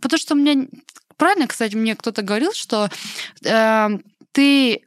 потому 0.00 0.18
что 0.18 0.34
у 0.34 0.36
меня 0.36 0.68
правильно, 1.16 1.46
кстати, 1.46 1.74
мне 1.74 1.96
кто-то 1.96 2.22
говорил, 2.22 2.52
что 2.52 2.88
э, 3.44 3.88
ты 4.32 4.82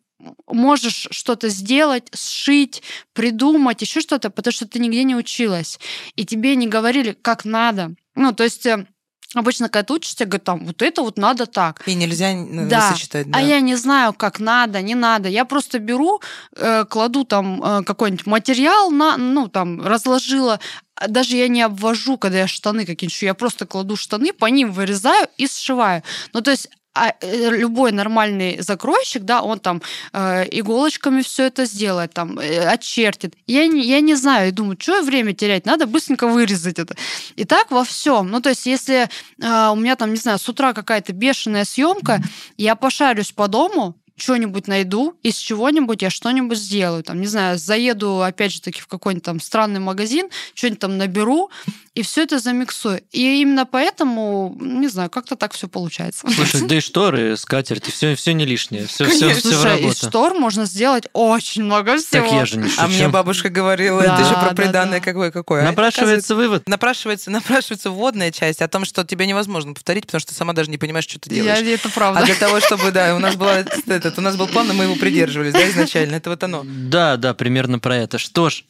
можешь 0.48 1.08
что-то 1.12 1.50
сделать, 1.50 2.10
сшить, 2.14 2.84
придумать, 3.14 3.82
еще 3.82 4.02
что-то, 4.02 4.30
потому 4.30 4.52
что 4.52 4.68
ты 4.68 4.80
нигде 4.80 5.04
не 5.04 5.16
училась. 5.16 5.80
И 6.16 6.26
тебе 6.26 6.56
не 6.56 6.68
говорили, 6.68 7.18
как 7.22 7.46
надо. 7.46 7.96
Ну, 8.16 8.34
то 8.34 8.44
есть 8.44 8.66
э, 8.66 8.86
Обычно, 9.34 9.70
когда 9.70 9.84
ты 9.84 9.94
учишься, 9.94 10.26
говорят, 10.26 10.44
там, 10.44 10.66
вот 10.66 10.82
это 10.82 11.02
вот 11.04 11.18
надо 11.18 11.46
так. 11.46 11.82
И 11.88 11.94
нельзя 11.96 12.34
Да. 12.68 12.92
сочетать. 12.92 13.32
Да. 13.32 13.40
А 13.40 13.42
я 13.42 13.62
не 13.62 13.76
знаю, 13.76 14.14
как 14.14 14.40
надо, 14.40 14.82
не 14.82 14.96
надо. 14.96 15.30
Я 15.30 15.46
просто 15.46 15.80
беру, 15.80 16.22
э, 16.58 16.84
кладу 16.86 17.24
там 17.24 17.64
э, 17.64 17.84
какой-нибудь 17.84 18.26
материал, 18.26 18.92
на, 18.92 19.18
ну, 19.18 19.48
там, 19.48 19.82
разложила. 19.86 20.60
А 20.96 21.08
Даже 21.08 21.38
я 21.38 21.48
не 21.48 21.62
обвожу, 21.62 22.18
когда 22.18 22.40
я 22.40 22.48
штаны 22.48 22.86
какие-нибудь, 22.86 23.22
я 23.24 23.34
просто 23.34 23.66
кладу 23.66 23.96
штаны, 23.96 24.34
по 24.34 24.46
ним 24.48 24.72
вырезаю 24.72 25.28
и 25.38 25.48
сшиваю. 25.48 26.04
Ну, 26.34 26.42
то 26.42 26.52
есть 26.52 26.70
а 26.94 27.14
э, 27.22 27.50
любой 27.50 27.92
нормальный 27.92 28.62
закройщик, 28.62 29.24
да, 29.24 29.42
он 29.42 29.60
там 29.60 29.82
э, 30.14 30.46
иголочками 30.52 31.22
все 31.22 31.46
это 31.46 31.66
сделает, 31.66 32.14
там, 32.14 32.38
э, 32.38 32.66
очертит. 32.68 33.36
Я 33.48 33.68
не, 33.68 33.82
я 33.82 34.02
не 34.02 34.16
знаю, 34.16 34.50
и 34.50 34.52
думаю, 34.52 34.78
что 34.80 35.02
время 35.02 35.34
терять, 35.34 35.66
надо 35.66 35.88
быстренько 35.88 36.28
вырезать 36.28 36.80
это. 36.80 36.96
И 37.36 37.46
так 37.46 37.72
во 37.72 37.84
всем. 37.84 38.30
Ну, 38.30 38.42
то 38.42 38.50
есть, 38.50 38.66
если 38.66 39.08
э, 39.42 39.70
у 39.72 39.76
меня 39.76 39.96
там, 39.96 40.12
не 40.12 40.18
знаю, 40.18 40.38
с 40.38 40.50
утра 40.50 40.74
какая-то 40.74 41.14
бешеная 41.14 41.66
съемка, 41.66 42.22
я 42.58 42.76
пошарюсь 42.76 43.32
по 43.32 43.48
дому, 43.48 43.96
что-нибудь 44.22 44.68
найду, 44.68 45.16
из 45.24 45.38
чего-нибудь 45.38 46.02
я 46.02 46.10
что-нибудь 46.10 46.58
сделаю. 46.58 47.04
Там, 47.04 47.20
не 47.20 47.28
знаю, 47.28 47.58
заеду, 47.58 48.22
опять 48.22 48.52
же 48.54 48.62
таки, 48.62 48.80
в 48.80 48.88
какой-нибудь 48.88 49.24
там 49.26 49.40
странный 49.40 49.80
магазин, 49.80 50.30
что-нибудь 50.54 50.80
там 50.80 50.98
наберу, 50.98 51.50
и 51.96 52.04
все 52.04 52.24
это 52.24 52.40
замиксую. 52.40 53.02
И 53.12 53.42
именно 53.42 53.66
поэтому, 53.66 54.56
не 54.60 54.88
знаю, 54.88 55.10
как-то 55.10 55.36
так 55.36 55.54
все 55.54 55.68
получается. 55.68 56.28
Слушай, 56.34 56.62
да 56.68 56.76
и 56.76 56.80
шторы, 56.80 57.36
скатерти, 57.36 57.90
все, 57.92 58.16
все 58.16 58.34
не 58.34 58.46
лишнее. 58.46 58.88
Все, 58.88 59.06
все, 59.06 59.20
Конечно. 59.20 59.40
все 59.42 59.50
в 59.50 59.62
Слушай, 59.62 59.82
из 59.84 59.98
штор 59.98 60.34
можно 60.36 60.66
сделать 60.66 61.06
очень 61.14 61.64
много 61.64 61.98
всего. 61.98 62.24
Так 62.24 62.32
я 62.32 62.46
же 62.46 62.58
не 62.58 62.70
шучу. 62.70 62.82
А 62.82 62.88
мне 62.88 63.08
бабушка 63.10 63.50
говорила, 63.50 64.02
Да, 64.04 64.14
это 64.14 64.24
еще 64.24 64.36
да, 64.36 64.46
про 64.46 64.56
приданное 64.56 65.00
да. 65.00 65.04
какое 65.06 65.32
какое. 65.32 65.62
А 65.64 65.66
Напрашивается 65.66 66.36
вывод. 66.36 66.68
напрашивается, 66.70 67.32
напрашивается 67.32 67.90
вводная 67.92 68.32
часть 68.32 68.62
о 68.62 68.68
том, 68.68 68.86
что 68.86 69.04
тебе 69.04 69.26
невозможно 69.26 69.74
повторить, 69.74 70.06
потому 70.06 70.20
что 70.22 70.32
ты 70.32 70.38
сама 70.38 70.54
даже 70.54 70.70
не 70.70 70.78
понимаешь, 70.78 71.06
что 71.06 71.20
ты 71.20 71.34
Я, 71.36 71.44
делаешь. 71.62 71.80
это 71.80 71.90
правда. 71.90 72.22
А 72.22 72.26
для 72.26 72.36
того, 72.36 72.60
чтобы, 72.60 72.92
да, 72.92 73.16
у 73.16 73.20
нас, 73.20 73.36
была, 73.36 73.64
этот, 74.12 74.20
у 74.20 74.22
нас 74.22 74.36
был 74.38 74.48
план, 74.48 74.70
и 74.72 74.74
мы 74.74 74.84
его 74.86 74.96
придерживались, 74.96 75.54
да, 75.54 75.70
изначально. 75.70 76.16
Это 76.16 76.30
вот 76.30 76.44
оно. 76.44 76.64
Да, 76.66 77.18
да, 77.18 77.34
примерно 77.34 77.80
про 77.80 77.98
это. 77.98 78.18
Что 78.18 78.50
ж, 78.50 78.64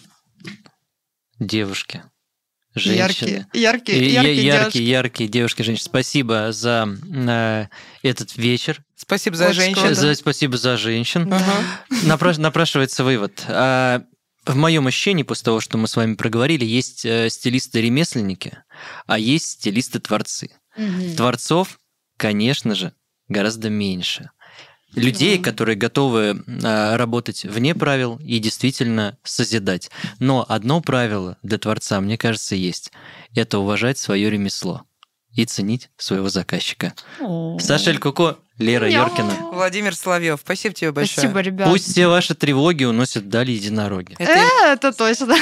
девушки, 1.40 2.04
женщины. 2.76 3.00
Яркие, 3.00 3.48
яркие, 3.54 3.98
И- 4.00 4.12
яркие, 4.12 4.36
яркие, 4.36 4.52
девушки. 4.52 4.78
яркие 4.78 5.30
девушки, 5.30 5.62
женщины. 5.64 5.86
Спасибо 5.86 6.52
за 6.52 6.88
э, 7.14 7.66
этот 8.04 8.38
вечер. 8.38 8.84
Спасибо 8.96 9.36
за 9.36 9.48
Очень 9.50 9.60
женщин. 9.62 9.96
За- 9.96 10.16
спасибо 10.16 10.58
за 10.58 10.78
женщин. 10.78 11.34
Напра- 12.04 12.40
напрашивается 12.40 13.04
вывод. 13.04 13.44
А, 13.48 14.04
в 14.46 14.56
моем 14.56 14.88
ощущении, 14.88 15.24
после 15.24 15.46
того, 15.46 15.60
что 15.60 15.78
мы 15.78 15.88
с 15.88 15.96
вами 15.96 16.16
проговорили, 16.16 16.66
есть 16.66 17.06
э, 17.06 17.30
стилисты-ремесленники, 17.30 18.58
а 19.08 19.18
есть 19.20 19.46
стилисты-творцы. 19.60 20.50
Мгм. 20.78 21.16
Творцов, 21.16 21.80
конечно 22.18 22.76
же, 22.76 22.94
гораздо 23.28 23.70
меньше. 23.70 24.30
Людей, 24.96 25.38
Да. 25.38 25.44
которые 25.44 25.76
готовы 25.76 26.44
а, 26.64 26.98
работать 26.98 27.44
вне 27.46 27.74
правил 27.76 28.20
и 28.24 28.40
действительно 28.40 29.18
созидать. 29.24 29.90
Но 30.20 30.46
одно 30.48 30.82
правило 30.82 31.38
для 31.44 31.58
творца, 31.58 32.02
мне 32.02 32.18
кажется, 32.18 32.56
есть. 32.56 32.92
Это 33.36 33.60
уважать 33.60 33.98
свое 33.98 34.30
ремесло 34.30 34.84
и 35.34 35.46
ценить 35.46 35.90
своего 35.98 36.28
заказчика. 36.30 36.94
О. 37.22 37.58
Саша 37.60 37.92
Элькуко, 37.92 38.38
Лера 38.58 38.90
Мяу. 38.90 39.08
Йоркина. 39.08 39.34
Владимир 39.54 39.96
Соловьев, 39.96 40.40
спасибо 40.44 40.76
тебе 40.76 40.92
большое. 40.92 41.14
Спасибо, 41.30 41.40
ребят. 41.40 41.70
Пусть 41.70 41.90
все 41.90 42.08
ваши 42.08 42.36
тревоги 42.36 42.84
уносят 42.84 43.24
вдали 43.24 43.54
единороги. 43.54 44.16
Это 44.20 44.32
Э, 44.32 44.74
Это 44.74 44.92
точно. 44.92 45.36